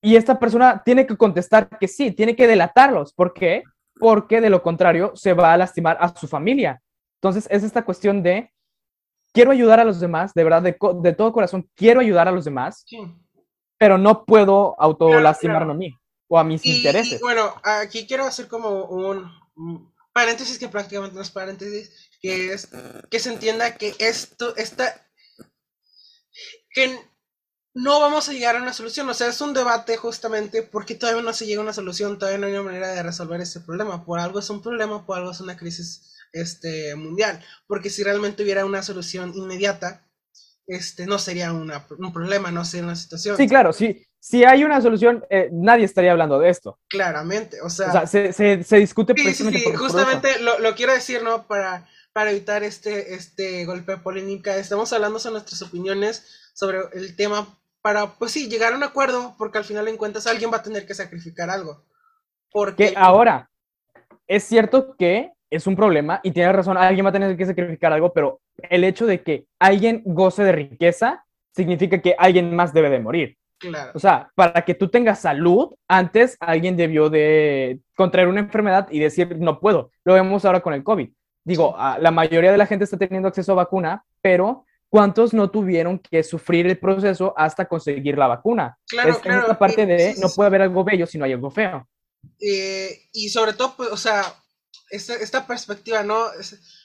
Y 0.00 0.16
esta 0.16 0.38
persona 0.38 0.82
tiene 0.84 1.06
que 1.06 1.16
contestar 1.16 1.68
que 1.78 1.88
sí, 1.88 2.12
tiene 2.12 2.36
que 2.36 2.46
delatarlos. 2.46 3.12
¿Por 3.12 3.34
qué? 3.34 3.64
Porque 3.98 4.40
de 4.40 4.50
lo 4.50 4.62
contrario 4.62 5.12
se 5.14 5.34
va 5.34 5.52
a 5.52 5.56
lastimar 5.56 5.98
a 6.00 6.14
su 6.16 6.28
familia. 6.28 6.80
Entonces 7.20 7.48
es 7.50 7.64
esta 7.64 7.84
cuestión 7.84 8.22
de, 8.22 8.50
quiero 9.32 9.50
ayudar 9.50 9.80
a 9.80 9.84
los 9.84 10.00
demás, 10.00 10.32
de 10.32 10.44
verdad, 10.44 10.62
de, 10.62 11.12
todo 11.12 11.32
corazón, 11.32 11.68
quiero 11.74 12.00
ayudar 12.00 12.28
a 12.28 12.32
los 12.32 12.44
demás, 12.44 12.86
pero 13.78 13.98
no 13.98 14.24
puedo 14.24 14.74
autolastimarme 14.78 15.72
a 15.72 15.76
mí 15.76 15.98
o 16.28 16.38
a 16.38 16.44
mis 16.44 16.64
intereses. 16.64 17.20
bueno, 17.20 17.54
aquí 17.62 18.06
quiero 18.06 18.24
hacer 18.24 18.48
como 18.48 18.84
un, 18.84 19.92
paréntesis 20.12 20.58
que 20.58 20.68
prácticamente 20.68 21.14
no 21.14 21.22
es 21.22 21.30
paréntesis, 21.30 21.90
que 22.20 22.52
es 22.52 22.68
que 23.10 23.18
se 23.18 23.32
entienda 23.32 23.76
que 23.76 23.94
esto, 23.98 24.56
esta, 24.56 25.06
que 26.70 26.98
no 27.76 28.00
vamos 28.00 28.26
a 28.28 28.32
llegar 28.32 28.56
a 28.56 28.62
una 28.62 28.72
solución. 28.72 29.08
O 29.10 29.14
sea, 29.14 29.28
es 29.28 29.40
un 29.42 29.52
debate 29.52 29.98
justamente 29.98 30.62
porque 30.62 30.94
todavía 30.94 31.22
no 31.22 31.34
se 31.34 31.46
llega 31.46 31.60
a 31.60 31.62
una 31.62 31.74
solución, 31.74 32.18
todavía 32.18 32.38
no 32.38 32.46
hay 32.46 32.54
una 32.54 32.62
manera 32.62 32.88
de 32.88 33.02
resolver 33.02 33.40
ese 33.42 33.60
problema. 33.60 34.04
Por 34.04 34.18
algo 34.18 34.38
es 34.38 34.48
un 34.48 34.62
problema, 34.62 35.04
por 35.04 35.18
algo 35.18 35.30
es 35.30 35.40
una 35.40 35.58
crisis 35.58 36.16
este, 36.32 36.94
mundial. 36.96 37.44
Porque 37.66 37.90
si 37.90 38.02
realmente 38.02 38.42
hubiera 38.42 38.64
una 38.64 38.82
solución 38.82 39.34
inmediata, 39.34 40.08
este, 40.66 41.06
no 41.06 41.18
sería 41.18 41.52
una, 41.52 41.86
un 41.98 42.12
problema, 42.14 42.50
no 42.50 42.64
sería 42.64 42.84
una 42.84 42.96
situación. 42.96 43.36
Sí, 43.36 43.46
claro, 43.46 43.74
sí. 43.74 44.06
Si 44.28 44.42
hay 44.42 44.64
una 44.64 44.80
solución, 44.80 45.24
eh, 45.30 45.50
nadie 45.52 45.84
estaría 45.84 46.10
hablando 46.10 46.40
de 46.40 46.48
esto. 46.48 46.80
Claramente, 46.88 47.60
o 47.62 47.70
sea... 47.70 48.08
se, 48.08 48.32
se, 48.32 48.64
se, 48.64 48.76
discute 48.78 49.14
sí, 49.16 49.22
precisamente 49.22 49.60
sí, 49.60 49.70
sí. 49.70 49.76
justamente 49.76 50.40
lo, 50.40 50.58
lo, 50.58 50.74
quiero 50.74 50.92
decir, 50.92 51.22
¿no? 51.22 51.46
Para, 51.46 51.86
para 52.12 52.32
evitar 52.32 52.64
este, 52.64 53.14
este 53.14 53.64
golpe 53.64 53.92
de 53.92 53.98
polémica, 53.98 54.56
estamos 54.56 54.92
hablando 54.92 55.20
sobre 55.20 55.34
nuestras 55.34 55.62
opiniones 55.62 56.50
sobre 56.54 56.80
el 56.94 57.14
tema 57.14 57.46
para, 57.82 58.18
pues 58.18 58.32
sí, 58.32 58.48
llegar 58.48 58.72
a 58.72 58.76
un 58.76 58.82
acuerdo, 58.82 59.36
porque 59.38 59.58
al 59.58 59.64
final 59.64 59.86
en 59.86 59.96
cuentas 59.96 60.26
alguien 60.26 60.50
va 60.52 60.56
a 60.56 60.62
tener 60.64 60.86
que 60.86 60.94
sacrificar 60.94 61.48
algo. 61.48 61.84
Porque 62.50 62.94
ahora, 62.96 63.48
es 64.26 64.42
cierto 64.42 64.96
que 64.96 65.34
es 65.50 65.68
un 65.68 65.76
problema 65.76 66.18
y 66.24 66.32
tiene 66.32 66.52
razón, 66.52 66.76
alguien 66.76 67.06
va 67.06 67.10
a 67.10 67.12
tener 67.12 67.36
que 67.36 67.46
sacrificar 67.46 67.92
algo, 67.92 68.12
pero 68.12 68.40
el 68.70 68.82
hecho 68.82 69.06
de 69.06 69.22
que 69.22 69.46
alguien 69.60 70.02
goce 70.04 70.42
de 70.42 70.50
riqueza 70.50 71.24
significa 71.54 72.02
que 72.02 72.16
alguien 72.18 72.56
más 72.56 72.74
debe 72.74 72.90
de 72.90 72.98
morir. 72.98 73.38
Claro. 73.58 73.92
O 73.94 73.98
sea, 73.98 74.30
para 74.34 74.64
que 74.64 74.74
tú 74.74 74.88
tengas 74.88 75.20
salud, 75.20 75.74
antes 75.88 76.36
alguien 76.40 76.76
debió 76.76 77.08
de 77.08 77.80
contraer 77.94 78.28
una 78.28 78.40
enfermedad 78.40 78.88
y 78.90 78.98
decir, 78.98 79.36
no 79.38 79.60
puedo. 79.60 79.90
Lo 80.04 80.14
vemos 80.14 80.44
ahora 80.44 80.60
con 80.60 80.74
el 80.74 80.84
COVID. 80.84 81.08
Digo, 81.44 81.76
la 82.00 82.10
mayoría 82.10 82.50
de 82.50 82.58
la 82.58 82.66
gente 82.66 82.84
está 82.84 82.96
teniendo 82.96 83.28
acceso 83.28 83.52
a 83.52 83.56
vacuna, 83.56 84.04
pero 84.20 84.64
¿cuántos 84.88 85.32
no 85.32 85.50
tuvieron 85.50 85.98
que 85.98 86.22
sufrir 86.22 86.66
el 86.66 86.78
proceso 86.78 87.32
hasta 87.36 87.66
conseguir 87.66 88.18
la 88.18 88.26
vacuna? 88.26 88.76
Claro, 88.88 89.10
es, 89.10 89.18
claro. 89.18 89.42
Esta 89.42 89.58
parte 89.58 89.86
de 89.86 90.16
no 90.20 90.28
puede 90.28 90.48
haber 90.48 90.62
algo 90.62 90.82
bello 90.82 91.06
si 91.06 91.18
no 91.18 91.24
hay 91.24 91.32
algo 91.32 91.50
feo. 91.50 91.88
Eh, 92.40 93.08
y 93.12 93.28
sobre 93.28 93.52
todo, 93.52 93.74
pues, 93.76 93.90
o 93.90 93.96
sea, 93.96 94.24
esta, 94.90 95.14
esta 95.14 95.46
perspectiva, 95.46 96.02
¿no? 96.02 96.26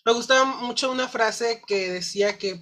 me 0.05 0.13
gustaba 0.13 0.45
mucho 0.45 0.91
una 0.91 1.07
frase 1.07 1.61
que 1.65 1.89
decía 1.89 2.37
que 2.37 2.59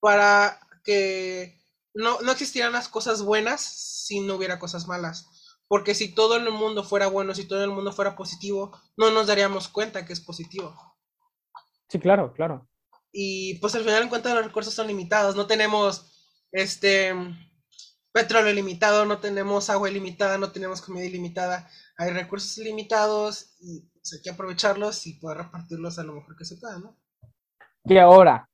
para 0.00 0.58
que 0.84 1.57
no, 1.94 2.20
no 2.20 2.32
existieran 2.32 2.72
las 2.72 2.88
cosas 2.88 3.22
buenas 3.22 3.60
si 3.60 4.20
no 4.20 4.34
hubiera 4.34 4.58
cosas 4.58 4.86
malas. 4.86 5.28
Porque 5.68 5.94
si 5.94 6.14
todo 6.14 6.36
el 6.36 6.50
mundo 6.50 6.82
fuera 6.82 7.08
bueno, 7.08 7.34
si 7.34 7.46
todo 7.46 7.62
el 7.62 7.70
mundo 7.70 7.92
fuera 7.92 8.16
positivo, 8.16 8.72
no 8.96 9.10
nos 9.10 9.26
daríamos 9.26 9.68
cuenta 9.68 10.06
que 10.06 10.14
es 10.14 10.20
positivo. 10.20 10.74
Sí, 11.88 11.98
claro, 11.98 12.32
claro. 12.32 12.68
Y 13.12 13.58
pues 13.58 13.74
al 13.74 13.84
final 13.84 14.02
en 14.02 14.08
cuenta 14.08 14.34
los 14.34 14.46
recursos 14.46 14.72
son 14.72 14.86
limitados. 14.86 15.36
No 15.36 15.46
tenemos 15.46 16.10
este 16.52 17.14
petróleo 18.12 18.52
limitado, 18.52 19.04
no 19.04 19.18
tenemos 19.18 19.70
agua 19.70 19.90
ilimitada, 19.90 20.38
no 20.38 20.50
tenemos 20.52 20.80
comida 20.80 21.04
ilimitada. 21.04 21.68
Hay 21.96 22.10
recursos 22.10 22.58
limitados 22.58 23.56
y 23.60 23.80
pues, 23.92 24.14
hay 24.14 24.22
que 24.22 24.30
aprovecharlos 24.30 25.06
y 25.06 25.14
poder 25.14 25.38
repartirlos 25.38 25.98
a 25.98 26.04
lo 26.04 26.14
mejor 26.14 26.36
que 26.36 26.44
se 26.44 26.56
pueda, 26.56 26.78
¿no? 26.78 26.96
Y 27.84 27.96
ahora, 27.98 28.47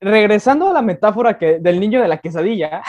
regresando 0.00 0.68
a 0.68 0.72
la 0.72 0.82
metáfora 0.82 1.38
que, 1.38 1.58
del 1.58 1.80
niño 1.80 2.00
de 2.00 2.08
la 2.08 2.18
quesadilla. 2.18 2.82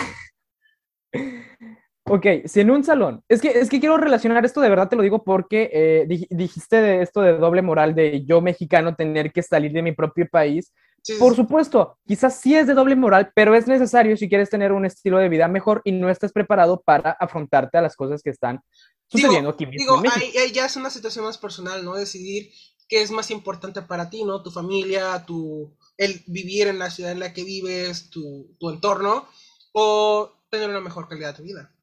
ok, 2.05 2.25
si 2.45 2.61
en 2.61 2.71
un 2.71 2.83
salón, 2.83 3.23
es 3.27 3.41
que, 3.41 3.49
es 3.59 3.69
que 3.69 3.79
quiero 3.79 3.97
relacionar 3.97 4.45
esto, 4.45 4.61
de 4.61 4.69
verdad 4.69 4.89
te 4.89 4.95
lo 4.95 5.03
digo 5.03 5.23
porque 5.23 5.69
eh, 5.73 6.27
dijiste 6.29 6.81
de 6.81 7.01
esto 7.01 7.21
de 7.21 7.37
doble 7.37 7.61
moral 7.61 7.95
de 7.95 8.25
yo 8.25 8.41
mexicano 8.41 8.95
tener 8.95 9.31
que 9.31 9.43
salir 9.43 9.71
de 9.71 9.81
mi 9.81 9.91
propio 9.91 10.27
país 10.29 10.73
por 11.19 11.35
supuesto, 11.35 11.97
quizás 12.05 12.39
sí 12.39 12.55
es 12.55 12.67
de 12.67 12.73
doble 12.73 12.95
moral, 12.95 13.31
pero 13.33 13.55
es 13.55 13.67
necesario 13.67 14.17
si 14.17 14.27
quieres 14.27 14.49
tener 14.49 14.71
un 14.71 14.85
estilo 14.85 15.17
de 15.19 15.29
vida 15.29 15.47
mejor 15.47 15.81
y 15.85 15.91
no 15.91 16.09
estás 16.09 16.31
preparado 16.31 16.81
para 16.81 17.11
afrontarte 17.11 17.77
a 17.77 17.81
las 17.81 17.95
cosas 17.95 18.21
que 18.21 18.29
están 18.29 18.61
sucediendo 19.07 19.49
aquí 19.49 19.65
mismo. 19.65 20.01
Digo, 20.01 20.13
ahí, 20.13 20.51
ya 20.51 20.65
es 20.65 20.75
una 20.75 20.89
situación 20.89 21.25
más 21.25 21.37
personal, 21.37 21.85
¿no? 21.85 21.95
Decidir 21.95 22.51
qué 22.89 23.01
es 23.01 23.11
más 23.11 23.31
importante 23.31 23.81
para 23.81 24.09
ti, 24.09 24.23
¿no? 24.23 24.43
Tu 24.43 24.51
familia, 24.51 25.23
tu, 25.25 25.73
el 25.97 26.23
vivir 26.27 26.67
en 26.67 26.79
la 26.79 26.91
ciudad 26.91 27.11
en 27.11 27.19
la 27.19 27.33
que 27.33 27.43
vives, 27.43 28.09
tu, 28.09 28.55
tu 28.59 28.69
entorno, 28.69 29.27
o 29.71 30.31
tener 30.49 30.69
una 30.69 30.81
mejor 30.81 31.07
calidad 31.07 31.35
de 31.35 31.43
vida. 31.43 31.73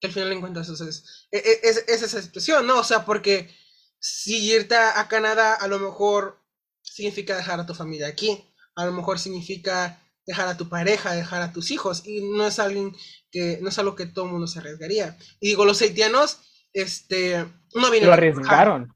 Que 0.00 0.08
al 0.08 0.12
final 0.12 0.32
encuentras 0.32 0.68
eso 0.68 0.88
es, 0.88 1.26
es, 1.30 1.44
e, 1.44 1.60
es, 1.62 1.84
es 1.88 2.02
esa 2.02 2.22
situación, 2.22 2.66
¿no? 2.66 2.78
O 2.78 2.84
sea, 2.84 3.04
porque 3.04 3.50
si 3.98 4.52
irte 4.52 4.76
a 4.76 5.08
Canadá 5.08 5.54
a 5.54 5.66
lo 5.66 5.78
mejor 5.78 6.38
significa 6.82 7.36
dejar 7.36 7.60
a 7.60 7.66
tu 7.66 7.74
familia 7.74 8.06
aquí, 8.06 8.44
a 8.74 8.86
lo 8.86 8.92
mejor 8.92 9.18
significa 9.18 10.00
dejar 10.26 10.48
a 10.48 10.56
tu 10.56 10.68
pareja, 10.68 11.14
dejar 11.14 11.42
a 11.42 11.52
tus 11.52 11.70
hijos, 11.70 12.06
y 12.06 12.20
no 12.20 12.46
es 12.46 12.58
alguien 12.58 12.94
que, 13.30 13.58
no 13.62 13.70
es 13.70 13.78
algo 13.78 13.94
que 13.94 14.06
todo 14.06 14.26
el 14.26 14.32
mundo 14.32 14.46
se 14.46 14.58
arriesgaría. 14.58 15.16
Y 15.40 15.48
digo, 15.48 15.64
los 15.64 15.80
haitianos, 15.80 16.40
este, 16.72 17.46
no 17.74 17.90
vienen. 17.90 18.08
Lo 18.08 18.12
arriesgaron. 18.12 18.94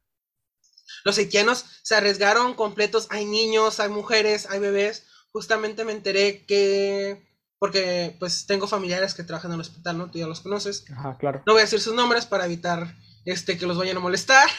Los 1.05 1.19
haitianos 1.19 1.65
se 1.83 1.95
arriesgaron 1.95 2.55
completos, 2.55 3.07
hay 3.11 3.25
niños, 3.25 3.81
hay 3.81 3.89
mujeres, 3.89 4.49
hay 4.51 4.61
bebés. 4.61 5.07
Justamente 5.33 5.85
me 5.85 5.93
enteré 5.93 6.45
que, 6.47 7.27
porque 7.59 8.17
pues 8.19 8.47
tengo 8.47 8.67
familiares 8.67 9.15
que 9.15 9.25
trabajan 9.25 9.51
en 9.51 9.57
el 9.57 9.61
hospital, 9.61 9.99
¿no? 9.99 10.11
Tú 10.11 10.19
ya 10.19 10.27
los 10.27 10.41
conoces. 10.41 10.85
Ajá, 10.91 11.17
claro. 11.19 11.43
No 11.47 11.55
voy 11.55 11.61
a 11.61 11.65
decir 11.65 11.81
sus 11.81 11.95
nombres 11.95 12.27
para 12.27 12.47
evitar 12.47 12.95
este, 13.25 13.57
que 13.57 13.67
los 13.67 13.79
vayan 13.79 13.97
a 13.97 14.01
molestar. 14.01 14.49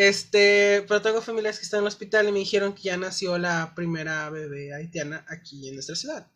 Este, 0.00 0.84
pero 0.86 1.02
tengo 1.02 1.20
familias 1.20 1.58
que 1.58 1.64
están 1.64 1.78
en 1.78 1.82
el 1.82 1.88
hospital 1.88 2.28
y 2.28 2.30
me 2.30 2.38
dijeron 2.38 2.72
que 2.72 2.82
ya 2.82 2.96
nació 2.96 3.36
la 3.36 3.72
primera 3.74 4.30
bebé 4.30 4.72
haitiana 4.72 5.24
aquí 5.28 5.68
en 5.68 5.74
nuestra 5.74 5.96
ciudad. 5.96 6.30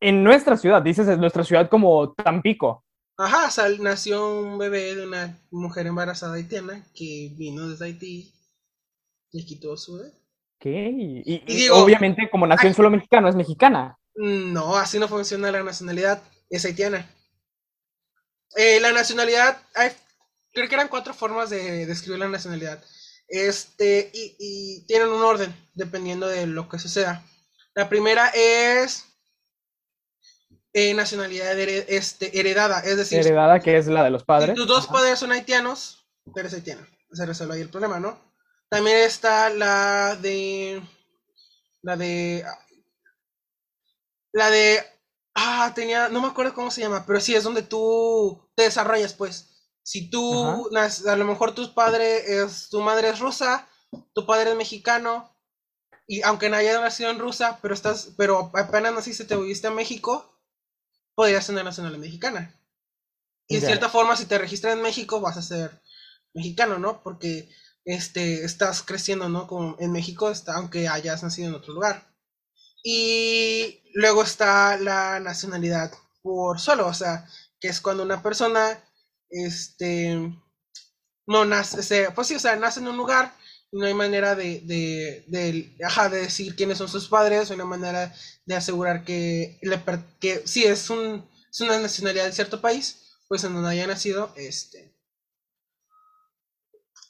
En 0.00 0.22
nuestra 0.22 0.58
ciudad, 0.58 0.82
dices 0.82 1.08
en 1.08 1.18
nuestra 1.18 1.44
ciudad 1.44 1.70
como 1.70 2.12
Tampico. 2.12 2.84
Ajá, 3.16 3.48
nació 3.78 4.40
un 4.40 4.58
bebé 4.58 4.96
de 4.96 5.06
una 5.06 5.38
mujer 5.50 5.86
embarazada 5.86 6.34
haitiana 6.34 6.84
que 6.94 7.30
vino 7.36 7.68
desde 7.68 7.84
Haití 7.84 8.34
y 9.30 9.60
tuvo 9.60 9.76
su 9.76 9.98
bebé. 9.98 10.12
¿Qué? 10.58 10.92
Y, 11.24 11.68
obviamente, 11.68 12.28
como 12.30 12.46
nació 12.46 12.68
en 12.68 12.74
suelo 12.74 12.90
mexicano, 12.90 13.28
es 13.28 13.34
mexicana. 13.34 13.98
No, 14.14 14.76
así 14.76 14.98
no 14.98 15.08
funciona 15.08 15.50
la 15.50 15.62
nacionalidad, 15.62 16.22
es 16.48 16.64
haitiana. 16.64 17.08
Eh, 18.56 18.80
la 18.80 18.92
nacionalidad, 18.92 19.60
creo 20.52 20.68
que 20.68 20.74
eran 20.74 20.88
cuatro 20.88 21.12
formas 21.12 21.50
de 21.50 21.86
describir 21.86 22.20
la 22.20 22.28
nacionalidad. 22.28 22.82
Este, 23.28 24.10
y, 24.14 24.84
tienen 24.86 25.08
un 25.08 25.22
orden, 25.22 25.54
dependiendo 25.74 26.28
de 26.28 26.46
lo 26.46 26.68
que 26.68 26.78
suceda. 26.78 27.24
La 27.74 27.88
primera 27.88 28.28
es 28.28 29.04
eh, 30.74 30.92
nacionalidad 30.92 31.58
este, 31.58 32.38
heredada, 32.38 32.80
es 32.80 32.96
decir... 32.96 33.20
Heredada, 33.20 33.60
que 33.60 33.78
es 33.78 33.86
la 33.86 34.02
de 34.02 34.10
los 34.10 34.24
padres. 34.24 34.50
Si 34.50 34.56
tus 34.56 34.66
dos 34.66 34.88
padres 34.88 35.20
son 35.20 35.30
haitianos, 35.30 36.04
eres 36.34 36.52
haitiano. 36.52 36.84
Se 37.12 37.24
resuelve 37.24 37.54
ahí 37.54 37.60
el 37.60 37.70
problema, 37.70 38.00
¿no? 38.00 38.18
También 38.68 38.98
está 38.98 39.50
la 39.50 40.16
de... 40.16 40.82
La 41.80 41.96
de... 41.96 42.44
La 44.32 44.50
de... 44.50 44.84
Ah, 45.36 45.72
tenía... 45.74 46.08
No 46.08 46.20
me 46.20 46.26
acuerdo 46.26 46.52
cómo 46.54 46.72
se 46.72 46.80
llama, 46.80 47.04
pero 47.06 47.20
sí, 47.20 47.36
es 47.36 47.44
donde 47.44 47.62
tú 47.62 48.50
te 48.56 48.64
desarrollas, 48.64 49.14
pues. 49.14 49.50
Si 49.84 50.10
tú, 50.10 50.68
a 50.76 51.16
lo 51.16 51.24
mejor 51.24 51.54
tus 51.54 51.68
padres, 51.68 52.28
es, 52.28 52.68
tu 52.68 52.80
madre 52.80 53.10
es 53.10 53.20
rusa, 53.20 53.68
tu 54.12 54.26
padre 54.26 54.50
es 54.50 54.56
mexicano, 54.56 55.30
y 56.06 56.22
aunque 56.22 56.48
no 56.48 56.56
haya 56.56 56.80
nacido 56.80 57.10
en 57.10 57.18
rusa, 57.18 57.58
pero 57.62 57.74
estás, 57.74 58.14
pero 58.16 58.50
apenas 58.54 58.94
naciste, 58.94 59.24
te 59.24 59.36
viviste 59.36 59.66
a 59.66 59.70
México, 59.70 60.33
podrías 61.14 61.46
tener 61.46 61.64
nacionalidad 61.64 62.00
mexicana. 62.00 62.54
Y 63.46 63.56
de 63.56 63.66
cierta 63.66 63.88
forma, 63.88 64.16
si 64.16 64.26
te 64.26 64.38
registras 64.38 64.74
en 64.74 64.82
México, 64.82 65.20
vas 65.20 65.36
a 65.36 65.42
ser 65.42 65.82
mexicano, 66.32 66.78
¿no? 66.78 67.02
Porque 67.02 67.48
este, 67.84 68.44
estás 68.44 68.82
creciendo, 68.82 69.28
¿no? 69.28 69.46
Como 69.46 69.76
en 69.78 69.92
México, 69.92 70.30
está, 70.30 70.56
aunque 70.56 70.88
hayas 70.88 71.22
nacido 71.22 71.48
en 71.48 71.54
otro 71.54 71.74
lugar. 71.74 72.08
Y 72.82 73.82
luego 73.94 74.22
está 74.22 74.76
la 74.76 75.20
nacionalidad 75.20 75.92
por 76.22 76.58
solo, 76.58 76.86
o 76.86 76.94
sea, 76.94 77.26
que 77.60 77.68
es 77.68 77.80
cuando 77.80 78.02
una 78.02 78.22
persona, 78.22 78.82
este, 79.30 80.32
no 81.26 81.44
nace, 81.44 82.10
pues 82.12 82.28
sí, 82.28 82.34
o 82.34 82.40
sea, 82.40 82.56
nace 82.56 82.80
en 82.80 82.88
un 82.88 82.96
lugar 82.96 83.34
no 83.74 83.86
hay 83.86 83.94
manera 83.94 84.34
de, 84.34 84.60
de, 84.60 85.24
de, 85.26 85.76
ajá, 85.84 86.08
de 86.08 86.22
decir 86.22 86.56
quiénes 86.56 86.78
son 86.78 86.88
sus 86.88 87.08
padres, 87.08 87.50
no 87.50 87.62
hay 87.62 87.68
manera 87.68 88.14
de 88.46 88.54
asegurar 88.54 89.04
que, 89.04 89.58
le, 89.62 89.80
que 90.20 90.42
sí 90.46 90.64
es, 90.64 90.90
un, 90.90 91.28
es 91.50 91.60
una 91.60 91.78
nacionalidad 91.80 92.26
de 92.26 92.32
cierto 92.32 92.60
país, 92.60 93.18
pues 93.28 93.44
en 93.44 93.54
donde 93.54 93.70
haya 93.70 93.86
nacido, 93.86 94.32
este, 94.36 94.94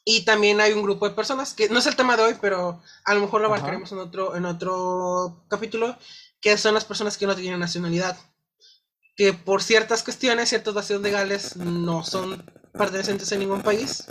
y 0.05 0.24
también 0.24 0.61
hay 0.61 0.72
un 0.72 0.83
grupo 0.83 1.09
de 1.09 1.14
personas, 1.14 1.55
que 1.55 1.68
no 1.70 1.79
es 1.79 1.87
el 1.87 1.96
tema 1.96 2.16
de 2.16 2.24
hoy, 2.24 2.37
pero 2.40 2.83
a 3.05 3.14
lo 3.14 3.20
mejor 3.20 3.40
lo 3.40 3.46
abarcaremos 3.46 3.90
en 3.92 3.98
otro, 3.98 4.37
en 4.37 4.44
otro 4.44 5.44
capítulo, 5.48 5.96
que 6.40 6.59
son 6.59 6.74
las 6.74 6.85
personas 6.85 7.16
que 7.16 7.27
no 7.27 7.35
tienen 7.35 7.59
nacionalidad. 7.59 8.18
Que 9.16 9.33
por 9.33 9.62
ciertas 9.62 10.03
cuestiones, 10.03 10.50
ciertos 10.50 10.74
vacíos 10.74 11.00
legales, 11.00 11.57
no 11.57 12.05
son 12.05 12.44
pertenecientes 12.76 13.32
a 13.32 13.37
ningún 13.37 13.62
país 13.62 14.06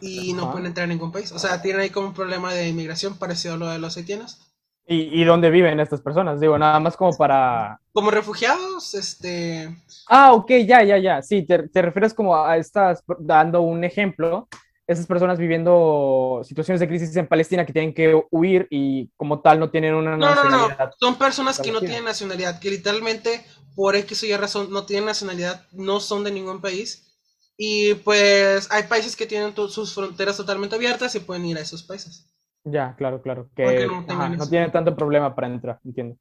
y 0.00 0.32
no 0.32 0.50
pueden 0.50 0.66
entrar 0.66 0.84
a 0.84 0.88
ningún 0.88 1.12
país. 1.12 1.30
O 1.32 1.38
sea, 1.38 1.60
tienen 1.60 1.82
ahí 1.82 1.90
como 1.90 2.08
un 2.08 2.14
problema 2.14 2.52
de 2.52 2.68
inmigración 2.68 3.18
parecido 3.18 3.54
a 3.54 3.56
lo 3.58 3.68
de 3.68 3.78
los 3.78 3.96
haitianos. 3.96 4.40
¿Y, 4.84 5.20
¿Y, 5.20 5.24
dónde 5.24 5.50
viven 5.50 5.78
estas 5.78 6.00
personas? 6.00 6.40
Digo, 6.40 6.58
nada 6.58 6.80
más 6.80 6.96
como 6.96 7.16
para... 7.16 7.80
Como 7.92 8.10
refugiados, 8.10 8.94
este... 8.94 9.76
Ah, 10.08 10.32
ok, 10.32 10.50
ya, 10.66 10.82
ya, 10.82 10.98
ya. 10.98 11.22
Sí, 11.22 11.42
te, 11.42 11.68
te 11.68 11.82
refieres 11.82 12.12
como 12.12 12.36
a 12.36 12.56
estas, 12.56 13.04
dando 13.20 13.62
un 13.62 13.84
ejemplo, 13.84 14.48
esas 14.88 15.06
personas 15.06 15.38
viviendo 15.38 16.42
situaciones 16.44 16.80
de 16.80 16.88
crisis 16.88 17.14
en 17.14 17.28
Palestina 17.28 17.64
que 17.64 17.72
tienen 17.72 17.94
que 17.94 18.20
huir 18.30 18.66
y 18.70 19.08
como 19.16 19.40
tal 19.40 19.60
no 19.60 19.70
tienen 19.70 19.94
una 19.94 20.16
nacionalidad. 20.16 20.78
No, 20.78 20.84
no, 20.86 20.92
son 20.98 21.14
personas 21.16 21.60
que 21.60 21.70
no 21.70 21.78
tienen 21.78 22.04
nacionalidad, 22.04 22.58
que 22.58 22.70
literalmente 22.70 23.46
por 23.76 23.94
X 23.94 24.24
o 24.24 24.26
Y 24.26 24.36
razón 24.36 24.70
no 24.70 24.84
tienen 24.84 25.06
nacionalidad, 25.06 25.66
no 25.72 26.00
son 26.00 26.24
de 26.24 26.32
ningún 26.32 26.60
país. 26.60 27.11
Y 27.56 27.94
pues 27.94 28.68
hay 28.70 28.84
países 28.84 29.14
que 29.14 29.26
tienen 29.26 29.54
sus 29.54 29.94
fronteras 29.94 30.36
totalmente 30.36 30.74
abiertas 30.74 31.14
y 31.14 31.20
pueden 31.20 31.44
ir 31.44 31.58
a 31.58 31.60
esos 31.60 31.82
países. 31.82 32.28
Ya, 32.64 32.94
claro, 32.96 33.20
claro. 33.22 33.50
Que 33.54 33.86
no, 33.86 34.28
no 34.28 34.48
tienen 34.48 34.72
tanto 34.72 34.94
problema 34.96 35.34
para 35.34 35.48
entrar, 35.48 35.80
entiendo. 35.84 36.16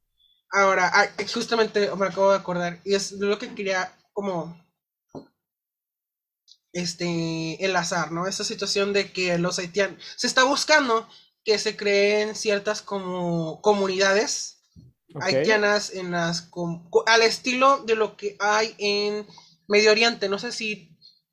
Ahora, 0.52 0.92
ah, 0.94 1.08
justamente 1.34 1.90
me 1.96 2.08
acabo 2.08 2.32
de 2.32 2.38
acordar, 2.38 2.80
y 2.84 2.94
es 2.94 3.14
lo 3.14 3.38
que 3.38 3.54
quería 3.54 3.96
como 4.12 4.58
este, 6.74 7.64
el 7.64 7.76
azar, 7.76 8.12
¿no? 8.12 8.28
Esa 8.28 8.44
situación 8.44 8.92
de 8.92 9.12
que 9.12 9.38
los 9.38 9.60
haitianos, 9.60 10.04
se 10.18 10.28
está 10.28 10.44
buscando 10.44 11.08
que 11.44 11.58
se 11.58 11.76
creen 11.76 12.36
ciertas 12.36 12.82
como 12.82 13.62
comunidades 13.62 14.62
haitianas 15.20 15.94
en 15.94 16.12
las, 16.12 16.50
al 17.06 17.22
estilo 17.22 17.84
de 17.84 17.96
lo 17.96 18.16
que 18.16 18.38
hay 18.40 18.76
en 18.78 19.26
Medio 19.68 19.92
Oriente. 19.92 20.30
No 20.30 20.40
sé 20.40 20.52
si 20.52 20.91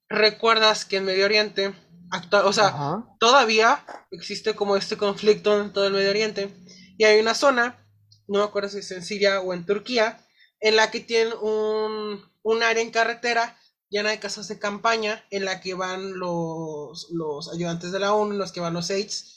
recuerdas 0.08 0.84
que 0.84 0.96
en 0.96 1.04
Medio 1.04 1.24
Oriente, 1.24 1.74
actual, 2.10 2.46
o 2.46 2.52
sea, 2.52 3.04
todavía 3.18 3.84
existe 4.10 4.54
como 4.54 4.76
este 4.76 4.96
conflicto 4.96 5.60
en 5.60 5.72
todo 5.72 5.86
el 5.86 5.92
Medio 5.92 6.10
Oriente. 6.10 6.54
Y 6.96 7.04
hay 7.04 7.20
una 7.20 7.34
zona, 7.34 7.86
no 8.26 8.40
me 8.40 8.44
acuerdo 8.44 8.68
si 8.68 8.78
es 8.78 8.90
en 8.90 9.04
Siria 9.04 9.40
o 9.40 9.54
en 9.54 9.66
Turquía, 9.66 10.24
en 10.60 10.76
la 10.76 10.90
que 10.90 11.00
tienen 11.00 11.32
un, 11.40 12.22
un 12.42 12.62
área 12.62 12.82
en 12.82 12.90
carretera 12.90 13.56
llena 13.90 14.10
de 14.10 14.18
casas 14.18 14.48
de 14.48 14.58
campaña 14.58 15.24
en 15.30 15.44
la 15.44 15.60
que 15.60 15.74
van 15.74 16.18
los, 16.18 17.08
los 17.10 17.52
ayudantes 17.52 17.92
de 17.92 17.98
la 17.98 18.12
ONU, 18.12 18.32
en 18.32 18.38
los 18.38 18.52
que 18.52 18.60
van 18.60 18.74
los 18.74 18.90
AIDS, 18.90 19.34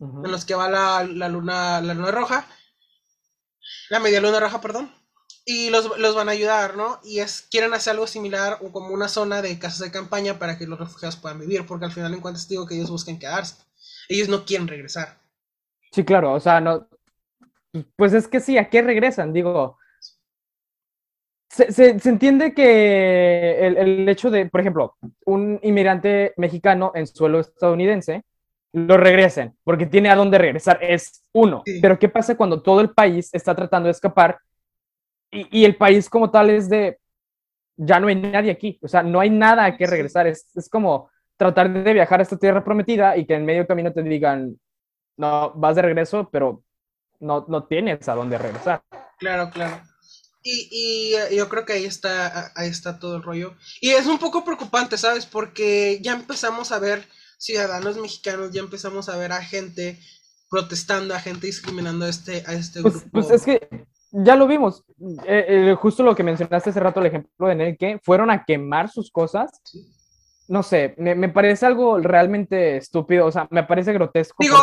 en 0.00 0.30
los 0.30 0.44
que 0.44 0.54
va 0.54 0.68
la, 0.68 1.04
luna, 1.28 1.80
la 1.80 1.94
luna 1.94 2.10
roja, 2.10 2.46
la 3.88 4.00
media 4.00 4.20
luna 4.20 4.40
roja, 4.40 4.60
perdón, 4.60 4.92
y 5.44 5.70
los, 5.70 6.14
van 6.14 6.28
a 6.28 6.32
ayudar, 6.32 6.76
¿no? 6.76 7.00
Y 7.02 7.18
es, 7.18 7.46
quieren 7.50 7.74
hacer 7.74 7.92
algo 7.92 8.06
similar 8.06 8.58
o 8.60 8.70
como 8.70 8.94
una 8.94 9.08
zona 9.08 9.42
de 9.42 9.58
casas 9.58 9.80
de 9.80 9.90
campaña 9.90 10.38
para 10.38 10.56
que 10.56 10.66
los 10.66 10.78
refugiados 10.78 11.16
puedan 11.16 11.40
vivir, 11.40 11.66
porque 11.66 11.86
al 11.86 11.92
final 11.92 12.14
en 12.14 12.20
cuentas 12.20 12.48
digo 12.48 12.66
que 12.66 12.74
ellos 12.74 12.90
buscan 12.90 13.18
quedarse, 13.18 13.56
ellos 14.08 14.28
no 14.28 14.44
quieren 14.44 14.68
regresar. 14.68 15.18
Sí, 15.90 16.04
claro, 16.04 16.32
o 16.32 16.40
sea, 16.40 16.60
no, 16.60 16.88
pues 17.96 18.12
es 18.12 18.28
que 18.28 18.40
sí, 18.40 18.56
¿a 18.56 18.70
qué 18.70 18.82
regresan? 18.82 19.32
Digo, 19.32 19.78
se, 21.48 21.90
entiende 22.04 22.54
que 22.54 23.66
el, 23.66 24.08
hecho 24.08 24.30
de, 24.30 24.46
por 24.46 24.60
ejemplo, 24.60 24.96
un 25.26 25.58
inmigrante 25.62 26.32
mexicano 26.36 26.92
en 26.94 27.06
suelo 27.06 27.40
estadounidense, 27.40 28.22
lo 28.74 28.96
regresen, 28.96 29.54
porque 29.64 29.84
tiene 29.84 30.08
a 30.08 30.16
dónde 30.16 30.38
regresar, 30.38 30.78
es 30.82 31.24
uno. 31.32 31.62
Pero 31.82 31.98
¿qué 31.98 32.08
pasa 32.08 32.36
cuando 32.36 32.62
todo 32.62 32.80
el 32.80 32.90
país 32.90 33.28
está 33.34 33.54
tratando 33.54 33.88
de 33.88 33.90
escapar 33.90 34.38
y, 35.32 35.64
el 35.64 35.76
país 35.76 36.10
como 36.10 36.30
tal 36.30 36.50
es 36.50 36.68
de, 36.68 36.98
ya 37.76 37.98
no 37.98 38.08
hay 38.08 38.16
nadie 38.16 38.50
aquí, 38.50 38.78
o 38.82 38.88
sea, 38.88 39.02
no 39.02 39.18
hay 39.20 39.30
nada 39.30 39.64
a 39.64 39.76
que 39.76 39.86
regresar, 39.86 40.26
es, 40.26 40.46
es 40.54 40.68
como 40.68 41.10
tratar 41.36 41.72
de 41.72 41.92
viajar 41.92 42.20
a 42.20 42.22
esta 42.22 42.36
tierra 42.36 42.62
prometida 42.62 43.16
y 43.16 43.26
que 43.26 43.34
en 43.34 43.46
medio 43.46 43.66
camino 43.66 43.92
te 43.92 44.02
digan, 44.02 44.60
no, 45.16 45.52
vas 45.54 45.74
de 45.76 45.82
regreso, 45.82 46.28
pero 46.30 46.62
no, 47.20 47.46
no 47.48 47.64
tienes 47.64 48.08
a 48.08 48.14
dónde 48.14 48.38
regresar. 48.38 48.82
Claro, 49.18 49.50
claro. 49.50 49.80
Y, 50.42 50.68
y, 50.70 51.14
eh, 51.14 51.36
yo 51.36 51.48
creo 51.48 51.64
que 51.64 51.74
ahí 51.74 51.84
está, 51.84 52.52
ahí 52.56 52.68
está 52.68 52.98
todo 52.98 53.16
el 53.16 53.22
rollo. 53.22 53.54
Y 53.80 53.90
es 53.90 54.06
un 54.06 54.18
poco 54.18 54.44
preocupante, 54.44 54.98
¿sabes? 54.98 55.24
Porque 55.24 56.00
ya 56.02 56.12
empezamos 56.12 56.72
a 56.72 56.78
ver 56.78 57.06
ciudadanos 57.38 57.96
mexicanos, 57.96 58.50
ya 58.52 58.60
empezamos 58.60 59.08
a 59.08 59.16
ver 59.16 59.32
a 59.32 59.42
gente 59.42 59.98
protestando, 60.50 61.14
a 61.14 61.20
gente 61.20 61.46
discriminando 61.46 62.04
a 62.04 62.08
este, 62.08 62.44
a 62.46 62.52
este 62.54 62.82
pues, 62.82 62.94
grupo. 62.94 63.10
Pues 63.12 63.30
es 63.30 63.44
que 63.44 63.86
ya 64.12 64.36
lo 64.36 64.46
vimos. 64.46 64.84
Eh, 65.26 65.46
eh, 65.48 65.76
justo 65.78 66.02
lo 66.02 66.14
que 66.14 66.22
mencionaste 66.22 66.70
hace 66.70 66.80
rato, 66.80 67.00
el 67.00 67.06
ejemplo 67.06 67.48
de 67.48 67.68
el 67.68 67.78
que 67.78 67.98
fueron 68.02 68.30
a 68.30 68.44
quemar 68.44 68.90
sus 68.90 69.10
cosas. 69.10 69.50
No 70.48 70.62
sé, 70.62 70.94
me, 70.98 71.28
parece 71.30 71.64
algo 71.64 71.98
realmente 71.98 72.76
estúpido, 72.76 73.24
o 73.24 73.32
sea, 73.32 73.48
me 73.50 73.62
parece 73.62 73.92
grotesco. 73.94 74.36
Digo, 74.40 74.58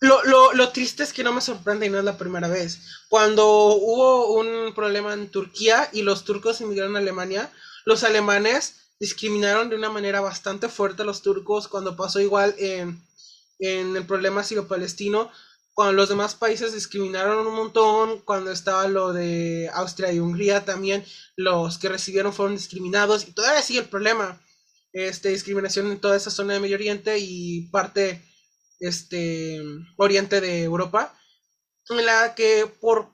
lo, 0.00 0.22
lo, 0.24 0.52
lo, 0.52 0.68
triste 0.68 1.02
es 1.02 1.12
que 1.12 1.24
no 1.24 1.32
me 1.32 1.40
sorprende 1.40 1.86
y 1.86 1.90
no 1.90 1.98
es 1.98 2.04
la 2.04 2.16
primera 2.16 2.46
vez. 2.46 3.02
Cuando 3.08 3.74
hubo 3.74 4.38
un 4.38 4.72
problema 4.72 5.14
en 5.14 5.30
Turquía 5.30 5.88
y 5.92 6.02
los 6.02 6.24
turcos 6.24 6.60
emigraron 6.60 6.94
a 6.94 7.00
Alemania, 7.00 7.50
los 7.84 8.04
alemanes 8.04 8.92
discriminaron 9.00 9.68
de 9.68 9.74
una 9.74 9.90
manera 9.90 10.20
bastante 10.20 10.68
fuerte 10.68 11.02
a 11.02 11.06
los 11.06 11.22
turcos 11.22 11.66
cuando 11.66 11.96
pasó 11.96 12.20
igual 12.20 12.54
en, 12.58 13.02
en 13.58 13.96
el 13.96 14.06
problema 14.06 14.44
sirio-palestino. 14.44 15.28
Cuando 15.74 15.94
los 15.94 16.08
demás 16.08 16.34
países 16.34 16.74
discriminaron 16.74 17.46
un 17.46 17.54
montón, 17.54 18.20
cuando 18.20 18.50
estaba 18.52 18.86
lo 18.88 19.12
de 19.12 19.70
Austria 19.72 20.12
y 20.12 20.20
Hungría 20.20 20.64
también, 20.64 21.04
los 21.36 21.78
que 21.78 21.88
recibieron 21.88 22.32
fueron 22.32 22.56
discriminados 22.56 23.26
y 23.26 23.32
todavía 23.32 23.62
sigue 23.62 23.80
el 23.80 23.88
problema 23.88 24.40
este, 24.92 25.30
discriminación 25.30 25.90
en 25.90 26.00
toda 26.00 26.16
esa 26.16 26.30
zona 26.30 26.54
de 26.54 26.60
Medio 26.60 26.76
Oriente 26.76 27.18
y 27.18 27.68
parte 27.70 28.22
este, 28.80 29.62
oriente 29.96 30.40
de 30.40 30.64
Europa, 30.64 31.16
en 31.88 32.04
la 32.04 32.34
que 32.34 32.66
por 32.80 33.08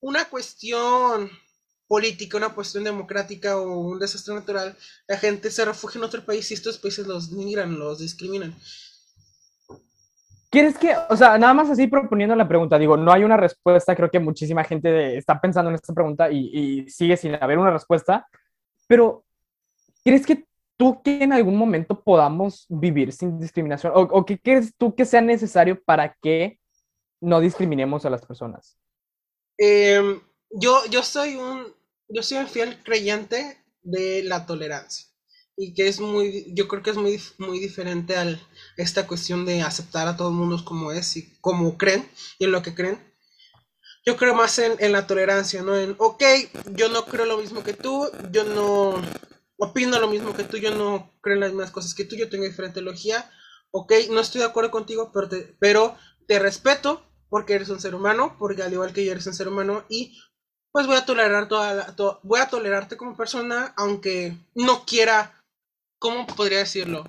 una 0.00 0.28
cuestión 0.28 1.30
política, 1.88 2.36
una 2.36 2.54
cuestión 2.54 2.84
democrática 2.84 3.56
o 3.58 3.80
un 3.80 3.98
desastre 3.98 4.34
natural, 4.34 4.76
la 5.08 5.18
gente 5.18 5.50
se 5.50 5.64
refugia 5.64 5.98
en 5.98 6.04
otro 6.04 6.24
país 6.24 6.48
y 6.50 6.54
estos 6.54 6.78
países 6.78 7.06
los 7.06 7.32
migran, 7.32 7.78
los 7.78 7.98
discriminan. 7.98 8.56
¿Quieres 10.50 10.76
que, 10.76 10.92
o 11.08 11.16
sea, 11.16 11.38
nada 11.38 11.54
más 11.54 11.70
así 11.70 11.86
proponiendo 11.86 12.34
la 12.34 12.48
pregunta, 12.48 12.76
digo, 12.76 12.96
no 12.96 13.12
hay 13.12 13.22
una 13.22 13.36
respuesta, 13.36 13.94
creo 13.94 14.10
que 14.10 14.18
muchísima 14.18 14.64
gente 14.64 15.16
está 15.16 15.40
pensando 15.40 15.70
en 15.70 15.76
esta 15.76 15.94
pregunta 15.94 16.28
y, 16.28 16.88
sigue 16.90 17.16
sin 17.16 17.36
haber 17.36 17.56
una 17.56 17.70
respuesta, 17.70 18.26
pero 18.88 19.24
¿crees 20.04 20.26
que 20.26 20.44
¿tú 20.76 21.00
que 21.02 21.22
en 21.22 21.32
algún 21.32 21.56
momento 21.56 22.02
podamos 22.02 22.66
vivir 22.68 23.12
sin 23.12 23.38
discriminación? 23.38 23.92
¿O, 23.94 24.26
qué 24.26 24.40
crees 24.40 24.74
tú 24.76 24.92
que 24.94 25.04
sea 25.04 25.20
necesario 25.20 25.80
para 25.84 26.16
que 26.20 26.58
no 27.20 27.38
discriminemos 27.38 28.04
a 28.04 28.10
las 28.10 28.26
personas? 28.26 28.76
Em, 29.56 30.20
yo, 30.50 30.84
yo 30.90 31.02
soy 31.02 31.36
un 31.36 31.66
yo 32.08 32.24
soy 32.24 32.38
un 32.38 32.48
fiel 32.48 32.82
creyente 32.82 33.62
de 33.82 34.24
la 34.24 34.46
tolerancia 34.46 35.09
y 35.60 35.74
que 35.74 35.88
es 35.88 36.00
muy 36.00 36.46
yo 36.54 36.68
creo 36.68 36.82
que 36.82 36.90
es 36.90 36.96
muy 36.96 37.20
muy 37.38 37.58
diferente 37.58 38.16
a 38.16 38.26
esta 38.76 39.06
cuestión 39.06 39.44
de 39.44 39.62
aceptar 39.62 40.08
a 40.08 40.16
todo 40.16 40.28
el 40.28 40.34
mundo 40.34 40.64
como 40.64 40.92
es 40.92 41.16
y 41.16 41.36
como 41.40 41.76
creen 41.76 42.08
y 42.38 42.44
en 42.44 42.52
lo 42.52 42.62
que 42.62 42.74
creen. 42.74 42.98
Yo 44.06 44.16
creo 44.16 44.34
más 44.34 44.58
en, 44.58 44.92
la 44.92 45.06
tolerancia 45.06 45.62
no 45.62 45.76
en 45.76 45.94
ok 45.98 46.22
yo 46.74 46.88
no 46.88 47.04
creo 47.04 47.26
lo 47.26 47.38
mismo 47.38 47.62
que 47.62 47.74
tú 47.74 48.08
yo 48.32 48.44
no 48.44 49.00
opino 49.60 50.00
lo 50.00 50.08
mismo 50.08 50.34
que 50.34 50.44
tú, 50.44 50.56
yo 50.56 50.74
no 50.74 51.12
creo 51.20 51.34
en 51.34 51.40
las 51.40 51.50
mismas 51.50 51.70
cosas 51.70 51.94
que 51.94 52.04
tú, 52.04 52.16
yo 52.16 52.30
tengo 52.30 52.44
diferente 52.44 52.80
logía, 52.80 53.30
ok, 53.70 53.92
no 54.10 54.20
estoy 54.20 54.40
de 54.40 54.46
acuerdo 54.46 54.70
contigo, 54.70 55.10
pero 55.12 55.28
te, 55.28 55.54
pero 55.60 55.96
te 56.26 56.38
respeto 56.38 57.04
porque 57.28 57.54
eres 57.54 57.68
un 57.68 57.78
ser 57.78 57.94
humano, 57.94 58.36
porque 58.38 58.62
al 58.62 58.72
igual 58.72 58.92
que 58.92 59.04
yo 59.04 59.12
eres 59.12 59.26
un 59.26 59.34
ser 59.34 59.48
humano 59.48 59.84
y 59.88 60.18
pues 60.72 60.86
voy 60.86 60.96
a 60.96 61.04
tolerar 61.04 61.48
toda, 61.48 61.94
voy 62.22 62.40
a 62.40 62.48
tolerarte 62.48 62.96
como 62.96 63.16
persona, 63.16 63.74
aunque 63.76 64.36
no 64.54 64.84
quiera, 64.86 65.39
¿cómo 66.00 66.26
podría 66.26 66.58
decirlo? 66.58 67.04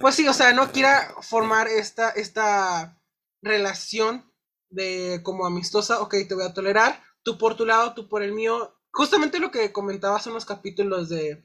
pues 0.00 0.14
sí, 0.14 0.26
o 0.28 0.32
sea, 0.32 0.52
no 0.52 0.70
quiera 0.72 1.14
formar 1.20 1.68
esta, 1.68 2.10
esta 2.10 2.98
relación 3.40 4.24
de 4.70 5.20
como 5.22 5.46
amistosa, 5.46 6.00
ok, 6.00 6.14
te 6.28 6.34
voy 6.34 6.44
a 6.44 6.54
tolerar, 6.54 7.00
tú 7.22 7.38
por 7.38 7.56
tu 7.56 7.66
lado, 7.66 7.94
tú 7.94 8.08
por 8.08 8.22
el 8.22 8.32
mío. 8.32 8.74
Justamente 8.92 9.38
lo 9.38 9.50
que 9.50 9.72
comentabas 9.72 10.26
en 10.26 10.34
los 10.34 10.44
capítulos 10.44 11.08
de 11.08 11.44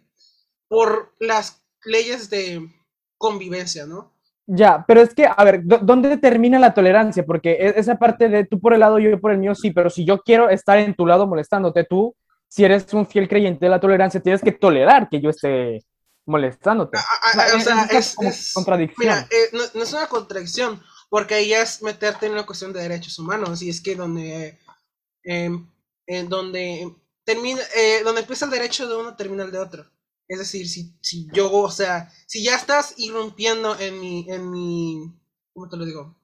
por 0.67 1.13
las 1.19 1.63
leyes 1.85 2.29
de 2.29 2.67
convivencia, 3.17 3.85
¿no? 3.85 4.13
Ya, 4.49 4.85
pero 4.87 5.01
es 5.01 5.13
que, 5.13 5.25
a 5.25 5.43
ver, 5.43 5.61
¿dónde 5.63 6.15
termina 6.17 6.57
la 6.57 6.73
tolerancia? 6.73 7.25
Porque 7.25 7.51
e, 7.51 7.73
esa 7.77 7.97
parte 7.97 8.29
de 8.29 8.45
tú 8.45 8.59
por 8.59 8.73
el 8.73 8.79
lado, 8.79 8.97
yo 8.97 9.19
por 9.19 9.31
el 9.31 9.39
mío, 9.39 9.53
sí, 9.55 9.71
pero 9.71 9.89
si 9.89 10.05
yo 10.05 10.19
quiero 10.19 10.49
estar 10.49 10.77
en 10.79 10.95
tu 10.95 11.05
lado 11.05 11.27
molestándote, 11.27 11.83
tú, 11.83 12.15
si 12.47 12.63
eres 12.63 12.93
un 12.93 13.05
fiel 13.05 13.27
creyente 13.27 13.65
de 13.65 13.69
la 13.69 13.79
tolerancia, 13.79 14.21
tienes 14.21 14.41
que 14.41 14.53
tolerar 14.53 15.09
que 15.09 15.19
yo 15.19 15.29
esté 15.29 15.83
molestándote. 16.27 16.97
o 16.97 17.59
sea, 17.59 17.85
es, 17.85 18.53
contradicción. 18.53 18.95
Mira, 18.99 19.27
eh, 19.31 19.49
no, 19.73 19.81
es 19.81 19.93
una 19.93 20.07
contradicción, 20.07 20.83
porque 21.09 21.35
ahí 21.35 21.53
es 21.53 21.81
meterte 21.81 22.27
en 22.27 22.33
una 22.33 22.45
cuestión 22.45 22.73
de 22.73 22.81
derechos 22.81 23.17
humanos, 23.17 23.61
y 23.61 23.69
es 23.69 23.81
que 23.81 23.95
donde, 23.95 24.59
en 25.23 26.29
donde 26.29 26.93
termina, 27.23 27.61
eh, 27.75 28.01
donde 28.03 28.21
empieza 28.21 28.45
el 28.45 28.51
derecho 28.51 28.87
de 28.87 28.95
uno, 28.95 29.15
termina 29.15 29.43
el 29.43 29.51
de 29.51 29.59
otro. 29.59 29.85
Es 30.27 30.39
decir, 30.39 30.67
si, 30.67 30.97
si 31.01 31.27
yo, 31.33 31.51
o 31.51 31.71
sea, 31.71 32.11
si 32.25 32.43
ya 32.43 32.55
estás 32.55 32.93
irrumpiendo 32.97 33.79
en 33.79 33.99
mi, 33.99 34.25
en 34.29 34.51
mi, 34.51 35.13
¿cómo 35.53 35.69
te 35.69 35.77
lo 35.77 35.85
digo? 35.85 36.17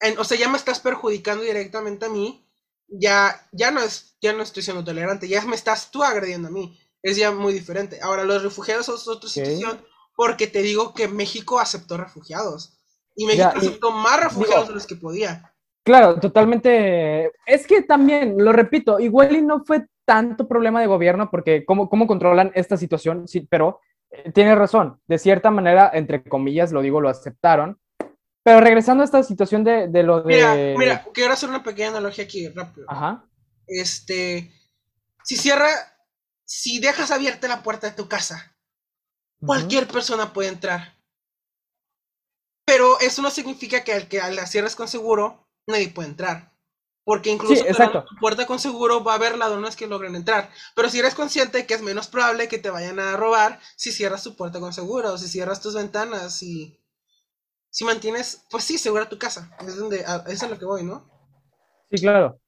En, 0.00 0.18
o 0.18 0.24
sea, 0.24 0.38
ya 0.38 0.48
me 0.48 0.58
estás 0.58 0.80
perjudicando 0.80 1.42
directamente 1.42 2.06
a 2.06 2.10
mí, 2.10 2.46
ya, 2.88 3.48
ya 3.52 3.70
no 3.70 3.80
es, 3.82 4.16
ya 4.20 4.32
no 4.32 4.42
estoy 4.42 4.62
siendo 4.62 4.84
tolerante, 4.84 5.28
ya 5.28 5.42
me 5.42 5.56
estás 5.56 5.90
tú 5.90 6.04
agrediendo 6.04 6.48
a 6.48 6.50
mí. 6.50 6.78
Es 7.06 7.16
ya 7.16 7.30
muy 7.30 7.52
diferente. 7.52 8.00
Ahora, 8.02 8.24
los 8.24 8.42
refugiados 8.42 8.86
son 8.86 8.96
otra 9.16 9.30
situación, 9.30 9.80
porque 10.16 10.48
te 10.48 10.60
digo 10.60 10.92
que 10.92 11.06
México 11.06 11.60
aceptó 11.60 11.96
refugiados. 11.96 12.80
Y 13.14 13.26
México 13.26 13.52
aceptó 13.54 13.92
más 13.92 14.24
refugiados 14.24 14.66
de 14.66 14.74
los 14.74 14.88
que 14.88 14.96
podía. 14.96 15.54
Claro, 15.84 16.18
totalmente. 16.18 17.30
Es 17.46 17.64
que 17.64 17.82
también, 17.82 18.34
lo 18.36 18.52
repito, 18.52 18.98
igual 18.98 19.36
y 19.36 19.40
no 19.40 19.64
fue 19.64 19.86
tanto 20.04 20.48
problema 20.48 20.80
de 20.80 20.88
gobierno 20.88 21.30
porque 21.30 21.64
cómo, 21.64 21.88
cómo 21.88 22.08
controlan 22.08 22.50
esta 22.56 22.76
situación, 22.76 23.28
sí, 23.28 23.46
pero 23.48 23.80
eh, 24.10 24.32
tiene 24.32 24.56
razón, 24.56 25.00
de 25.06 25.18
cierta 25.18 25.52
manera, 25.52 25.88
entre 25.94 26.24
comillas, 26.24 26.72
lo 26.72 26.82
digo, 26.82 27.00
lo 27.00 27.08
aceptaron. 27.08 27.78
Pero 28.42 28.60
regresando 28.60 29.02
a 29.02 29.04
esta 29.04 29.22
situación 29.22 29.62
de, 29.62 29.86
de 29.86 30.02
lo 30.02 30.22
de... 30.22 30.34
Mira, 30.34 30.54
mira, 30.76 31.06
quiero 31.14 31.34
hacer 31.34 31.48
una 31.48 31.62
pequeña 31.62 31.90
analogía 31.90 32.24
aquí, 32.24 32.48
rápido. 32.48 32.86
Ajá. 32.88 33.24
Este, 33.68 34.50
si 35.22 35.36
cierra, 35.36 35.68
si 36.46 36.78
dejas 36.78 37.10
abierta 37.10 37.48
la 37.48 37.62
puerta 37.62 37.88
de 37.88 37.96
tu 37.96 38.08
casa, 38.08 38.56
cualquier 39.44 39.86
persona 39.88 40.32
puede 40.32 40.48
entrar. 40.48 40.96
Pero 42.64 42.98
eso 43.00 43.20
no 43.20 43.30
significa 43.30 43.84
que 43.84 43.92
al 43.92 44.08
que 44.08 44.18
la 44.18 44.46
cierres 44.46 44.76
con 44.76 44.88
seguro, 44.88 45.48
nadie 45.66 45.88
puede 45.88 46.08
entrar. 46.08 46.56
Porque 47.04 47.30
incluso 47.30 47.64
tu 47.64 48.16
puerta 48.18 48.46
con 48.46 48.58
seguro 48.58 49.04
va 49.04 49.12
a 49.12 49.14
haber 49.16 49.38
ladrones 49.38 49.76
que 49.76 49.86
logren 49.86 50.16
entrar. 50.16 50.50
Pero 50.74 50.88
si 50.88 50.98
eres 50.98 51.14
consciente 51.14 51.66
que 51.66 51.74
es 51.74 51.82
menos 51.82 52.08
probable 52.08 52.48
que 52.48 52.58
te 52.58 52.70
vayan 52.70 52.98
a 52.98 53.16
robar 53.16 53.60
si 53.76 53.92
cierras 53.92 54.24
tu 54.24 54.34
puerta 54.34 54.58
con 54.58 54.72
seguro, 54.72 55.12
o 55.12 55.18
si 55.18 55.28
cierras 55.28 55.60
tus 55.60 55.74
ventanas, 55.74 56.42
y 56.42 56.80
si 57.70 57.84
mantienes, 57.84 58.44
pues 58.50 58.64
sí, 58.64 58.78
segura 58.78 59.08
tu 59.08 59.18
casa. 59.18 59.56
Es 59.60 59.76
donde, 59.76 60.00
eso 60.00 60.44
es 60.46 60.50
lo 60.50 60.58
que 60.58 60.64
voy, 60.64 60.82
¿no? 60.82 61.08
Sí, 61.90 62.00
claro. 62.00 62.40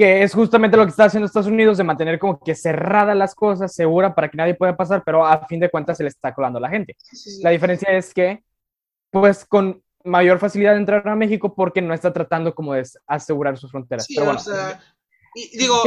Que 0.00 0.22
es 0.22 0.32
justamente 0.32 0.78
lo 0.78 0.84
que 0.84 0.92
está 0.92 1.04
haciendo 1.04 1.26
Estados 1.26 1.46
Unidos, 1.46 1.76
de 1.76 1.84
mantener 1.84 2.18
como 2.18 2.40
que 2.40 2.54
cerradas 2.54 3.14
las 3.14 3.34
cosas, 3.34 3.74
segura 3.74 4.14
para 4.14 4.30
que 4.30 4.38
nadie 4.38 4.54
pueda 4.54 4.74
pasar, 4.74 5.02
pero 5.04 5.26
a 5.26 5.46
fin 5.46 5.60
de 5.60 5.68
cuentas 5.68 5.98
se 5.98 6.04
le 6.04 6.08
está 6.08 6.32
colando 6.32 6.56
a 6.56 6.62
la 6.62 6.70
gente. 6.70 6.96
la 7.42 7.50
diferencia 7.50 7.90
es 7.90 8.14
que, 8.14 8.42
pues 9.10 9.44
con 9.44 9.82
mayor 10.02 10.38
facilidad 10.38 10.72
de 10.72 10.78
entrar 10.78 11.06
a 11.06 11.16
México 11.16 11.54
porque 11.54 11.82
no 11.82 11.92
está 11.92 12.14
tratando 12.14 12.54
como 12.54 12.72
de 12.72 12.88
asegurar 13.06 13.58
sus 13.58 13.70
fronteras. 13.70 14.06
Pero 14.08 14.24
bueno, 14.24 14.40
o 14.40 14.42
sea, 14.42 14.82
digo, 15.52 15.82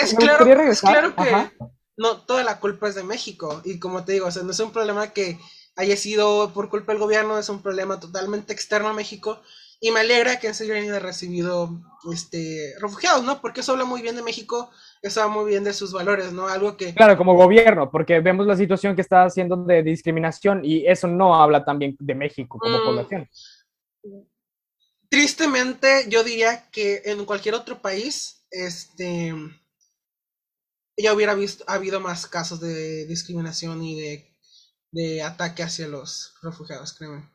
es, 0.00 0.14
claro, 0.14 0.44
que 0.44 1.50
no 1.96 2.18
toda 2.18 2.44
la 2.44 2.60
culpa 2.60 2.90
es 2.90 2.94
de 2.94 3.02
México. 3.02 3.60
Y 3.64 3.80
como 3.80 4.04
te 4.04 4.12
digo, 4.12 4.28
o 4.28 4.30
sea, 4.30 4.44
no 4.44 4.52
es 4.52 4.60
un 4.60 4.70
problema 4.70 5.08
que 5.08 5.40
haya 5.74 5.96
sido 5.96 6.52
por 6.52 6.68
culpa 6.68 6.92
del 6.92 7.00
gobierno, 7.00 7.40
es 7.40 7.48
un 7.48 7.60
problema 7.60 7.98
totalmente 7.98 8.52
externo 8.52 8.90
a 8.90 8.92
México 8.92 9.42
y 9.82 9.90
me 9.90 10.00
alegra 10.00 10.38
que 10.38 10.46
en 10.46 10.54
serio 10.54 10.76
haya 10.76 10.98
recibido 11.00 11.82
este 12.10 12.74
refugiados, 12.80 13.24
¿no? 13.24 13.40
Porque 13.42 13.60
eso 13.60 13.72
habla 13.72 13.84
muy 13.84 14.00
bien 14.00 14.16
de 14.16 14.22
México 14.22 14.70
eso 15.02 15.28
muy 15.28 15.50
bien 15.50 15.64
de 15.64 15.72
sus 15.72 15.92
valores, 15.92 16.32
¿no? 16.32 16.46
Algo 16.46 16.76
que... 16.76 16.94
Claro, 16.94 17.18
como 17.18 17.34
gobierno, 17.34 17.90
porque 17.90 18.20
vemos 18.20 18.46
la 18.46 18.56
situación 18.56 18.94
que 18.94 19.02
está 19.02 19.24
haciendo 19.24 19.56
de 19.56 19.82
discriminación 19.82 20.64
y 20.64 20.86
eso 20.86 21.08
no 21.08 21.34
habla 21.34 21.64
también 21.64 21.96
de 21.98 22.14
México 22.14 22.56
como 22.58 22.78
mm. 22.78 22.84
población. 22.84 23.28
Tristemente, 25.08 26.06
yo 26.08 26.22
diría 26.22 26.70
que 26.70 27.02
en 27.04 27.24
cualquier 27.24 27.56
otro 27.56 27.82
país, 27.82 28.46
este, 28.48 29.34
ya 30.96 31.12
hubiera 31.12 31.34
visto, 31.34 31.64
habido 31.66 31.98
más 31.98 32.28
casos 32.28 32.60
de 32.60 33.04
discriminación 33.06 33.82
y 33.82 34.00
de, 34.00 34.36
de 34.92 35.22
ataque 35.22 35.64
hacia 35.64 35.88
los 35.88 36.34
refugiados, 36.42 36.92
créeme. 36.92 37.31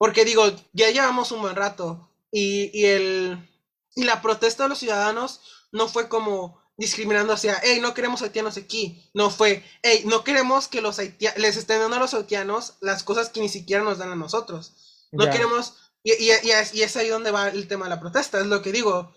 Porque 0.00 0.24
digo, 0.24 0.44
ya 0.72 0.88
llevamos 0.88 1.30
un 1.30 1.42
buen 1.42 1.54
rato 1.54 2.10
y, 2.32 2.70
y 2.72 2.86
el, 2.86 3.50
y 3.94 4.04
la 4.04 4.22
protesta 4.22 4.62
de 4.62 4.70
los 4.70 4.78
ciudadanos 4.78 5.42
no 5.72 5.88
fue 5.88 6.08
como 6.08 6.58
discriminando 6.78 7.34
hacia, 7.34 7.60
hey, 7.62 7.80
no 7.82 7.92
queremos 7.92 8.22
haitianos 8.22 8.56
aquí. 8.56 9.10
No 9.12 9.28
fue, 9.28 9.62
hey, 9.82 10.04
no 10.06 10.24
queremos 10.24 10.68
que 10.68 10.80
los 10.80 10.98
haitianos, 10.98 11.38
les 11.38 11.58
estén 11.58 11.80
dando 11.80 11.96
a 11.96 11.98
los 11.98 12.14
haitianos 12.14 12.76
las 12.80 13.02
cosas 13.02 13.28
que 13.28 13.40
ni 13.40 13.50
siquiera 13.50 13.84
nos 13.84 13.98
dan 13.98 14.10
a 14.10 14.16
nosotros. 14.16 15.04
No 15.12 15.28
queremos, 15.28 15.74
y, 16.02 16.12
y, 16.12 16.30
y, 16.30 16.82
es 16.82 16.96
ahí 16.96 17.08
donde 17.08 17.30
va 17.30 17.48
el 17.48 17.68
tema 17.68 17.84
de 17.84 17.90
la 17.90 18.00
protesta, 18.00 18.40
es 18.40 18.46
lo 18.46 18.62
que 18.62 18.72
digo. 18.72 19.12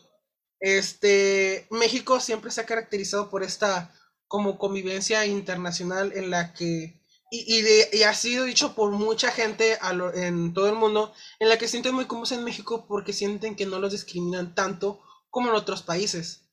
Este, 0.59 1.65
México 1.71 2.19
siempre 2.19 2.51
se 2.51 2.59
ha 2.59 2.65
caracterizado 2.65 3.29
por 3.29 3.43
esta 3.43 3.95
como 4.27 4.57
convivencia 4.57 5.25
internacional 5.25 6.11
en 6.13 6.29
la 6.29 6.53
que, 6.53 7.01
y, 7.35 7.61
de, 7.61 7.89
y 7.93 8.03
ha 8.03 8.13
sido 8.13 8.45
dicho 8.45 8.75
por 8.75 8.91
mucha 8.91 9.31
gente 9.31 9.77
en 10.15 10.53
todo 10.53 10.69
el 10.69 10.75
mundo, 10.75 11.13
en 11.39 11.49
la 11.49 11.57
que 11.57 11.67
sienten 11.67 11.95
muy 11.95 12.05
cómodos 12.05 12.31
en 12.31 12.43
México 12.43 12.85
porque 12.87 13.11
sienten 13.11 13.55
que 13.55 13.65
no 13.65 13.79
los 13.79 13.91
discriminan 13.91 14.53
tanto 14.53 15.01
como 15.29 15.49
en 15.49 15.55
otros 15.55 15.81
países 15.81 16.43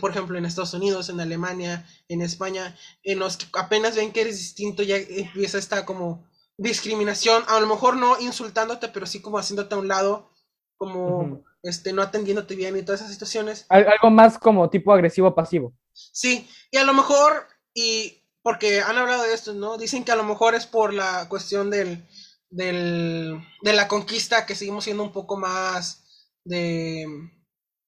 por 0.00 0.10
ejemplo, 0.10 0.36
en 0.36 0.44
Estados 0.44 0.74
Unidos, 0.74 1.08
en 1.08 1.20
Alemania, 1.20 1.86
en 2.08 2.20
España, 2.20 2.76
en 3.02 3.18
los 3.18 3.38
que 3.38 3.46
apenas 3.58 3.96
ven 3.96 4.12
que 4.12 4.20
eres 4.20 4.38
distinto, 4.38 4.82
ya 4.82 4.96
empieza 4.96 5.58
esta 5.58 5.86
como 5.86 6.28
discriminación, 6.58 7.42
a 7.48 7.58
lo 7.58 7.66
mejor 7.66 7.96
no 7.96 8.20
insultándote, 8.20 8.88
pero 8.88 9.06
sí 9.06 9.22
como 9.22 9.38
haciéndote 9.38 9.74
a 9.74 9.78
un 9.78 9.88
lado, 9.88 10.30
como 10.76 11.42
este, 11.62 11.92
no 11.92 12.02
atendiéndote 12.02 12.54
bien 12.54 12.76
y 12.76 12.82
todas 12.82 13.00
esas 13.00 13.12
situaciones. 13.12 13.64
Algo 13.70 14.10
más 14.10 14.38
como 14.38 14.68
tipo 14.68 14.92
agresivo 14.92 15.34
pasivo. 15.34 15.72
Sí, 15.92 16.48
y 16.70 16.76
a 16.76 16.84
lo 16.84 16.92
mejor, 16.92 17.46
y 17.72 18.21
porque 18.42 18.80
han 18.80 18.98
hablado 18.98 19.22
de 19.22 19.34
esto, 19.34 19.52
¿no? 19.54 19.78
Dicen 19.78 20.04
que 20.04 20.12
a 20.12 20.16
lo 20.16 20.24
mejor 20.24 20.54
es 20.54 20.66
por 20.66 20.92
la 20.92 21.28
cuestión 21.28 21.70
del, 21.70 22.06
del, 22.50 23.40
de 23.62 23.72
la 23.72 23.88
conquista, 23.88 24.46
que 24.46 24.54
seguimos 24.54 24.84
siendo 24.84 25.02
un 25.02 25.12
poco 25.12 25.36
más 25.36 26.04
de 26.44 27.06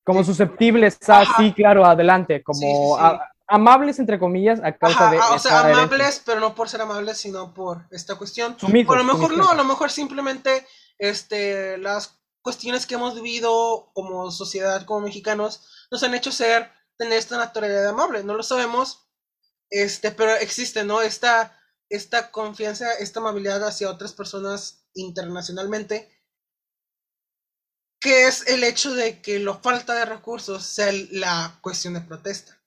como 0.04 0.22
susceptibles 0.22 0.98
a, 1.08 1.24
sí, 1.36 1.52
claro, 1.54 1.84
adelante, 1.84 2.42
como 2.42 2.98
amables, 3.46 3.98
entre 3.98 4.18
comillas, 4.18 4.60
a 4.62 4.72
causa 4.72 5.10
de... 5.10 5.18
O 5.18 5.38
sea, 5.38 5.60
amables, 5.60 6.22
pero 6.24 6.40
no 6.40 6.54
por 6.54 6.68
ser 6.68 6.82
amables, 6.82 7.18
sino 7.18 7.54
por 7.54 7.86
esta 7.90 8.14
cuestión. 8.16 8.56
o 8.62 8.92
a 8.92 8.96
lo 8.98 9.04
mejor 9.04 9.36
no, 9.36 9.48
a 9.48 9.54
lo 9.54 9.64
mejor 9.64 9.90
simplemente 9.90 10.66
este, 10.98 11.78
las 11.78 12.20
cuestiones 12.42 12.86
que 12.86 12.96
hemos 12.96 13.14
vivido 13.14 13.90
como 13.94 14.30
sociedad, 14.30 14.84
como 14.84 15.00
mexicanos, 15.00 15.66
nos 15.90 16.02
han 16.02 16.14
hecho 16.14 16.30
ser, 16.30 16.70
tener 16.98 17.18
esta 17.18 17.38
naturalidad 17.38 17.88
amable, 17.88 18.22
no 18.24 18.34
lo 18.34 18.42
sabemos, 18.42 19.03
este, 19.74 20.10
pero 20.10 20.34
existe, 20.36 20.84
¿no? 20.84 21.02
Esta, 21.02 21.58
esta 21.88 22.30
confianza, 22.30 22.92
esta 23.00 23.20
amabilidad 23.20 23.66
hacia 23.66 23.90
otras 23.90 24.12
personas 24.12 24.86
internacionalmente 24.94 26.08
que 28.04 28.26
es 28.26 28.46
el 28.48 28.62
hecho 28.64 28.94
de 28.94 29.22
que 29.22 29.38
la 29.38 29.54
falta 29.54 29.94
de 29.94 30.04
recursos 30.04 30.62
sea 30.62 30.92
la 31.12 31.58
cuestión 31.62 31.94
de 31.94 32.02
protesta. 32.02 32.60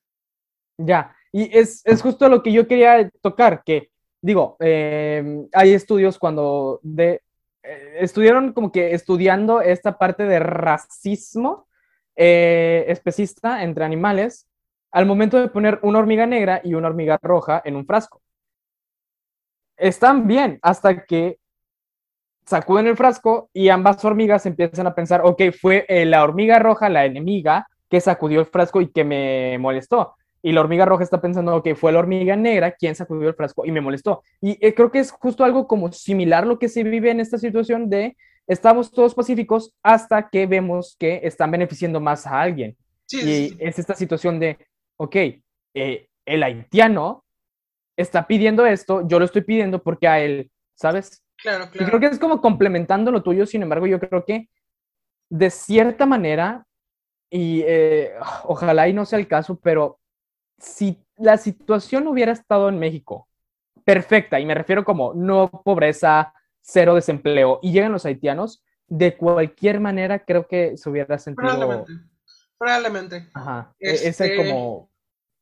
Ya, 0.80 1.16
y 1.32 1.56
es, 1.56 1.84
justo 2.02 2.28
lo 2.28 2.42
que 2.42 2.52
yo 2.52 2.68
quería 2.68 3.08
tocar, 3.22 3.62
que 3.64 3.92
digo, 4.20 4.58
em, 4.60 5.48
hay 5.54 5.74
estudios 5.74 6.18
cuando 6.18 6.80
de, 6.82 7.22
eh, 7.62 7.98
estudiaron 8.00 8.52
como 8.52 8.72
que 8.72 8.96
estudiando 8.96 9.62
esta 9.62 10.00
parte 10.00 10.24
de 10.24 10.40
racismo 10.40 11.68
eh, 12.16 12.86
especista 12.88 13.62
entre 13.62 13.86
animales 13.86 14.47
al 14.92 15.06
momento 15.06 15.40
de 15.40 15.50
poner 15.50 15.80
una 15.84 16.00
hormiga 16.00 16.26
negra 16.26 16.62
y 16.64 16.74
una 16.74 16.88
hormiga 16.88 17.20
roja 17.22 17.62
en 17.66 17.76
un 17.76 17.86
frasco. 17.86 18.22
Están 19.76 20.28
bien 20.28 20.60
hasta 20.62 21.06
que 21.06 21.40
sacuden 22.46 22.88
el 22.88 22.96
frasco 22.96 23.50
y 23.54 23.70
ambas 23.70 24.04
hormigas 24.06 24.46
empiezan 24.46 24.88
a 24.88 24.96
pensar, 24.96 25.22
ok, 25.24 25.44
fue 25.60 25.86
eh, 25.90 26.06
la 26.06 26.24
hormiga 26.24 26.60
roja 26.60 26.90
la 26.90 27.06
enemiga 27.06 27.68
que 27.90 28.00
sacudió 28.02 28.40
el 28.40 28.46
frasco 28.46 28.82
y 28.82 28.88
que 28.88 29.04
me 29.04 29.58
molestó. 29.60 30.16
y 30.42 30.52
la 30.54 30.62
hormiga 30.62 30.86
roja 30.86 31.04
está 31.04 31.20
pensando, 31.20 31.62
que 31.62 31.76
fue 31.76 31.92
la 31.92 32.00
hormiga 32.00 32.36
negra 32.36 32.72
quien 32.72 32.96
sacudió 32.96 33.28
el 33.28 33.36
frasco 33.36 33.66
y 33.66 33.72
me 33.72 33.82
molestó. 33.82 34.24
Y 34.40 34.58
eh, 34.66 34.74
creo 34.74 34.92
que 34.92 35.00
es 35.00 35.12
justo 35.12 35.44
algo 35.44 35.68
como 35.68 35.92
similar 35.92 36.48
lo 36.48 36.58
que 36.58 36.70
se 36.70 36.84
vive 36.84 37.12
en 37.12 37.20
esta 37.20 37.38
situación 37.38 37.90
de 37.90 38.16
estamos 38.46 38.92
todos 38.92 39.14
pacíficos 39.14 39.76
hasta 39.84 40.30
que 40.30 40.46
vemos 40.46 40.96
que 40.98 41.20
están 41.24 41.52
beneficiando 41.52 42.00
más 42.00 42.26
a 42.26 42.40
alguien. 42.40 42.78
y 43.12 43.56
es 43.60 43.80
esta 43.80 43.94
situación 43.96 44.40
de, 44.40 44.58
ok, 44.98 45.16
eh, 45.74 46.10
el 46.26 46.44
haitiano 46.44 47.24
está 47.96 48.28
pidiendo 48.28 48.66
esto, 48.66 49.08
yo 49.08 49.20
lo 49.20 49.26
estoy 49.26 49.42
pidiendo 49.42 49.82
porque 49.82 50.08
a 50.08 50.20
él, 50.20 50.52
¿sabes? 50.76 51.24
Claro, 51.38 51.70
claro. 51.72 51.86
Y 51.86 51.88
creo 51.88 52.00
que 52.00 52.08
es 52.08 52.20
como 52.20 52.42
complementando 52.42 53.12
lo 53.12 53.24
tuyo, 53.24 53.46
sin 53.46 53.64
embargo, 53.64 53.88
yo 53.88 54.00
creo 54.00 54.26
que 54.26 54.50
de 55.30 55.50
cierta 55.50 56.06
manera, 56.06 56.66
y 57.30 57.62
eh, 57.66 58.14
ojalá 58.46 58.88
y 58.88 58.94
no 58.94 59.06
sea 59.06 59.20
el 59.20 59.28
caso, 59.28 59.60
pero 59.60 60.00
si 60.58 61.04
la 61.18 61.38
situación 61.38 62.08
hubiera 62.08 62.32
estado 62.32 62.70
en 62.70 62.80
México 62.80 63.28
perfecta, 63.84 64.40
y 64.40 64.46
me 64.46 64.56
refiero 64.56 64.84
como 64.84 65.14
no 65.14 65.50
pobreza, 65.64 66.34
cero 66.62 66.96
desempleo, 66.96 67.60
y 67.62 67.72
llegan 67.72 67.92
los 67.92 68.06
haitianos, 68.06 68.64
de 68.88 69.16
cualquier 69.16 69.80
manera 69.80 70.20
creo 70.20 70.48
que 70.48 70.78
se 70.78 70.90
hubiera 70.90 71.18
sentido... 71.18 71.86
Probablemente. 72.58 73.30
Ajá. 73.34 73.74
E-, 73.80 73.92
ese 73.92 74.08
este, 74.10 74.38
como... 74.38 74.90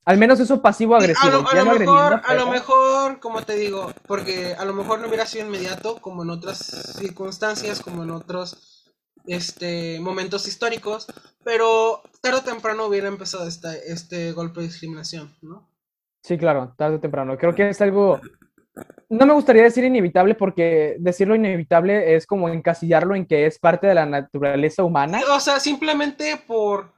Al 0.07 0.19
menos 0.19 0.39
eso 0.39 0.61
pasivo-agresivo. 0.61 1.47
A, 1.49 1.55
lo, 1.55 1.65
mejor, 1.65 2.21
a 2.23 2.33
lo 2.35 2.47
mejor, 2.47 3.19
como 3.19 3.41
te 3.41 3.55
digo, 3.55 3.91
porque 4.05 4.53
a 4.53 4.63
lo 4.63 4.73
mejor 4.73 4.99
no 4.99 5.07
hubiera 5.07 5.25
sido 5.25 5.47
inmediato, 5.47 5.97
como 5.99 6.21
en 6.21 6.29
otras 6.29 6.59
circunstancias, 6.99 7.81
como 7.81 8.03
en 8.03 8.11
otros 8.11 8.93
este, 9.25 9.99
momentos 9.99 10.47
históricos, 10.47 11.07
pero 11.43 12.03
tarde 12.21 12.39
o 12.39 12.43
temprano 12.43 12.85
hubiera 12.85 13.07
empezado 13.07 13.47
este, 13.47 13.91
este 13.91 14.31
golpe 14.31 14.61
de 14.61 14.67
discriminación, 14.67 15.35
¿no? 15.41 15.67
Sí, 16.21 16.37
claro, 16.37 16.73
tarde 16.77 16.97
o 16.97 16.99
temprano. 16.99 17.37
Creo 17.37 17.55
que 17.55 17.69
es 17.69 17.81
algo, 17.81 18.19
no 19.09 19.25
me 19.25 19.33
gustaría 19.33 19.63
decir 19.63 19.83
inevitable 19.83 20.35
porque 20.35 20.97
decirlo 20.99 21.35
inevitable 21.35 22.15
es 22.15 22.25
como 22.25 22.49
encasillarlo 22.49 23.15
en 23.15 23.25
que 23.25 23.45
es 23.45 23.59
parte 23.59 23.87
de 23.87 23.95
la 23.95 24.05
naturaleza 24.05 24.83
humana. 24.83 25.21
O 25.31 25.39
sea, 25.39 25.59
simplemente 25.59 26.37
por 26.37 26.94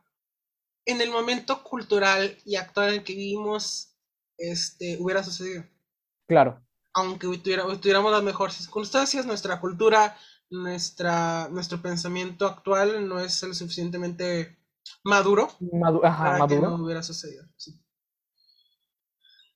en 0.87 1.01
el 1.01 1.11
momento 1.11 1.63
cultural 1.63 2.37
y 2.45 2.55
actual 2.55 2.89
en 2.89 2.95
el 2.95 3.03
que 3.03 3.13
vivimos, 3.13 3.93
este, 4.37 4.97
hubiera 4.99 5.21
sucedido. 5.23 5.63
Claro. 6.27 6.65
Aunque 6.93 7.27
tuviéramos 7.37 8.11
las 8.11 8.23
mejores 8.23 8.55
circunstancias, 8.55 9.25
nuestra 9.25 9.59
cultura, 9.59 10.17
nuestra, 10.49 11.49
nuestro 11.49 11.81
pensamiento 11.81 12.47
actual 12.47 13.07
no 13.07 13.19
es 13.19 13.43
lo 13.43 13.53
suficientemente 13.53 14.57
maduro 15.03 15.49
para 16.01 16.47
que 16.47 16.59
no 16.59 16.75
hubiera 16.75 17.03
sucedido. 17.03 17.45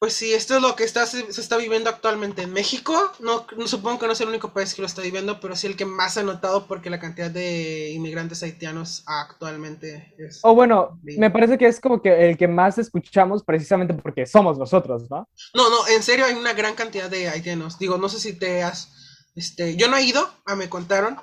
Pues 0.02 0.14
sí, 0.14 0.34
esto 0.34 0.56
es 0.56 0.64
lo 0.64 0.76
que 0.76 0.84
está, 0.84 1.06
se, 1.06 1.20
está 1.30 1.58
viviendo 1.58 1.88
actualmente 1.88 2.42
en 2.42 2.52
México. 2.52 3.12
No, 3.20 3.46
supongo 3.68 4.00
que 4.00 4.08
no 4.08 4.14
es 4.14 4.22
el 4.22 4.30
único 4.30 4.52
país 4.52 4.74
que 4.74 4.82
lo 4.82 4.88
está 4.88 5.04
viviendo, 5.04 5.40
pero 5.40 5.56
sí 5.56 5.68
el 5.68 5.76
que 5.76 5.86
más 5.86 6.18
ha 6.18 6.24
notado 6.24 6.66
porque 6.66 6.90
la 6.90 7.00
cantidad 7.00 7.30
de 7.30 7.92
inmigrantes 7.92 8.42
haitianos 8.42 9.04
actualmente 9.06 10.16
es... 10.18 10.40
O 10.42 10.56
bueno, 10.56 11.00
me 11.04 11.30
parece 11.30 11.60
que 11.60 11.68
es 11.68 11.80
como 11.80 12.02
que 12.02 12.28
el 12.28 12.36
que 12.36 12.48
más 12.48 12.80
escuchamos 12.80 13.44
precisamente 13.44 13.94
porque 13.94 14.26
somos 14.26 14.58
nosotros, 14.58 15.08
¿no? 15.12 15.30
No, 15.54 15.70
no, 15.70 15.88
en 15.88 16.02
serio 16.02 16.26
hay 16.26 16.34
una 16.34 16.54
gran 16.54 16.74
cantidad 16.74 17.08
de 17.08 17.30
haitianos. 17.30 17.78
Digo, 17.78 18.00
no 18.00 18.10
sé 18.10 18.20
si 18.20 18.34
te 18.34 18.64
has... 18.64 19.28
Este, 19.36 19.76
yo 19.76 19.88
no 19.88 19.98
he 19.98 20.04
ido, 20.04 20.28
a 20.48 20.56
me 20.56 20.68
contaron. 20.68 21.20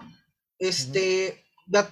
Este, 0.61 1.45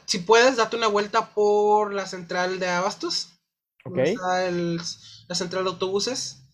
si 0.04 0.20
puedes, 0.20 0.54
date 0.54 0.76
una 0.76 0.86
vuelta 0.86 1.34
por 1.34 1.92
la 1.92 2.06
central 2.06 2.60
de 2.60 2.68
Abastos. 2.68 3.40
Ok. 3.84 3.98
la 4.22 5.34
central 5.34 5.64
de 5.64 5.70
autobuses. 5.70 6.45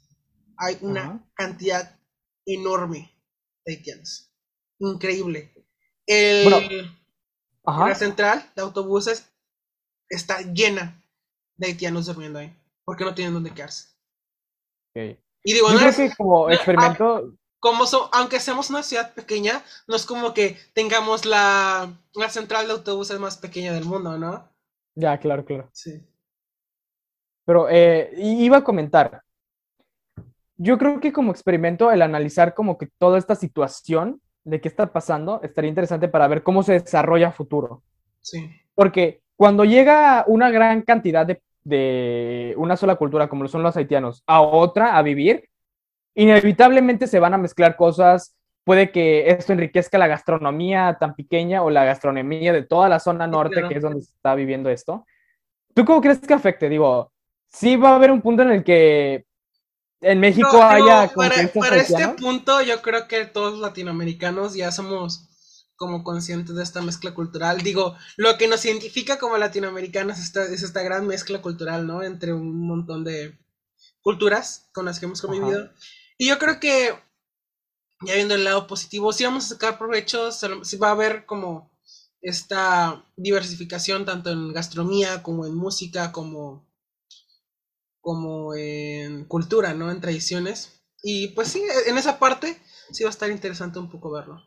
Hay 0.56 0.78
una 0.80 1.24
cantidad 1.34 1.98
enorme 2.46 3.12
de 3.64 3.74
haitianos. 3.74 4.30
Increíble. 4.78 5.52
La 7.64 7.94
central 7.94 8.50
de 8.54 8.62
autobuses 8.62 9.32
está 10.08 10.40
llena 10.42 11.02
de 11.56 11.68
haitianos 11.68 12.06
durmiendo 12.06 12.38
ahí. 12.38 12.54
Porque 12.84 13.04
no 13.04 13.14
tienen 13.14 13.34
dónde 13.34 13.52
quedarse. 13.52 13.88
Y 14.94 15.52
digo, 15.52 15.70
no 15.70 15.78
creo 15.78 15.94
que 15.94 16.14
como 16.16 16.50
experimento 16.50 17.36
como 17.62 17.84
aunque 18.10 18.40
seamos 18.40 18.70
una 18.70 18.82
ciudad 18.82 19.14
pequeña, 19.14 19.62
no 19.86 19.94
es 19.94 20.04
como 20.04 20.34
que 20.34 20.58
tengamos 20.74 21.24
la, 21.24 21.96
la 22.12 22.28
central 22.28 22.66
de 22.66 22.72
autobuses 22.72 23.20
más 23.20 23.38
pequeña 23.38 23.72
del 23.72 23.84
mundo, 23.84 24.18
¿no? 24.18 24.50
Ya, 24.96 25.16
claro, 25.18 25.44
claro. 25.44 25.70
Sí. 25.72 26.04
Pero 27.46 27.68
eh, 27.70 28.10
iba 28.16 28.56
a 28.56 28.64
comentar, 28.64 29.22
yo 30.62 30.78
creo 30.78 31.00
que 31.00 31.12
como 31.12 31.32
experimento 31.32 31.90
el 31.90 32.02
analizar 32.02 32.54
como 32.54 32.78
que 32.78 32.86
toda 32.98 33.18
esta 33.18 33.34
situación 33.34 34.20
de 34.44 34.60
qué 34.60 34.68
está 34.68 34.92
pasando 34.92 35.40
estaría 35.42 35.68
interesante 35.68 36.06
para 36.06 36.28
ver 36.28 36.44
cómo 36.44 36.62
se 36.62 36.74
desarrolla 36.74 37.28
a 37.28 37.32
futuro. 37.32 37.82
Sí. 38.20 38.48
Porque 38.76 39.22
cuando 39.36 39.64
llega 39.64 40.24
una 40.28 40.50
gran 40.50 40.82
cantidad 40.82 41.26
de, 41.26 41.42
de 41.64 42.54
una 42.56 42.76
sola 42.76 42.94
cultura, 42.94 43.28
como 43.28 43.42
lo 43.42 43.48
son 43.48 43.64
los 43.64 43.76
haitianos, 43.76 44.22
a 44.24 44.40
otra 44.40 44.96
a 44.96 45.02
vivir, 45.02 45.48
inevitablemente 46.14 47.08
se 47.08 47.18
van 47.18 47.34
a 47.34 47.38
mezclar 47.38 47.74
cosas. 47.74 48.36
Puede 48.62 48.92
que 48.92 49.30
esto 49.30 49.52
enriquezca 49.52 49.98
la 49.98 50.06
gastronomía 50.06 50.96
tan 51.00 51.16
pequeña 51.16 51.64
o 51.64 51.70
la 51.70 51.84
gastronomía 51.84 52.52
de 52.52 52.62
toda 52.62 52.88
la 52.88 53.00
zona 53.00 53.26
norte, 53.26 53.66
que 53.68 53.74
es 53.74 53.82
donde 53.82 54.02
se 54.02 54.12
está 54.12 54.36
viviendo 54.36 54.70
esto. 54.70 55.04
¿Tú 55.74 55.84
cómo 55.84 56.00
crees 56.00 56.20
que 56.20 56.34
afecte? 56.34 56.68
Digo, 56.68 57.10
sí 57.48 57.74
va 57.74 57.90
a 57.90 57.96
haber 57.96 58.12
un 58.12 58.22
punto 58.22 58.42
en 58.42 58.52
el 58.52 58.62
que 58.62 59.24
en 60.02 60.20
México 60.20 60.62
haya... 60.62 61.10
para, 61.14 61.48
para 61.48 61.76
este 61.76 62.08
punto 62.08 62.60
yo 62.60 62.82
creo 62.82 63.08
que 63.08 63.24
todos 63.24 63.52
los 63.52 63.60
latinoamericanos 63.60 64.54
ya 64.54 64.70
somos 64.70 65.28
como 65.76 66.04
conscientes 66.04 66.54
de 66.54 66.62
esta 66.62 66.80
mezcla 66.80 67.12
cultural. 67.12 67.60
Digo, 67.62 67.96
lo 68.16 68.38
que 68.38 68.46
nos 68.46 68.64
identifica 68.64 69.18
como 69.18 69.36
latinoamericanos 69.36 70.18
es 70.18 70.26
esta, 70.26 70.44
es 70.44 70.62
esta 70.62 70.82
gran 70.82 71.06
mezcla 71.08 71.42
cultural, 71.42 71.86
¿no? 71.86 72.04
Entre 72.04 72.32
un 72.32 72.66
montón 72.66 73.02
de 73.02 73.36
culturas 74.00 74.68
con 74.72 74.84
las 74.84 75.00
que 75.00 75.06
hemos 75.06 75.20
convivido. 75.20 75.70
Y 76.18 76.28
yo 76.28 76.38
creo 76.38 76.60
que, 76.60 76.94
ya 78.02 78.14
viendo 78.14 78.36
el 78.36 78.44
lado 78.44 78.68
positivo, 78.68 79.12
si 79.12 79.24
vamos 79.24 79.46
a 79.46 79.48
sacar 79.48 79.76
provechos, 79.78 80.40
si 80.62 80.76
va 80.76 80.88
a 80.88 80.92
haber 80.92 81.26
como 81.26 81.72
esta 82.20 83.04
diversificación 83.16 84.04
tanto 84.04 84.30
en 84.30 84.52
gastronomía 84.52 85.24
como 85.24 85.46
en 85.46 85.54
música, 85.56 86.12
como, 86.12 86.64
como 88.02 88.54
en 88.54 89.24
cultura, 89.24 89.72
¿no? 89.72 89.90
En 89.90 90.02
tradiciones. 90.02 90.82
Y 91.02 91.28
pues 91.28 91.48
sí, 91.48 91.62
en 91.86 91.96
esa 91.96 92.18
parte 92.18 92.60
sí 92.90 93.04
va 93.04 93.08
a 93.08 93.12
estar 93.12 93.30
interesante 93.30 93.78
un 93.78 93.88
poco 93.88 94.10
verlo. 94.10 94.42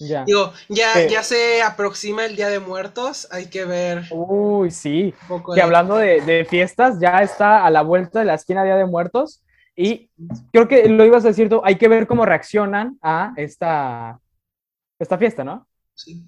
Ya. 0.00 0.24
Digo, 0.24 0.52
ya, 0.68 1.06
ya 1.06 1.22
se 1.22 1.62
aproxima 1.62 2.24
el 2.24 2.34
Día 2.34 2.48
de 2.48 2.58
Muertos, 2.58 3.28
hay 3.30 3.50
que 3.50 3.66
ver. 3.66 4.06
Uy, 4.10 4.70
sí. 4.70 5.14
que 5.54 5.60
hablando 5.60 5.96
de, 5.96 6.22
de, 6.22 6.46
fiestas, 6.46 6.98
ya 6.98 7.20
está 7.22 7.66
a 7.66 7.70
la 7.70 7.82
vuelta 7.82 8.20
de 8.20 8.24
la 8.24 8.34
esquina 8.34 8.64
Día 8.64 8.76
de 8.76 8.86
Muertos. 8.86 9.42
Y 9.76 10.10
creo 10.52 10.68
que 10.68 10.88
lo 10.88 11.04
ibas 11.04 11.24
a 11.24 11.28
decir 11.28 11.50
tú, 11.50 11.60
hay 11.64 11.76
que 11.76 11.88
ver 11.88 12.06
cómo 12.06 12.24
reaccionan 12.24 12.98
a 13.02 13.34
esta, 13.36 14.18
esta 14.98 15.18
fiesta, 15.18 15.44
¿no? 15.44 15.66
Sí. 15.94 16.26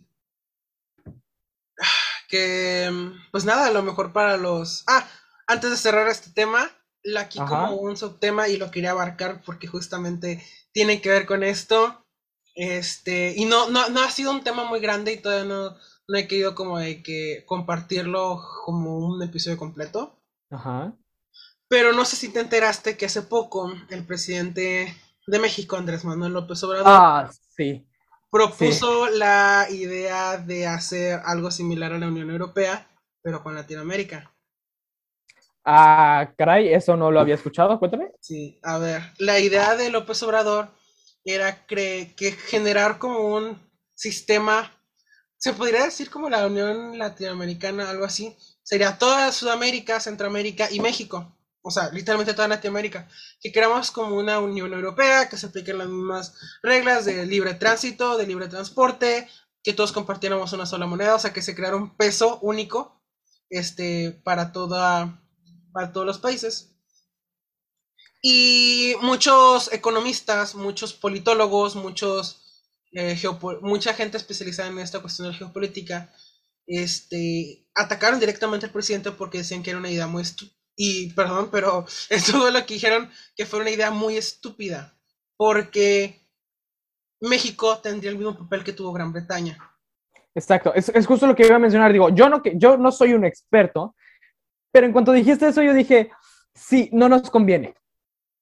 Que, 2.29 2.91
pues 3.31 3.45
nada, 3.45 3.67
a 3.67 3.73
lo 3.73 3.83
mejor 3.83 4.13
para 4.13 4.37
los... 4.37 4.85
Ah, 4.87 5.07
antes 5.47 5.70
de 5.70 5.76
cerrar 5.76 6.09
este 6.09 6.30
tema, 6.30 6.70
aquí 7.18 7.38
como 7.38 7.76
un 7.76 7.97
subtema 7.97 8.49
y 8.49 8.57
lo 8.57 8.70
quería 8.70 8.93
abarcar 8.93 9.43
porque 9.45 9.66
justamente 9.66 10.45
tiene 10.72 11.01
que 11.01 11.11
ver 11.11 11.26
con 11.26 11.43
esto. 11.43 12.05
Este, 12.55 13.34
y 13.36 13.47
no, 13.47 13.70
no, 13.70 13.88
no 13.88 14.03
ha 14.03 14.11
sido 14.11 14.30
un 14.30 14.45
tema 14.45 14.64
muy 14.64 14.80
grande 14.80 15.12
y 15.12 15.20
todavía 15.20 15.47
no, 15.47 15.76
no 16.09 16.18
he 16.18 16.28
querido 16.28 16.55
como 16.55 16.78
de 16.78 17.03
que 17.03 17.45
compartirlo 17.47 18.43
como 18.64 18.99
un 18.99 19.22
episodio 19.22 19.57
completo. 19.57 20.18
Ajá. 20.51 20.95
Pero 21.68 21.93
no 21.93 22.05
sé 22.05 22.16
si 22.16 22.28
te 22.28 22.40
enteraste 22.40 22.97
que 22.97 23.07
hace 23.07 23.22
poco 23.22 23.72
el 23.88 24.05
presidente 24.05 24.95
de 25.26 25.38
México, 25.38 25.76
Andrés 25.76 26.05
Manuel 26.05 26.32
López 26.32 26.62
Obrador, 26.64 26.86
ah, 26.86 27.30
sí. 27.57 27.86
propuso 28.30 29.09
la 29.09 29.66
idea 29.70 30.36
de 30.36 30.66
hacer 30.66 31.20
algo 31.24 31.51
similar 31.51 31.93
a 31.95 31.99
la 31.99 32.09
Unión 32.09 32.30
Europea, 32.30 32.86
pero 33.22 33.43
con 33.43 33.55
Latinoamérica. 33.55 34.30
Ah, 35.65 36.33
caray, 36.37 36.73
eso 36.73 36.97
no 36.97 37.11
lo 37.11 37.21
había 37.21 37.37
escuchado, 37.37 37.79
cuéntame. 37.79 38.11
Sí, 38.21 38.59
a 38.63 38.79
ver, 38.79 39.03
la 39.19 39.39
idea 39.39 39.77
de 39.77 39.91
López 39.91 40.23
Obrador 40.23 40.69
era 41.25 41.67
que 41.67 42.15
generar 42.47 42.99
como 42.99 43.21
un 43.21 43.59
sistema, 43.95 44.73
se 45.37 45.53
podría 45.53 45.85
decir 45.85 46.11
como 46.11 46.29
la 46.29 46.47
Unión 46.47 46.99
Latinoamericana, 46.99 47.91
algo 47.91 48.05
así, 48.05 48.37
sería 48.63 48.99
toda 48.99 49.31
Sudamérica, 49.31 50.01
Centroamérica 50.01 50.69
y 50.71 50.81
México 50.81 51.37
o 51.63 51.71
sea, 51.71 51.91
literalmente 51.91 52.35
toda 52.35 52.49
Latinoamérica, 52.49 53.09
que 53.41 53.53
queramos 53.53 53.93
como 53.93 54.17
una 54.17 54.41
Unión 54.41 54.73
Europea, 54.73 55.29
que 55.29 55.37
se 55.37 55.47
apliquen 55.47 55.79
las 55.79 55.89
mismas 55.89 56.35
reglas 56.63 57.05
de 57.05 57.25
libre 57.25 57.55
tránsito, 57.55 58.19
de 58.19 58.27
libre 58.27 58.49
transporte, 58.49 59.29
que 59.63 59.73
todos 59.73 59.93
compartiéramos 59.93 60.53
una 60.53 60.67
sola 60.67 60.87
moneda, 60.87 61.15
o 61.15 61.19
sea, 61.21 61.33
que 61.33 61.41
se 61.41 61.55
creara 61.55 61.77
un 61.77 61.97
peso 61.97 62.41
único 62.43 63.01
este, 63.49 64.11
para, 64.25 64.51
toda, 64.51 65.22
para 65.73 65.93
todos 65.93 66.07
los 66.07 66.18
países. 66.18 66.75
Y 68.23 68.95
muchos 69.03 69.73
economistas, 69.73 70.55
muchos 70.55 70.93
politólogos, 70.93 71.75
muchos, 71.75 72.64
eh, 72.93 73.20
mucha 73.62 73.95
gente 73.95 74.16
especializada 74.16 74.68
en 74.68 74.79
esta 74.79 75.01
cuestión 75.01 75.29
de 75.29 75.35
geopolítica, 75.35 76.12
este, 76.66 77.66
atacaron 77.75 78.20
directamente 78.20 78.66
al 78.66 78.73
presidente 78.73 79.11
porque 79.11 79.39
decían 79.39 79.62
que 79.62 79.70
era 79.70 79.81
una 79.81 79.91
idea 79.91 80.07
muy 80.07 80.23
y 80.77 81.12
perdón, 81.12 81.49
pero 81.51 81.87
esto 82.11 82.33
fue 82.41 82.53
lo 82.53 82.64
que 82.64 82.75
dijeron 82.75 83.11
que 83.37 83.47
fue 83.47 83.61
una 83.61 83.70
idea 83.70 83.91
muy 83.91 84.16
estúpida, 84.16 84.97
porque 85.37 86.20
México 87.20 87.79
tendría 87.79 88.11
el 88.11 88.18
mismo 88.18 88.37
papel 88.37 88.64
que 88.64 88.73
tuvo 88.73 88.93
Gran 88.93 89.12
Bretaña. 89.12 89.59
Exacto, 90.35 90.73
es, 90.75 90.89
es, 90.89 91.07
justo 91.07 91.27
lo 91.27 91.35
que 91.35 91.47
iba 91.47 91.57
a 91.57 91.59
mencionar. 91.61 91.93
Digo, 91.93 92.09
yo 92.09 92.29
no, 92.29 92.43
yo 92.55 92.79
no 92.79 92.91
soy 92.91 93.12
un 93.12 93.25
experto, 93.25 93.95
pero 94.73 94.87
en 94.87 94.93
cuanto 94.93 95.12
dijiste 95.12 95.49
eso, 95.49 95.62
yo 95.62 95.75
dije, 95.75 96.11
sí, 96.55 96.89
no 96.93 97.09
nos 97.09 97.31
conviene. 97.31 97.75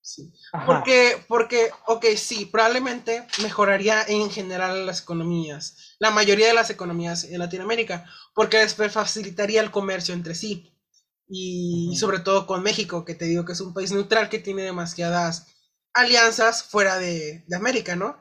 Sí. 0.03 0.33
Porque, 0.66 1.22
porque, 1.28 1.70
ok, 1.87 2.05
sí, 2.16 2.47
probablemente 2.47 3.26
mejoraría 3.43 4.03
en 4.09 4.31
general 4.31 4.87
las 4.87 5.03
economías, 5.03 5.97
la 5.99 6.11
mayoría 6.11 6.49
de 6.49 6.55
las 6.55 6.70
economías 6.70 7.24
en 7.24 7.39
Latinoamérica, 7.39 8.07
porque 8.35 8.59
les 8.59 8.74
facilitaría 8.74 9.61
el 9.61 9.70
comercio 9.70 10.14
entre 10.14 10.35
sí. 10.35 10.74
Y 11.28 11.97
sobre 11.97 12.18
todo 12.18 12.47
con 12.47 12.62
México, 12.62 13.05
que 13.05 13.14
te 13.14 13.26
digo 13.26 13.45
que 13.45 13.53
es 13.53 13.61
un 13.61 13.72
país 13.72 13.93
neutral 13.93 14.28
que 14.28 14.41
tiene 14.41 14.62
demasiadas 14.62 15.47
alianzas 15.95 16.64
fuera 16.64 16.99
de, 16.99 17.45
de 17.47 17.57
América, 17.57 17.95
¿no? 17.95 18.20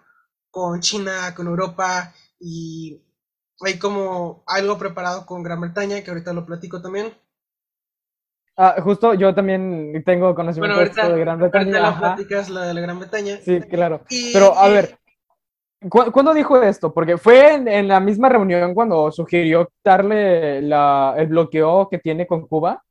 Con 0.52 0.82
China, 0.82 1.34
con 1.36 1.48
Europa, 1.48 2.14
y 2.40 3.02
hay 3.62 3.80
como 3.80 4.44
algo 4.48 4.78
preparado 4.78 5.26
con 5.26 5.44
Gran 5.44 5.62
Bretaña, 5.62 6.04
que 6.04 6.12
ahorita 6.12 6.34
lo 6.34 6.46
platico 6.46 6.82
también. 6.82 7.14
Ah, 8.62 8.76
justo 8.84 9.14
yo 9.14 9.34
también 9.34 10.04
tengo 10.06 10.36
conocimiento 10.36 10.78
de 10.82 11.20
Gran 11.20 11.40
Bretaña. 11.40 11.80
la 11.80 11.98
pláticas 11.98 12.50
la 12.50 12.66
de 12.66 12.74
la 12.74 12.82
Gran 12.82 13.00
Bretaña. 13.00 13.38
Sí, 13.38 13.62
claro. 13.62 14.02
Pero 14.34 14.54
a 14.54 14.68
ver, 14.68 15.00
¿cuándo 15.90 16.34
dijo 16.34 16.62
esto? 16.62 16.94
Porque 16.94 17.18
fue 17.18 17.54
en, 17.54 17.88
la 17.88 18.02
misma 18.02 18.28
reunión 18.28 18.74
cuando 18.74 19.14
sugirió 19.14 19.72
darle 19.82 20.62
la, 20.62 21.16
el 21.18 21.28
bloqueo 21.28 21.88
que 21.88 22.00
tiene 22.00 22.28
con 22.28 22.48
Cuba. 22.48 22.84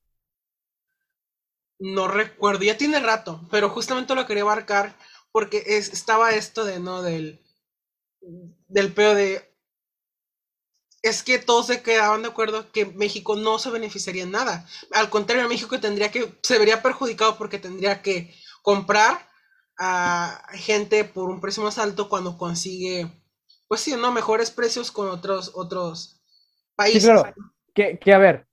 No 1.78 2.08
recuerdo, 2.08 2.64
ya 2.64 2.78
tiene 2.78 2.98
rato, 3.00 3.42
pero 3.50 3.68
justamente 3.68 4.14
lo 4.14 4.24
quería 4.24 4.44
abarcar 4.44 4.94
porque 5.32 5.62
es, 5.66 5.92
estaba 5.92 6.30
esto 6.30 6.64
de, 6.64 6.80
¿no? 6.80 7.02
Del, 7.02 7.42
del 8.68 8.94
peo 8.94 9.14
de, 9.14 9.42
es 11.02 11.22
que 11.22 11.38
todos 11.38 11.66
se 11.66 11.82
quedaban 11.82 12.22
de 12.22 12.28
acuerdo 12.28 12.70
que 12.72 12.86
México 12.86 13.36
no 13.36 13.58
se 13.58 13.70
beneficiaría 13.70 14.24
en 14.24 14.32
nada. 14.32 14.66
Al 14.92 15.10
contrario, 15.10 15.48
México 15.48 15.78
tendría 15.78 16.10
que, 16.10 16.32
se 16.42 16.58
vería 16.58 16.82
perjudicado 16.82 17.36
porque 17.38 17.58
tendría 17.58 18.02
que 18.02 18.34
comprar 18.62 19.26
a 19.78 20.42
gente 20.54 21.04
por 21.04 21.30
un 21.30 21.40
precio 21.40 21.62
más 21.62 21.78
alto 21.78 22.08
cuando 22.08 22.36
consigue, 22.36 23.10
pues 23.68 23.80
sí, 23.80 23.94
¿no? 23.96 24.10
Mejores 24.10 24.50
precios 24.50 24.90
con 24.90 25.08
otros, 25.08 25.52
otros 25.54 26.20
países. 26.74 27.04
Sí, 27.04 27.08
claro. 27.08 27.34
Que, 27.72 27.98
que 27.98 28.12
a 28.12 28.18
ver, 28.18 28.48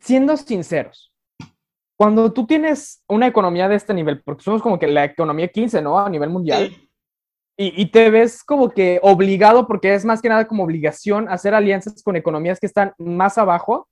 siendo 0.00 0.36
sinceros, 0.36 1.12
cuando 1.96 2.32
tú 2.32 2.46
tienes 2.46 3.02
una 3.08 3.26
economía 3.26 3.68
de 3.68 3.76
este 3.76 3.94
nivel, 3.94 4.22
porque 4.22 4.42
somos 4.42 4.62
como 4.62 4.78
que 4.78 4.86
la 4.86 5.04
economía 5.04 5.48
15, 5.48 5.82
¿no? 5.82 5.98
A 5.98 6.08
nivel 6.08 6.30
mundial. 6.30 6.76
Y, 7.56 7.86
te 7.86 8.10
ves 8.10 8.42
como 8.42 8.70
que 8.70 8.98
obligado, 9.02 9.68
porque 9.68 9.94
es 9.94 10.04
más 10.04 10.20
que 10.20 10.28
nada 10.28 10.48
como 10.48 10.64
obligación 10.64 11.28
hacer 11.28 11.54
alianzas 11.54 12.02
con 12.02 12.16
economías 12.16 12.58
que 12.58 12.66
están 12.66 12.92
más 12.98 13.38
abajo. 13.38 13.88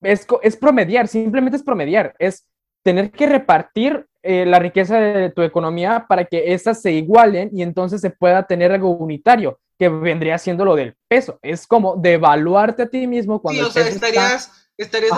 Es, 0.00 0.24
es 0.42 0.56
promediar, 0.56 1.08
simplemente 1.08 1.56
es 1.56 1.64
promediar, 1.64 2.14
es 2.20 2.46
tener 2.84 3.10
que 3.10 3.26
repartir 3.26 4.06
eh, 4.22 4.44
la 4.46 4.58
riqueza 4.58 5.00
de 5.00 5.30
tu 5.30 5.42
economía 5.42 6.06
para 6.08 6.26
que 6.26 6.52
esas 6.52 6.80
se 6.80 6.92
igualen 6.92 7.50
y 7.52 7.62
entonces 7.62 8.00
se 8.00 8.10
pueda 8.10 8.46
tener 8.46 8.70
algo 8.70 8.90
unitario, 8.90 9.58
que 9.78 9.88
vendría 9.88 10.38
siendo 10.38 10.64
lo 10.64 10.76
del 10.76 10.94
peso. 11.08 11.38
Es 11.42 11.66
como 11.66 11.96
devaluarte 11.96 12.82
a 12.82 12.88
ti 12.88 13.06
mismo 13.06 13.42
cuando... 13.42 13.62
Sí, 13.62 13.68
o 13.68 13.72
sea, 13.72 13.88
estarías, 13.88 14.70
estarías 14.76 15.12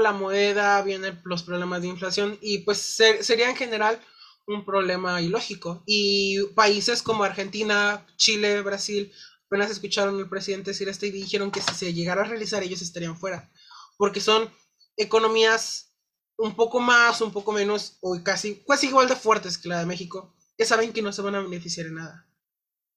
la 0.00 0.12
moneda, 0.12 0.82
vienen 0.82 1.20
los 1.24 1.42
problemas 1.42 1.82
de 1.82 1.88
inflación 1.88 2.38
y 2.40 2.58
pues 2.58 2.78
sería 3.20 3.48
en 3.48 3.56
general 3.56 3.98
un 4.46 4.64
problema 4.64 5.20
ilógico. 5.20 5.82
Y 5.86 6.42
países 6.54 7.02
como 7.02 7.24
Argentina, 7.24 8.06
Chile, 8.16 8.62
Brasil, 8.62 9.12
apenas 9.46 9.70
escucharon 9.70 10.16
al 10.18 10.28
presidente 10.28 10.70
decir 10.70 10.88
esto 10.88 11.06
y 11.06 11.10
dijeron 11.10 11.50
que 11.50 11.60
si 11.60 11.74
se 11.74 11.92
llegara 11.92 12.22
a 12.22 12.26
realizar 12.26 12.62
ellos 12.62 12.82
estarían 12.82 13.16
fuera. 13.16 13.50
Porque 13.96 14.20
son 14.20 14.50
economías 14.96 15.94
un 16.38 16.54
poco 16.54 16.80
más, 16.80 17.20
un 17.20 17.32
poco 17.32 17.52
menos, 17.52 17.98
o 18.00 18.18
casi, 18.22 18.62
casi 18.66 18.88
igual 18.88 19.08
de 19.08 19.16
fuertes 19.16 19.56
que 19.58 19.68
la 19.68 19.80
de 19.80 19.86
México, 19.86 20.34
que 20.56 20.64
saben 20.64 20.92
que 20.92 21.02
no 21.02 21.12
se 21.12 21.22
van 21.22 21.34
a 21.34 21.40
beneficiar 21.40 21.86
en 21.86 21.94
nada. 21.94 22.26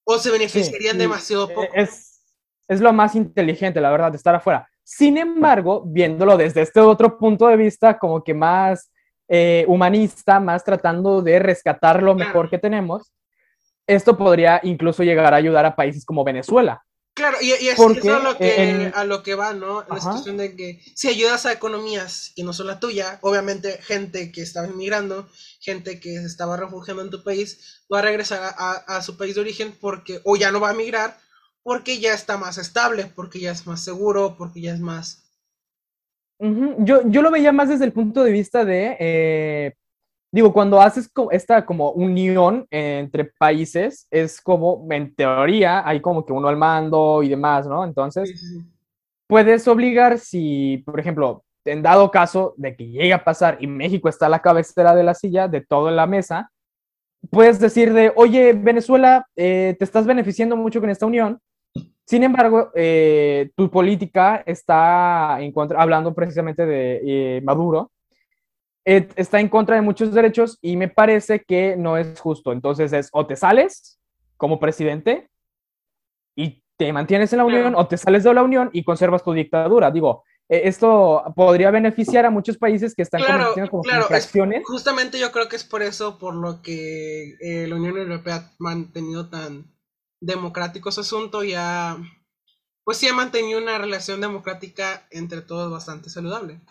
O 0.04 0.18
se 0.18 0.32
beneficiarían 0.32 0.97
demasiado 0.97 1.47
poco. 1.47 1.68
Es, 1.74 2.22
es 2.68 2.82
lo 2.82 2.91
más 2.91 3.16
inteligente, 3.16 3.80
la 3.80 3.91
verdad, 3.91 4.12
de 4.12 4.18
estar 4.18 4.36
afuera. 4.36 4.68
Sin 4.84 5.18
embargo, 5.18 5.84
viéndolo 5.86 6.36
desde 6.36 6.62
este 6.62 6.80
otro 6.80 7.18
punto 7.18 7.47
de 7.47 7.58
vista, 7.58 7.97
como 7.97 8.24
que 8.24 8.34
más 8.34 8.91
eh, 9.30 9.63
humanista, 9.67 10.39
más 10.39 10.63
tratando 10.63 11.21
de 11.21 11.38
rescatar 11.38 12.01
lo 12.01 12.15
mejor 12.15 12.49
que 12.49 12.57
tenemos, 12.57 13.13
esto 13.86 14.17
podría 14.17 14.59
incluso 14.63 15.03
llegar 15.03 15.34
a 15.34 15.38
ayudar 15.38 15.65
a 15.65 15.75
países 15.75 16.03
como 16.03 16.23
Venezuela. 16.23 16.84
Claro, 17.13 17.38
y, 17.41 17.51
es 17.51 17.73
eso 17.73 18.15
a 18.15 18.19
lo, 18.19 18.38
que, 18.38 18.91
a 18.95 19.03
lo 19.03 19.23
que 19.23 19.36
va, 19.36 19.53
¿no? 19.53 19.84
La 19.89 19.99
situación 19.99 20.38
de 20.38 20.55
que 20.55 20.82
si 20.95 21.09
ayudas 21.09 21.45
a 21.45 21.51
economías 21.51 22.32
que 22.36 22.43
no 22.43 22.53
son 22.53 22.67
la 22.67 22.80
tuya, 22.80 23.19
obviamente 23.21 23.80
gente 23.82 24.32
que 24.32 24.41
estaba 24.41 24.67
inmigrando, 24.67 25.27
gente 25.59 25.99
que 25.99 26.17
se 26.19 26.25
estaba 26.25 26.55
refugiando 26.55 27.03
en 27.03 27.09
tu 27.09 27.23
país, 27.23 27.84
va 27.93 27.99
a 27.99 28.03
regresar 28.03 28.55
a, 28.57 28.71
a 28.71 29.01
su 29.01 29.17
país 29.17 29.36
de 29.36 29.41
origen 29.41 29.75
porque, 29.80 30.21
o 30.23 30.38
ya 30.38 30.51
no 30.51 30.59
va 30.59 30.69
a 30.69 30.73
migrar, 30.73 31.19
porque 31.61 31.99
ya 31.99 32.13
está 32.13 32.38
más 32.38 32.57
estable, 32.57 33.11
porque 33.15 33.39
ya 33.39 33.51
es 33.51 33.67
más 33.67 33.84
seguro, 33.84 34.36
porque 34.38 34.61
ya 34.61 34.73
es 34.73 34.80
más 34.80 35.28
yo, 36.40 37.02
yo 37.06 37.22
lo 37.22 37.32
veía 37.32 37.52
más 37.52 37.70
desde 37.70 37.86
el 37.86 37.92
punto 37.92 38.24
de 38.24 38.32
vista 38.32 38.64
de, 38.64 38.96
eh, 39.00 39.74
digo, 40.32 40.54
cuando 40.54 40.82
haces 40.82 41.12
esta 41.32 41.66
como 41.66 41.92
unión 41.92 42.66
entre 42.72 43.26
países, 43.26 44.08
es 44.10 44.40
como, 44.42 44.88
en 44.90 45.14
teoría, 45.14 45.88
hay 45.88 46.02
como 46.02 46.26
que 46.26 46.34
uno 46.34 46.48
al 46.48 46.58
mando 46.58 47.24
y 47.24 47.30
demás, 47.30 47.68
¿no? 47.68 47.84
Entonces, 47.84 48.64
puedes 49.28 49.68
obligar 49.68 50.20
si, 50.20 50.84
por 50.86 51.00
ejemplo, 51.00 51.44
en 51.66 51.82
dado 51.82 52.10
caso 52.10 52.54
de 52.58 52.76
que 52.76 52.88
llegue 52.88 53.14
a 53.14 53.24
pasar 53.24 53.58
y 53.60 53.68
México 53.68 54.10
está 54.10 54.28
a 54.28 54.30
la 54.30 54.42
cabecera 54.42 54.96
de 54.96 55.04
la 55.04 55.14
silla, 55.14 55.48
de 55.48 55.62
todo 55.62 55.90
en 55.90 55.96
la 55.96 56.08
mesa, 56.08 56.52
puedes 57.30 57.60
decir 57.60 57.94
de, 57.94 58.14
oye, 58.16 58.54
Venezuela, 58.54 59.28
eh, 59.36 59.76
te 59.78 59.86
estás 59.86 60.06
beneficiando 60.06 60.56
mucho 60.56 60.80
con 60.80 60.90
esta 60.90 61.06
unión, 61.06 61.40
sin 62.10 62.24
embargo, 62.24 62.72
eh, 62.74 63.51
tu 63.55 63.70
política 63.70 64.41
está 64.43 65.38
en 65.41 65.51
contra, 65.51 65.80
hablando 65.80 66.16
precisamente 66.16 66.66
de 66.66 67.01
eh, 67.05 67.41
Maduro, 67.41 67.91
está 68.84 69.39
en 69.39 69.47
contra 69.47 69.76
de 69.76 69.84
muchos 69.84 70.12
derechos 70.12 70.57
y 70.60 70.76
me 70.76 70.88
parece 70.88 71.43
que 71.43 71.78
no 71.78 71.97
es 71.97 72.20
justo. 72.20 72.51
Entonces 72.51 72.93
es 72.93 73.10
o 73.12 73.28
te 73.28 73.36
sales 73.36 73.99
como 74.38 74.60
presidente 74.60 75.30
y 76.36 76.64
te 76.78 76.91
mantienes 76.91 77.32
en 77.34 77.38
la 77.38 77.45
Unión 77.45 77.76
o 77.76 77.88
te 77.88 77.95
sales 77.95 78.24
de 78.24 78.34
la 78.34 78.41
Unión 78.41 78.72
y 78.74 78.84
conservas 78.84 79.24
tu 79.24 79.32
dictadura. 79.32 79.91
Digo, 79.91 80.24
e, 80.47 80.68
esto 80.68 81.24
podría 81.36 81.70
beneficiar 81.70 82.26
a 82.26 82.32
muchos 82.32 82.57
países 82.57 82.95
que 82.95 83.03
están 83.03 83.22
claro, 83.22 83.53
como 83.70 83.84
claro, 83.84 84.07
justamente 84.64 85.20
yo 85.20 85.32
creo 85.32 85.47
que 85.47 85.57
es 85.57 85.64
por 85.64 85.84
eso 85.84 86.18
por 86.18 86.34
lo 86.34 86.64
que 86.64 87.36
eh, 87.39 87.68
la 87.68 87.76
Unión 87.76 87.99
Europea 87.99 88.36
ha 88.38 88.51
mantenido 88.57 89.30
tan 89.30 89.78
democrático 90.22 90.89
ese 90.89 91.01
asunto 91.01 91.43
ya, 91.43 91.97
pues 92.84 92.97
sí 92.97 93.07
ha 93.07 93.13
mantenido 93.13 93.59
una 93.59 93.78
relación 93.78 94.22
democrática 94.22 95.07
entre 95.11 95.41
todos 95.41 95.72
bastante 95.72 96.09
saludable. 96.09 96.61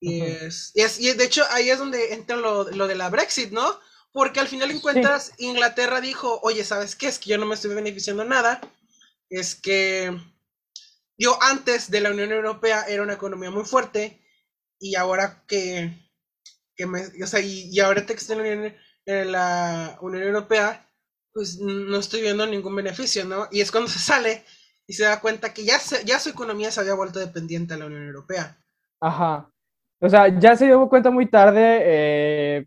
Y, 0.00 0.22
es, 0.22 0.72
y, 0.74 1.12
de 1.12 1.24
hecho 1.24 1.44
ahí 1.50 1.68
es 1.68 1.78
donde 1.78 2.14
entra 2.14 2.36
lo, 2.36 2.64
de 2.64 2.94
la 2.94 3.10
Brexit, 3.10 3.50
¿no? 3.52 3.78
Porque 4.12 4.40
al 4.40 4.48
final 4.48 4.70
en 4.70 4.80
cuentas 4.80 5.32
Inglaterra 5.38 6.00
dijo, 6.00 6.40
oye, 6.42 6.64
¿sabes 6.64 6.96
qué? 6.96 7.06
Es 7.06 7.18
que 7.18 7.30
yo 7.30 7.38
no 7.38 7.46
me 7.46 7.54
estoy 7.54 7.74
beneficiando 7.74 8.24
nada. 8.24 8.60
Es 9.28 9.54
que 9.54 10.18
yo 11.18 11.40
antes 11.42 11.90
de 11.90 12.00
la 12.00 12.10
Unión 12.10 12.32
Europea 12.32 12.84
era 12.88 13.02
una 13.02 13.12
economía 13.12 13.50
muy 13.50 13.64
fuerte 13.64 14.24
y 14.80 14.96
ahora 14.96 15.44
que, 15.46 16.10
que 16.74 16.86
me, 16.86 17.02
o 17.22 17.26
sea, 17.26 17.40
y, 17.40 17.78
ahora 17.78 18.06
que 18.06 18.14
estoy 18.14 18.38
en 19.04 19.32
la 19.32 19.98
Unión 20.00 20.22
Europea, 20.22 20.89
pues 21.32 21.58
no 21.58 21.96
estoy 21.98 22.22
viendo 22.22 22.46
ningún 22.46 22.74
beneficio, 22.74 23.24
¿no? 23.24 23.46
Y 23.50 23.60
es 23.60 23.70
cuando 23.70 23.88
se 23.88 23.98
sale 23.98 24.44
y 24.86 24.92
se 24.92 25.04
da 25.04 25.20
cuenta 25.20 25.54
que 25.54 25.64
ya, 25.64 25.78
ya 26.04 26.18
su 26.18 26.30
economía 26.30 26.70
se 26.70 26.80
había 26.80 26.94
vuelto 26.94 27.18
dependiente 27.18 27.74
a 27.74 27.76
la 27.76 27.86
Unión 27.86 28.06
Europea. 28.06 28.58
Ajá. 29.00 29.48
O 30.00 30.08
sea, 30.08 30.28
ya 30.38 30.56
se 30.56 30.66
dio 30.66 30.88
cuenta 30.88 31.10
muy 31.10 31.26
tarde. 31.26 31.78
Eh, 31.82 32.66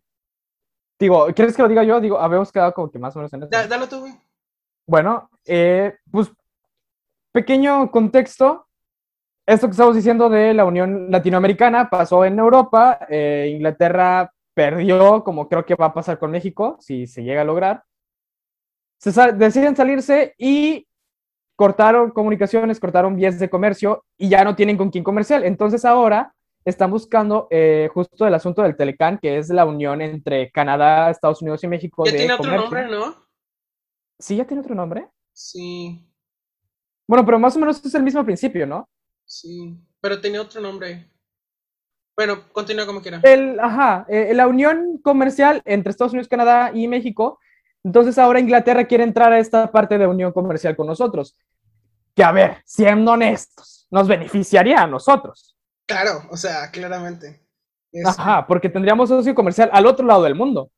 digo, 1.00 1.28
¿quieres 1.36 1.56
que 1.56 1.62
lo 1.62 1.68
diga 1.68 1.84
yo? 1.84 2.00
Digo, 2.00 2.20
habíamos 2.20 2.52
quedado 2.52 2.74
como 2.74 2.92
que 2.92 3.00
más 3.00 3.16
o 3.16 3.20
menos 3.20 3.34
en 3.34 3.44
eso. 3.44 3.50
dale 3.52 3.88
tú, 3.88 4.00
güey. 4.02 4.14
Bueno, 4.88 5.30
eh, 5.46 5.98
pues, 6.12 6.32
pequeño 7.32 7.90
contexto. 7.92 8.68
Esto 9.46 9.68
que 9.68 9.72
estamos 9.72 9.96
diciendo 9.96 10.30
de 10.30 10.54
la 10.54 10.64
Unión 10.64 11.12
Latinoamericana 11.12 11.90
pasó 11.90 12.24
en 12.24 12.40
Europa. 12.40 13.00
Eh, 13.10 13.52
Inglaterra 13.54 14.32
perdió, 14.54 15.24
como 15.24 15.50
creo 15.50 15.66
que 15.66 15.76
va 15.76 15.88
a 15.88 15.94
pasar 15.94 16.20
con 16.20 16.32
México, 16.32 16.78
si 16.80 17.08
se 17.08 17.24
llega 17.24 17.42
a 17.42 17.46
lograr. 17.46 17.84
Se 19.04 19.34
deciden 19.34 19.76
salirse 19.76 20.34
y 20.38 20.88
cortaron 21.58 22.12
comunicaciones, 22.12 22.80
cortaron 22.80 23.18
vías 23.18 23.38
de 23.38 23.50
comercio 23.50 24.06
y 24.18 24.30
ya 24.30 24.46
no 24.46 24.56
tienen 24.56 24.78
con 24.78 24.90
quién 24.90 25.04
comercial. 25.04 25.44
Entonces 25.44 25.84
ahora 25.84 26.34
están 26.64 26.90
buscando 26.90 27.50
eh, 27.52 27.90
justo 27.94 28.26
el 28.26 28.34
asunto 28.34 28.62
del 28.62 28.78
Telecan, 28.78 29.18
que 29.18 29.38
es 29.40 29.50
la 29.50 29.66
unión 29.66 30.02
entre 30.02 30.50
Canadá, 30.52 31.10
Estados 31.10 31.42
Unidos 31.42 31.62
y 31.66 31.68
México. 31.68 32.06
Ya 32.06 32.12
tiene 32.12 32.34
otro 32.34 32.56
nombre, 32.56 32.88
¿no? 32.88 33.28
Sí, 34.18 34.38
ya 34.38 34.46
tiene 34.46 34.62
otro 34.62 34.74
nombre. 34.74 35.10
Sí. 35.34 36.02
Bueno, 37.06 37.26
pero 37.26 37.40
más 37.40 37.58
o 37.58 37.60
menos 37.60 37.84
es 37.86 37.94
el 37.96 38.04
mismo 38.04 38.24
principio, 38.24 38.66
¿no? 38.66 38.88
Sí, 39.26 39.78
pero 40.00 40.22
tenía 40.22 40.42
otro 40.42 40.62
nombre. 40.62 41.12
Bueno, 42.16 42.44
continúa 42.54 42.86
como 42.86 43.02
quiera. 43.02 43.20
El, 43.22 43.60
ajá, 43.60 44.06
eh, 44.08 44.34
la 44.34 44.48
unión 44.48 44.98
comercial 45.04 45.62
entre 45.66 45.90
Estados 45.90 46.14
Unidos, 46.14 46.30
Canadá 46.30 46.72
y 46.74 46.88
México. 46.88 47.40
Entonces 47.84 48.18
ahora 48.18 48.40
Inglaterra 48.40 48.86
quiere 48.86 49.04
entrar 49.04 49.34
a 49.34 49.40
esta 49.40 49.72
parte 49.72 49.98
de 49.98 50.08
unión 50.08 50.32
comercial 50.32 50.76
con 50.76 50.88
nosotros. 50.88 51.36
Que 52.16 52.24
a 52.24 52.32
ver, 52.32 52.62
siendo 52.66 53.12
honestos, 53.12 53.88
nos 53.92 54.08
beneficiaría 54.08 54.82
a 54.82 54.88
nosotros. 54.88 55.58
Claro, 55.86 56.24
o 56.30 56.38
sea, 56.38 56.72
claramente. 56.72 57.46
Ajá, 58.06 58.48
porque 58.48 58.70
tendríamos 58.70 59.10
socio 59.10 59.36
comercial 59.36 59.70
al 59.74 59.86
otro 59.86 60.06
lado 60.06 60.24
del 60.24 60.36
mundo. 60.36 60.72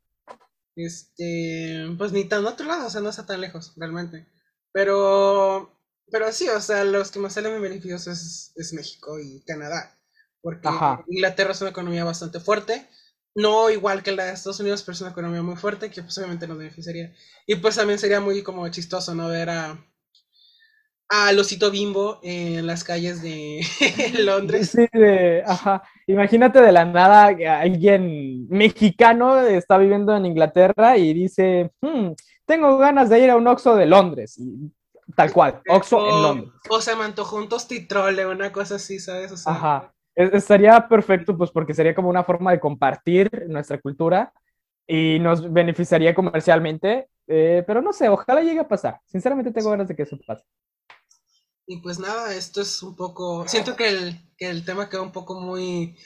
Este, 0.76 1.86
pues 1.98 2.12
ni 2.12 2.26
tan 2.26 2.46
otro 2.46 2.66
lado, 2.66 2.88
o 2.88 2.90
sea, 2.90 3.02
no 3.02 3.10
está 3.10 3.26
tan 3.26 3.40
lejos, 3.40 3.74
realmente. 3.78 4.28
Pero, 4.74 5.72
pero 6.12 6.32
sí, 6.32 6.50
o 6.50 6.60
sea, 6.60 6.84
los 6.84 7.12
que 7.12 7.20
más 7.20 7.34
salen 7.34 7.62
beneficios 7.62 8.08
es, 8.08 8.52
es 8.56 8.74
México 8.74 9.18
y 9.20 9.42
Canadá. 9.46 9.98
Porque 10.42 10.68
Inglaterra 11.08 11.52
es 11.52 11.62
una 11.62 11.70
economía 11.70 12.04
bastante 12.04 12.40
fuerte. 12.40 12.88
No 13.36 13.70
igual 13.70 14.02
que 14.02 14.14
la 14.14 14.26
de 14.26 14.32
Estados 14.32 14.62
Unidos, 14.62 14.82
pero 14.82 14.94
es 14.94 15.02
una 15.02 15.12
economía 15.12 15.42
muy 15.42 15.58
fuerte 15.58 15.90
que 15.90 16.02
pues 16.02 16.18
obviamente 16.18 16.48
nos 16.48 16.58
beneficiaría. 16.58 17.14
Y 17.46 17.56
pues 17.56 17.76
también 17.76 18.00
sería 18.00 18.22
muy 18.22 18.42
como 18.42 18.68
chistoso, 18.70 19.14
¿no? 19.14 19.28
Ver 19.28 19.50
a, 19.50 19.78
a 21.10 21.32
Losito 21.34 21.70
Bimbo 21.70 22.20
en 22.24 22.66
las 22.66 22.86
calles 22.86 23.22
de 23.22 23.62
Londres. 24.24 24.72
Sí, 24.72 24.88
de, 24.94 25.44
ajá. 25.46 25.84
Imagínate 26.08 26.62
de 26.62 26.72
la 26.72 26.86
nada 26.86 27.26
alguien 27.60 28.48
mexicano 28.48 29.40
está 29.42 29.78
viviendo 29.78 30.16
en 30.16 30.26
Inglaterra 30.26 30.98
y 30.98 31.14
dice, 31.14 31.72
hmm, 31.82 32.12
tengo 32.46 32.78
ganas 32.78 33.10
de 33.10 33.20
ir 33.20 33.30
a 33.30 33.36
un 33.36 33.48
Oxxo 33.48 33.76
de 33.76 33.86
Londres. 33.86 34.38
Y, 34.38 34.72
tal 35.16 35.34
cual, 35.34 35.62
Oxxo 35.68 36.00
en 36.00 36.22
Londres. 36.22 36.54
O 36.70 36.80
se 36.80 36.96
me 36.96 37.04
antojó 37.04 37.36
un 37.36 37.50
tostitrole, 37.50 38.26
una 38.26 38.52
cosa 38.54 38.76
así, 38.76 39.00
¿sabes? 39.00 39.46
ajá. 39.46 39.92
Estaría 40.16 40.88
perfecto, 40.88 41.38
pues 41.38 41.52
porque 41.52 41.74
sería 41.74 41.94
como 41.94 42.10
una 42.10 42.24
forma 42.24 42.52
de 42.52 42.60
compartir 42.60 43.30
nuestra 43.50 43.80
cultura 43.80 44.32
y 44.88 45.20
nos 45.20 45.52
beneficiaría 45.52 46.16
comercialmente, 46.16 47.10
eh, 47.28 47.64
pero 47.66 47.82
no 47.82 47.92
sé, 47.92 48.08
ojalá 48.08 48.42
llegue 48.42 48.60
a 48.60 48.68
pasar. 48.68 49.02
Sinceramente 49.06 49.52
tengo 49.52 49.72
ganas 49.72 49.88
de 49.88 49.96
que 49.96 50.04
eso 50.04 50.18
pase. 50.26 50.46
Y 51.68 51.82
pues 51.82 52.00
nada, 52.00 52.34
esto 52.36 52.62
es 52.62 52.84
un 52.84 52.96
poco. 52.96 53.48
Siento 53.48 53.76
que 53.76 53.90
el, 53.90 54.20
que 54.38 54.50
el 54.50 54.64
tema 54.64 54.90
quedó 54.90 55.04
un 55.04 55.12
poco 55.12 55.40
muy. 55.40 55.98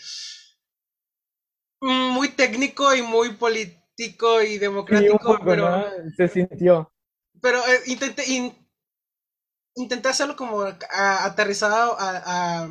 Muy 1.82 2.30
técnico 2.30 2.94
y 2.94 3.02
muy 3.02 3.34
político 3.36 4.42
y 4.42 4.58
democrático, 4.58 5.40
pero. 5.44 5.86
Se 6.16 6.28
sintió. 6.28 6.92
Pero 7.42 7.60
eh, 7.60 7.82
intenté, 7.88 8.24
intenté 9.76 10.10
hacerlo 10.10 10.36
como 10.36 10.62
aterrizado 10.62 11.98
a, 12.00 12.64
a, 12.64 12.70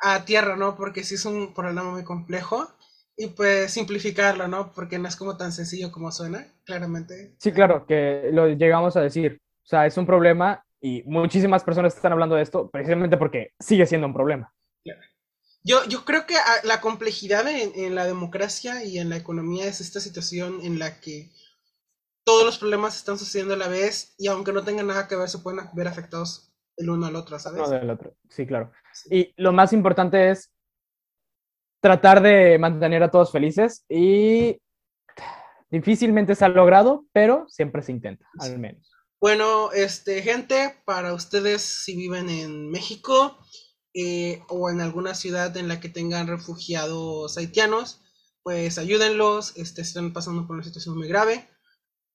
a, 0.00 0.24
tierra, 0.24 0.56
¿no? 0.56 0.76
Porque 0.76 1.04
sí 1.04 1.14
es 1.14 1.24
un 1.24 1.54
problema 1.54 1.84
muy 1.84 2.04
complejo. 2.04 2.68
Y 3.16 3.26
pues 3.28 3.72
simplificarlo, 3.72 4.48
¿no? 4.48 4.72
Porque 4.72 4.98
no 4.98 5.06
es 5.06 5.14
como 5.14 5.36
tan 5.36 5.52
sencillo 5.52 5.92
como 5.92 6.10
suena, 6.10 6.46
claramente. 6.64 7.34
Sí, 7.38 7.52
claro, 7.52 7.84
que 7.86 8.30
lo 8.32 8.48
llegamos 8.48 8.96
a 8.96 9.02
decir. 9.02 9.40
O 9.62 9.66
sea, 9.66 9.84
es 9.84 9.96
un 9.98 10.06
problema 10.06 10.64
y 10.80 11.02
muchísimas 11.04 11.62
personas 11.62 11.94
están 11.94 12.12
hablando 12.12 12.34
de 12.34 12.42
esto 12.42 12.70
precisamente 12.70 13.18
porque 13.18 13.52
sigue 13.60 13.86
siendo 13.86 14.06
un 14.06 14.14
problema. 14.14 14.52
Yo, 15.62 15.84
yo 15.84 16.06
creo 16.06 16.26
que 16.26 16.36
ah, 16.36 16.56
la 16.64 16.80
complejidad 16.80 17.46
en, 17.46 17.94
la 17.94 18.06
democracia 18.06 18.82
y 18.84 18.98
en 18.98 19.10
la 19.10 19.16
economía 19.16 19.66
es 19.66 19.82
esta 19.82 20.00
situación 20.00 20.60
en 20.62 20.78
la 20.78 21.00
que 21.00 21.30
todos 22.24 22.44
los 22.44 22.58
problemas 22.58 22.96
están 22.96 23.18
sucediendo 23.18 23.54
a 23.54 23.58
la 23.58 23.68
vez 23.68 24.14
y 24.16 24.28
aunque 24.28 24.52
no 24.52 24.64
tengan 24.64 24.86
nada 24.86 25.06
que 25.06 25.16
ver, 25.16 25.28
se 25.28 25.38
pueden 25.38 25.60
ver 25.74 25.86
afectados 25.86 26.49
el 26.80 26.90
uno 26.90 27.06
al 27.06 27.16
otro, 27.16 27.38
¿sabes? 27.38 27.60
Uno 27.60 27.70
del 27.70 27.90
otro, 27.90 28.14
sí, 28.28 28.46
claro. 28.46 28.72
Y 29.10 29.32
lo 29.36 29.52
más 29.52 29.72
importante 29.72 30.30
es 30.30 30.52
tratar 31.80 32.22
de 32.22 32.58
mantener 32.58 33.02
a 33.02 33.10
todos 33.10 33.32
felices 33.32 33.84
y 33.88 34.60
difícilmente 35.70 36.34
se 36.34 36.44
ha 36.44 36.48
logrado, 36.48 37.06
pero 37.12 37.46
siempre 37.48 37.82
se 37.82 37.92
intenta, 37.92 38.26
al 38.38 38.58
menos. 38.58 38.90
Bueno, 39.20 39.70
este, 39.72 40.22
gente, 40.22 40.80
para 40.86 41.12
ustedes 41.12 41.62
si 41.62 41.94
viven 41.94 42.30
en 42.30 42.70
México 42.70 43.38
eh, 43.92 44.42
o 44.48 44.70
en 44.70 44.80
alguna 44.80 45.14
ciudad 45.14 45.54
en 45.56 45.68
la 45.68 45.78
que 45.78 45.90
tengan 45.90 46.26
refugiados 46.26 47.36
haitianos, 47.36 48.02
pues 48.42 48.78
ayúdenlos, 48.78 49.56
este, 49.56 49.82
están 49.82 50.12
pasando 50.12 50.46
por 50.46 50.56
una 50.56 50.64
situación 50.64 50.96
muy 50.96 51.06
grave. 51.06 51.48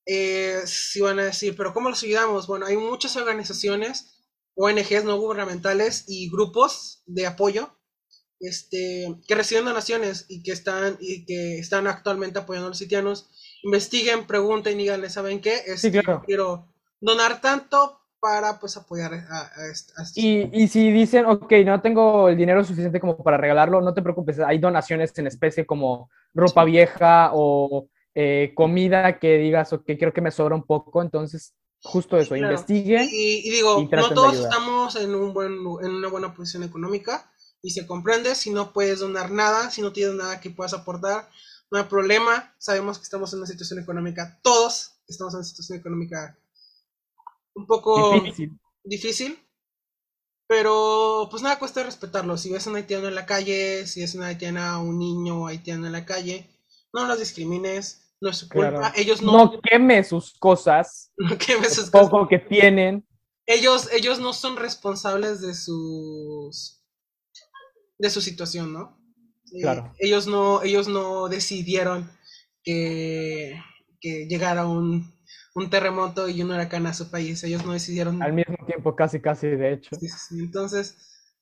Eh, 0.07 0.61
si 0.65 1.01
van 1.01 1.19
a 1.19 1.25
decir, 1.25 1.55
pero 1.55 1.73
¿cómo 1.73 1.89
los 1.89 2.03
ayudamos? 2.03 2.47
Bueno, 2.47 2.65
hay 2.65 2.77
muchas 2.77 3.15
organizaciones, 3.15 4.14
ONGs 4.55 5.03
no 5.03 5.17
gubernamentales 5.19 6.05
y 6.07 6.29
grupos 6.29 7.03
de 7.05 7.27
apoyo 7.27 7.75
este, 8.39 9.15
que 9.27 9.35
reciben 9.35 9.65
donaciones 9.65 10.25
y 10.29 10.43
que 10.43 10.51
están, 10.51 10.97
y 10.99 11.25
que 11.25 11.59
están 11.59 11.87
actualmente 11.87 12.39
apoyando 12.39 12.67
a 12.67 12.69
los 12.69 12.81
haitianos. 12.81 13.29
Investiguen, 13.63 14.27
pregunten, 14.27 14.77
díganle, 14.77 15.09
¿saben 15.09 15.41
qué? 15.41 15.61
Es, 15.65 15.81
sí, 15.81 15.91
claro. 15.91 16.21
quiero 16.25 16.67
donar 16.99 17.41
tanto 17.41 18.01
para 18.19 18.59
pues 18.59 18.75
apoyar 18.75 19.13
a, 19.13 19.51
y, 20.15 20.63
y, 20.63 20.67
si 20.67 20.91
dicen, 20.91 21.25
ok, 21.27 21.51
no 21.63 21.79
tengo 21.79 22.29
el 22.29 22.35
dinero 22.35 22.63
suficiente 22.63 22.99
como 22.99 23.17
para 23.17 23.37
regalarlo, 23.37 23.81
no 23.81 23.93
te 23.93 24.01
preocupes, 24.01 24.39
hay 24.39 24.57
donaciones 24.57 25.15
en 25.19 25.27
especie 25.27 25.67
como 25.67 26.09
ropa 26.33 26.63
vieja 26.63 27.29
o 27.33 27.87
eh, 28.15 28.51
comida 28.55 29.19
que 29.19 29.37
digas, 29.37 29.73
ok, 29.73 29.85
creo 29.99 30.11
que 30.11 30.21
me 30.21 30.31
sobra 30.31 30.55
un 30.55 30.63
poco, 30.63 31.03
entonces 31.03 31.53
justo 31.85 32.17
eso, 32.17 32.35
investigue. 32.35 33.07
Y, 33.09 33.49
digo, 33.49 33.87
no 33.89 34.13
todos 34.13 34.35
estamos 34.37 34.95
en, 34.95 35.15
un 35.15 35.33
buen, 35.33 35.53
en 35.53 35.91
una 35.91 36.09
buena 36.09 36.33
posición 36.33 36.63
económica 36.63 37.31
y 37.61 37.71
se 37.71 37.87
comprende 37.87 38.35
si 38.35 38.49
no 38.49 38.73
puedes 38.73 38.99
donar 38.99 39.31
nada, 39.31 39.71
si 39.71 39.81
no 39.81 39.93
tienes 39.93 40.15
nada 40.15 40.41
que 40.41 40.49
puedas 40.49 40.73
aportar, 40.73 41.29
no 41.71 41.79
hay 41.79 41.85
problema, 41.85 42.53
sabemos 42.57 42.97
que 42.97 43.03
estamos 43.03 43.31
en 43.33 43.39
una 43.39 43.47
situación 43.47 43.79
económica, 43.79 44.39
todos 44.43 44.95
estamos 45.07 45.33
en 45.33 45.37
una 45.37 45.45
situación 45.45 45.79
económica 45.79 46.37
un 47.53 47.65
poco 47.65 48.21
difícil. 48.83 49.39
Pero 50.47 51.27
pues 51.31 51.41
nada 51.41 51.57
cuesta 51.57 51.81
respetarlo. 51.81 52.37
Si 52.37 52.51
ves 52.51 52.67
a 52.67 52.69
un 52.69 52.75
haitiano 52.75 53.07
en 53.07 53.15
la 53.15 53.25
calle, 53.25 53.87
si 53.87 54.03
es 54.03 54.13
una 54.13 54.27
haitiana, 54.27 54.77
un 54.77 54.99
niño 54.99 55.47
haitiano 55.47 55.87
en 55.87 55.91
la 55.91 56.05
calle, 56.05 56.47
no 56.93 57.07
los 57.07 57.17
discrimines, 57.17 58.04
no 58.21 58.29
es 58.29 58.37
su 58.37 58.49
culpa. 58.49 58.93
Ellos 58.95 59.21
no. 59.21 59.31
No 59.31 59.61
queme 59.61 60.03
sus 60.03 60.33
cosas. 60.37 61.11
No 61.17 61.37
queme 61.37 61.69
sus 61.69 61.89
cosas. 61.89 62.09
Poco 62.09 62.27
que 62.27 62.39
tienen. 62.39 63.07
Ellos, 63.45 63.89
ellos 63.93 64.19
no 64.19 64.33
son 64.33 64.57
responsables 64.57 65.41
de 65.41 65.53
sus. 65.53 66.83
de 67.97 68.09
su 68.09 68.21
situación, 68.21 68.73
¿no? 68.73 68.99
Eh, 69.53 69.61
claro. 69.61 69.93
ellos 69.99 70.27
no, 70.27 70.63
ellos 70.63 70.87
no 70.87 71.29
decidieron 71.29 72.11
que, 72.63 73.61
que 74.01 74.27
llegara 74.27 74.65
un 74.65 75.15
un 75.55 75.69
terremoto 75.69 76.27
y 76.27 76.41
un 76.41 76.51
huracán 76.51 76.85
a 76.85 76.93
su 76.93 77.09
país. 77.09 77.43
Ellos 77.43 77.65
no 77.65 77.73
decidieron. 77.73 78.21
Al 78.21 78.33
mismo 78.33 78.57
tiempo, 78.67 78.95
casi, 78.95 79.21
casi, 79.21 79.47
de 79.47 79.73
hecho. 79.73 79.95
Entonces, 80.31 80.97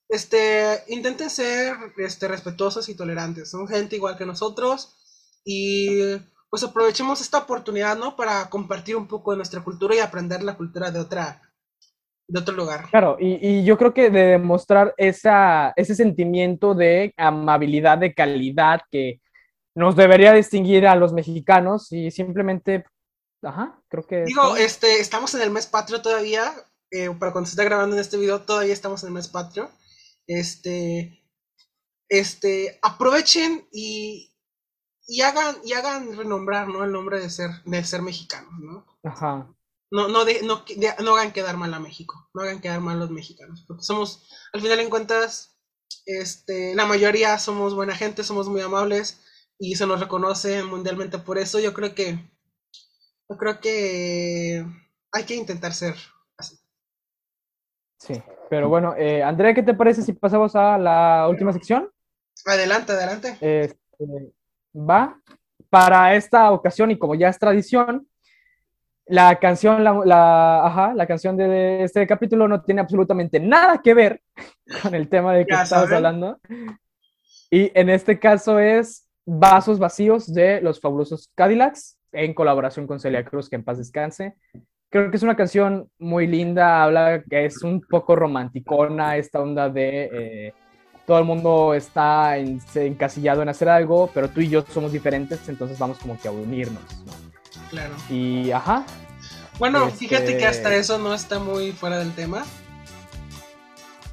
este, 0.07 0.83
intenten 0.87 1.29
ser 1.31 1.75
este, 1.97 2.27
respetuosos 2.27 2.87
y 2.89 2.95
tolerantes. 2.95 3.49
Son 3.49 3.67
gente 3.67 3.95
igual 3.95 4.15
que 4.15 4.27
nosotros. 4.27 4.95
Y 5.43 6.11
pues 6.53 6.63
aprovechemos 6.63 7.19
esta 7.19 7.39
oportunidad, 7.39 7.97
¿no? 7.97 8.15
Para 8.15 8.47
compartir 8.47 8.95
un 8.95 9.07
poco 9.07 9.31
de 9.31 9.37
nuestra 9.37 9.63
cultura 9.63 9.95
y 9.95 9.99
aprender 9.99 10.43
la 10.43 10.55
cultura 10.55 10.91
de 10.91 10.99
otra. 10.99 11.41
De 12.27 12.39
otro 12.39 12.53
lugar. 12.53 12.91
Claro, 12.91 13.17
y, 13.19 13.39
y 13.41 13.65
yo 13.65 13.75
creo 13.75 13.91
que 13.91 14.11
de 14.11 14.23
demostrar 14.25 14.93
esa, 14.97 15.73
ese 15.75 15.95
sentimiento 15.95 16.75
de 16.75 17.11
amabilidad, 17.17 17.97
de 17.97 18.13
calidad 18.13 18.81
que 18.91 19.19
nos 19.73 19.95
debería 19.95 20.31
distinguir 20.31 20.85
a 20.85 20.95
los 20.95 21.11
mexicanos 21.11 21.91
y 21.91 22.11
simplemente 22.11 22.85
Ajá, 23.41 23.81
creo 23.89 24.05
que. 24.05 24.23
Digo, 24.23 24.55
este, 24.55 24.99
estamos 24.99 25.33
en 25.33 25.41
el 25.41 25.49
mes 25.49 25.65
patrio 25.65 26.03
todavía. 26.03 26.53
Eh, 26.91 27.09
para 27.19 27.31
cuando 27.31 27.47
se 27.47 27.53
está 27.53 27.63
grabando 27.63 27.95
en 27.95 28.01
este 28.01 28.17
video, 28.17 28.43
todavía 28.43 28.73
estamos 28.73 29.01
en 29.01 29.07
el 29.07 29.13
mes 29.13 29.27
patrio. 29.27 29.71
Este. 30.27 31.19
Este. 32.09 32.77
Aprovechen 32.83 33.67
y. 33.71 34.32
Y 35.07 35.21
hagan, 35.21 35.57
y 35.65 35.73
hagan 35.73 36.15
renombrar, 36.15 36.67
¿no? 36.67 36.83
El 36.83 36.91
nombre 36.91 37.19
de 37.19 37.29
ser, 37.29 37.49
de 37.65 37.83
ser 37.83 38.01
mexicanos, 38.01 38.53
¿no? 38.59 38.85
Ajá. 39.03 39.53
No, 39.91 40.07
no, 40.07 40.25
de, 40.25 40.41
no, 40.43 40.63
no 41.03 41.15
hagan 41.15 41.33
quedar 41.33 41.57
mal 41.57 41.73
a 41.73 41.79
México. 41.79 42.29
No 42.33 42.41
hagan 42.41 42.61
quedar 42.61 42.79
mal 42.79 42.97
a 42.97 42.99
los 43.01 43.11
mexicanos. 43.11 43.63
Porque 43.67 43.83
somos, 43.83 44.27
al 44.53 44.61
final 44.61 44.79
en 44.79 44.89
cuentas, 44.89 45.59
este, 46.05 46.73
la 46.75 46.85
mayoría 46.85 47.37
somos 47.37 47.75
buena 47.75 47.95
gente, 47.95 48.23
somos 48.23 48.47
muy 48.47 48.61
amables 48.61 49.21
y 49.59 49.75
se 49.75 49.85
nos 49.85 49.99
reconoce 49.99 50.63
mundialmente 50.63 51.17
por 51.19 51.37
eso. 51.37 51.59
Yo 51.59 51.73
creo 51.73 51.93
que, 51.93 52.17
yo 53.29 53.37
creo 53.37 53.59
que 53.59 54.65
hay 55.11 55.23
que 55.25 55.35
intentar 55.35 55.73
ser 55.73 55.95
así. 56.37 56.57
Sí, 57.99 58.21
pero 58.49 58.69
bueno, 58.69 58.95
eh, 58.97 59.21
Andrea, 59.23 59.53
¿qué 59.53 59.63
te 59.63 59.73
parece 59.73 60.01
si 60.01 60.13
pasamos 60.13 60.55
a 60.55 60.77
la 60.77 61.27
última 61.29 61.53
sección? 61.53 61.91
Adelante, 62.45 62.91
adelante. 62.93 63.37
Este, 63.39 63.77
va. 64.75 65.19
Para 65.69 66.15
esta 66.15 66.51
ocasión, 66.51 66.91
y 66.91 66.97
como 66.97 67.15
ya 67.15 67.29
es 67.29 67.39
tradición, 67.39 68.07
la 69.05 69.37
canción, 69.39 69.83
la, 69.83 70.65
ajá, 70.65 70.93
la 70.93 71.05
canción 71.07 71.35
de 71.35 71.83
este 71.83 72.07
capítulo 72.07 72.47
no 72.47 72.61
tiene 72.61 72.81
absolutamente 72.81 73.39
nada 73.39 73.81
que 73.81 73.93
ver 73.93 74.21
con 74.83 74.95
el 74.95 75.09
tema 75.09 75.33
de 75.33 75.45
que 75.45 75.53
estamos 75.53 75.91
hablando. 75.91 76.39
Y 77.49 77.71
en 77.73 77.89
este 77.89 78.19
caso 78.19 78.59
es 78.59 79.07
Vasos 79.25 79.79
Vacíos 79.79 80.33
de 80.33 80.61
los 80.61 80.79
Fabulosos 80.79 81.29
Cadillacs, 81.35 81.97
en 82.11 82.33
colaboración 82.33 82.87
con 82.87 82.99
Celia 82.99 83.25
Cruz, 83.25 83.49
que 83.49 83.55
en 83.55 83.63
paz 83.63 83.77
descanse. 83.77 84.35
Creo 84.89 85.09
que 85.09 85.17
es 85.17 85.23
una 85.23 85.35
canción 85.35 85.89
muy 85.97 86.27
linda, 86.27 86.83
habla 86.83 87.23
que 87.27 87.45
es 87.45 87.63
un 87.63 87.81
poco 87.81 88.15
romanticona, 88.15 89.17
esta 89.17 89.41
onda 89.41 89.69
de 89.69 90.09
eh, 90.13 90.53
todo 91.05 91.19
el 91.19 91.25
mundo 91.25 91.73
está 91.73 92.37
encasillado 92.37 93.41
en 93.41 93.49
hacer 93.49 93.69
algo, 93.69 94.09
pero 94.13 94.29
tú 94.29 94.41
y 94.41 94.49
yo 94.49 94.63
somos 94.73 94.91
diferentes, 94.91 95.39
entonces 95.47 95.77
vamos 95.77 95.97
como 95.97 96.19
que 96.19 96.27
a 96.27 96.31
unirnos, 96.31 96.83
Claro. 97.69 97.95
Y 98.09 98.51
ajá. 98.51 98.85
Bueno, 99.57 99.89
fíjate 99.89 100.37
que 100.37 100.45
hasta 100.45 100.69
este 100.69 100.79
eso 100.79 100.99
no 100.99 101.13
está 101.13 101.39
muy 101.39 101.71
fuera 101.71 101.97
del 101.97 102.13
tema. 102.13 102.45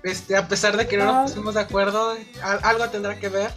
Este, 0.03 0.35
a 0.35 0.49
pesar 0.49 0.79
de 0.79 0.89
que 0.89 0.97
no 0.97 1.05
nos 1.05 1.15
ah. 1.15 1.23
pusimos 1.25 1.55
de 1.55 1.61
acuerdo, 1.61 2.17
algo 2.63 2.89
tendrá 2.89 3.19
que 3.19 3.29
ver. 3.29 3.53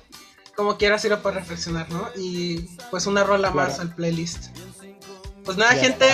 Como 0.55 0.77
quiera 0.77 0.99
sirve 0.99 1.17
para 1.17 1.39
reflexionar, 1.39 1.89
¿no? 1.89 2.09
Y 2.15 2.69
pues 2.91 3.07
una 3.07 3.23
rola 3.23 3.51
más 3.51 3.79
al 3.79 3.95
playlist. 3.95 4.55
Pues 5.45 5.57
nada, 5.57 5.73
gente. 5.73 6.05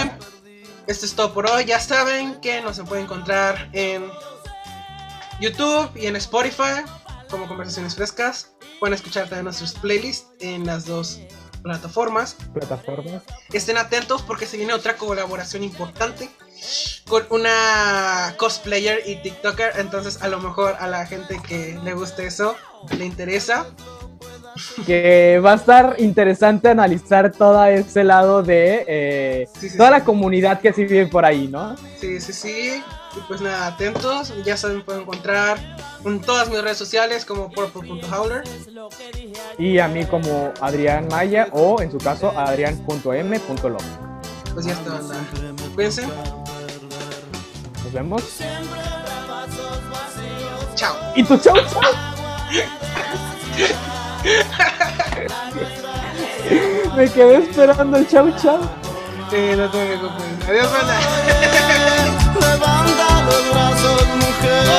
Esto 0.88 1.06
es 1.06 1.14
todo 1.14 1.34
por 1.34 1.50
hoy. 1.50 1.66
Ya 1.66 1.80
saben 1.80 2.40
que 2.42 2.62
nos 2.62 2.78
se 2.78 2.84
puede 2.84 3.02
encontrar 3.02 3.70
en 3.74 4.06
YouTube 5.40 5.90
y 5.96 6.08
en 6.08 6.16
Spotify 6.16 6.84
como 7.30 7.48
Conversaciones 7.48 7.96
Frescas. 7.96 8.54
Pueden 8.80 8.94
escuchar 8.94 9.24
también 9.24 9.46
nuestros 9.46 9.74
playlists 9.74 10.28
en 10.40 10.66
las 10.66 10.86
dos 10.86 11.20
plataformas. 11.62 12.36
Plataformas. 12.54 13.24
Estén 13.52 13.78
atentos 13.78 14.22
porque 14.22 14.46
se 14.46 14.58
viene 14.58 14.74
otra 14.74 14.96
colaboración 14.96 15.64
importante 15.64 16.30
con 17.08 17.26
una 17.30 18.34
cosplayer 18.38 19.02
y 19.06 19.18
TikToker. 19.18 19.74
Entonces, 19.78 20.22
a 20.22 20.28
lo 20.28 20.40
mejor 20.40 20.76
a 20.80 20.88
la 20.88 21.06
gente 21.06 21.40
que 21.48 21.80
le 21.84 21.94
guste 21.94 22.26
eso 22.28 22.56
le 22.98 23.06
interesa. 23.06 23.68
Que 24.86 25.40
va 25.44 25.54
a 25.54 25.56
estar 25.56 25.96
interesante 26.00 26.70
analizar 26.70 27.32
todo 27.32 27.64
ese 27.66 28.04
lado 28.04 28.44
de 28.44 28.84
eh, 28.88 29.48
toda 29.78 29.92
la 29.92 30.04
comunidad 30.04 30.60
que 30.60 30.74
se 30.74 30.84
vive 30.84 31.08
por 31.08 31.24
ahí, 31.24 31.48
¿no? 31.48 31.78
Sí, 32.00 32.20
sí, 32.20 32.34
sí. 32.34 32.84
Y 33.16 33.20
pues 33.22 33.42
nada, 33.42 33.68
atentos. 33.68 34.34
Ya 34.46 34.58
saben, 34.58 34.84
pueden 34.84 35.02
encontrar 35.02 35.58
en 36.06 36.22
todas 36.22 36.48
mis 36.50 36.62
redes 36.62 36.78
sociales 36.78 37.26
como 37.26 37.50
purple.howler. 37.50 38.44
Y 39.58 39.80
a 39.80 39.88
mí 39.88 40.06
como 40.06 40.54
Adrián 40.62 41.08
Maya 41.10 41.48
o 41.52 41.82
en 41.82 41.92
su 41.92 41.98
caso 41.98 42.32
adrián.m.log. 42.38 43.82
Pues 44.54 44.66
ya 44.66 44.74
está, 44.74 44.92
banda. 44.92 45.16
Cuídense. 45.76 46.08
Nos 47.84 47.94
vemos. 47.94 48.24
Chao. 50.76 50.96
Y 51.16 51.24
tu 51.24 51.38
chao, 51.38 51.56
chao. 51.56 51.82
Me 56.96 57.08
quedé 57.10 57.38
esperando 57.38 57.98
el 57.98 58.08
chau 58.08 58.32
chau. 58.38 58.60
Sí, 59.30 59.38
no 59.56 59.70
te 59.70 59.86
preocupes. 59.86 60.48
Adiós, 60.48 60.72
banda. 60.72 62.16
Levanta 62.42 63.22
los 63.24 63.52
brazos, 63.52 64.08
mujer. 64.16 64.70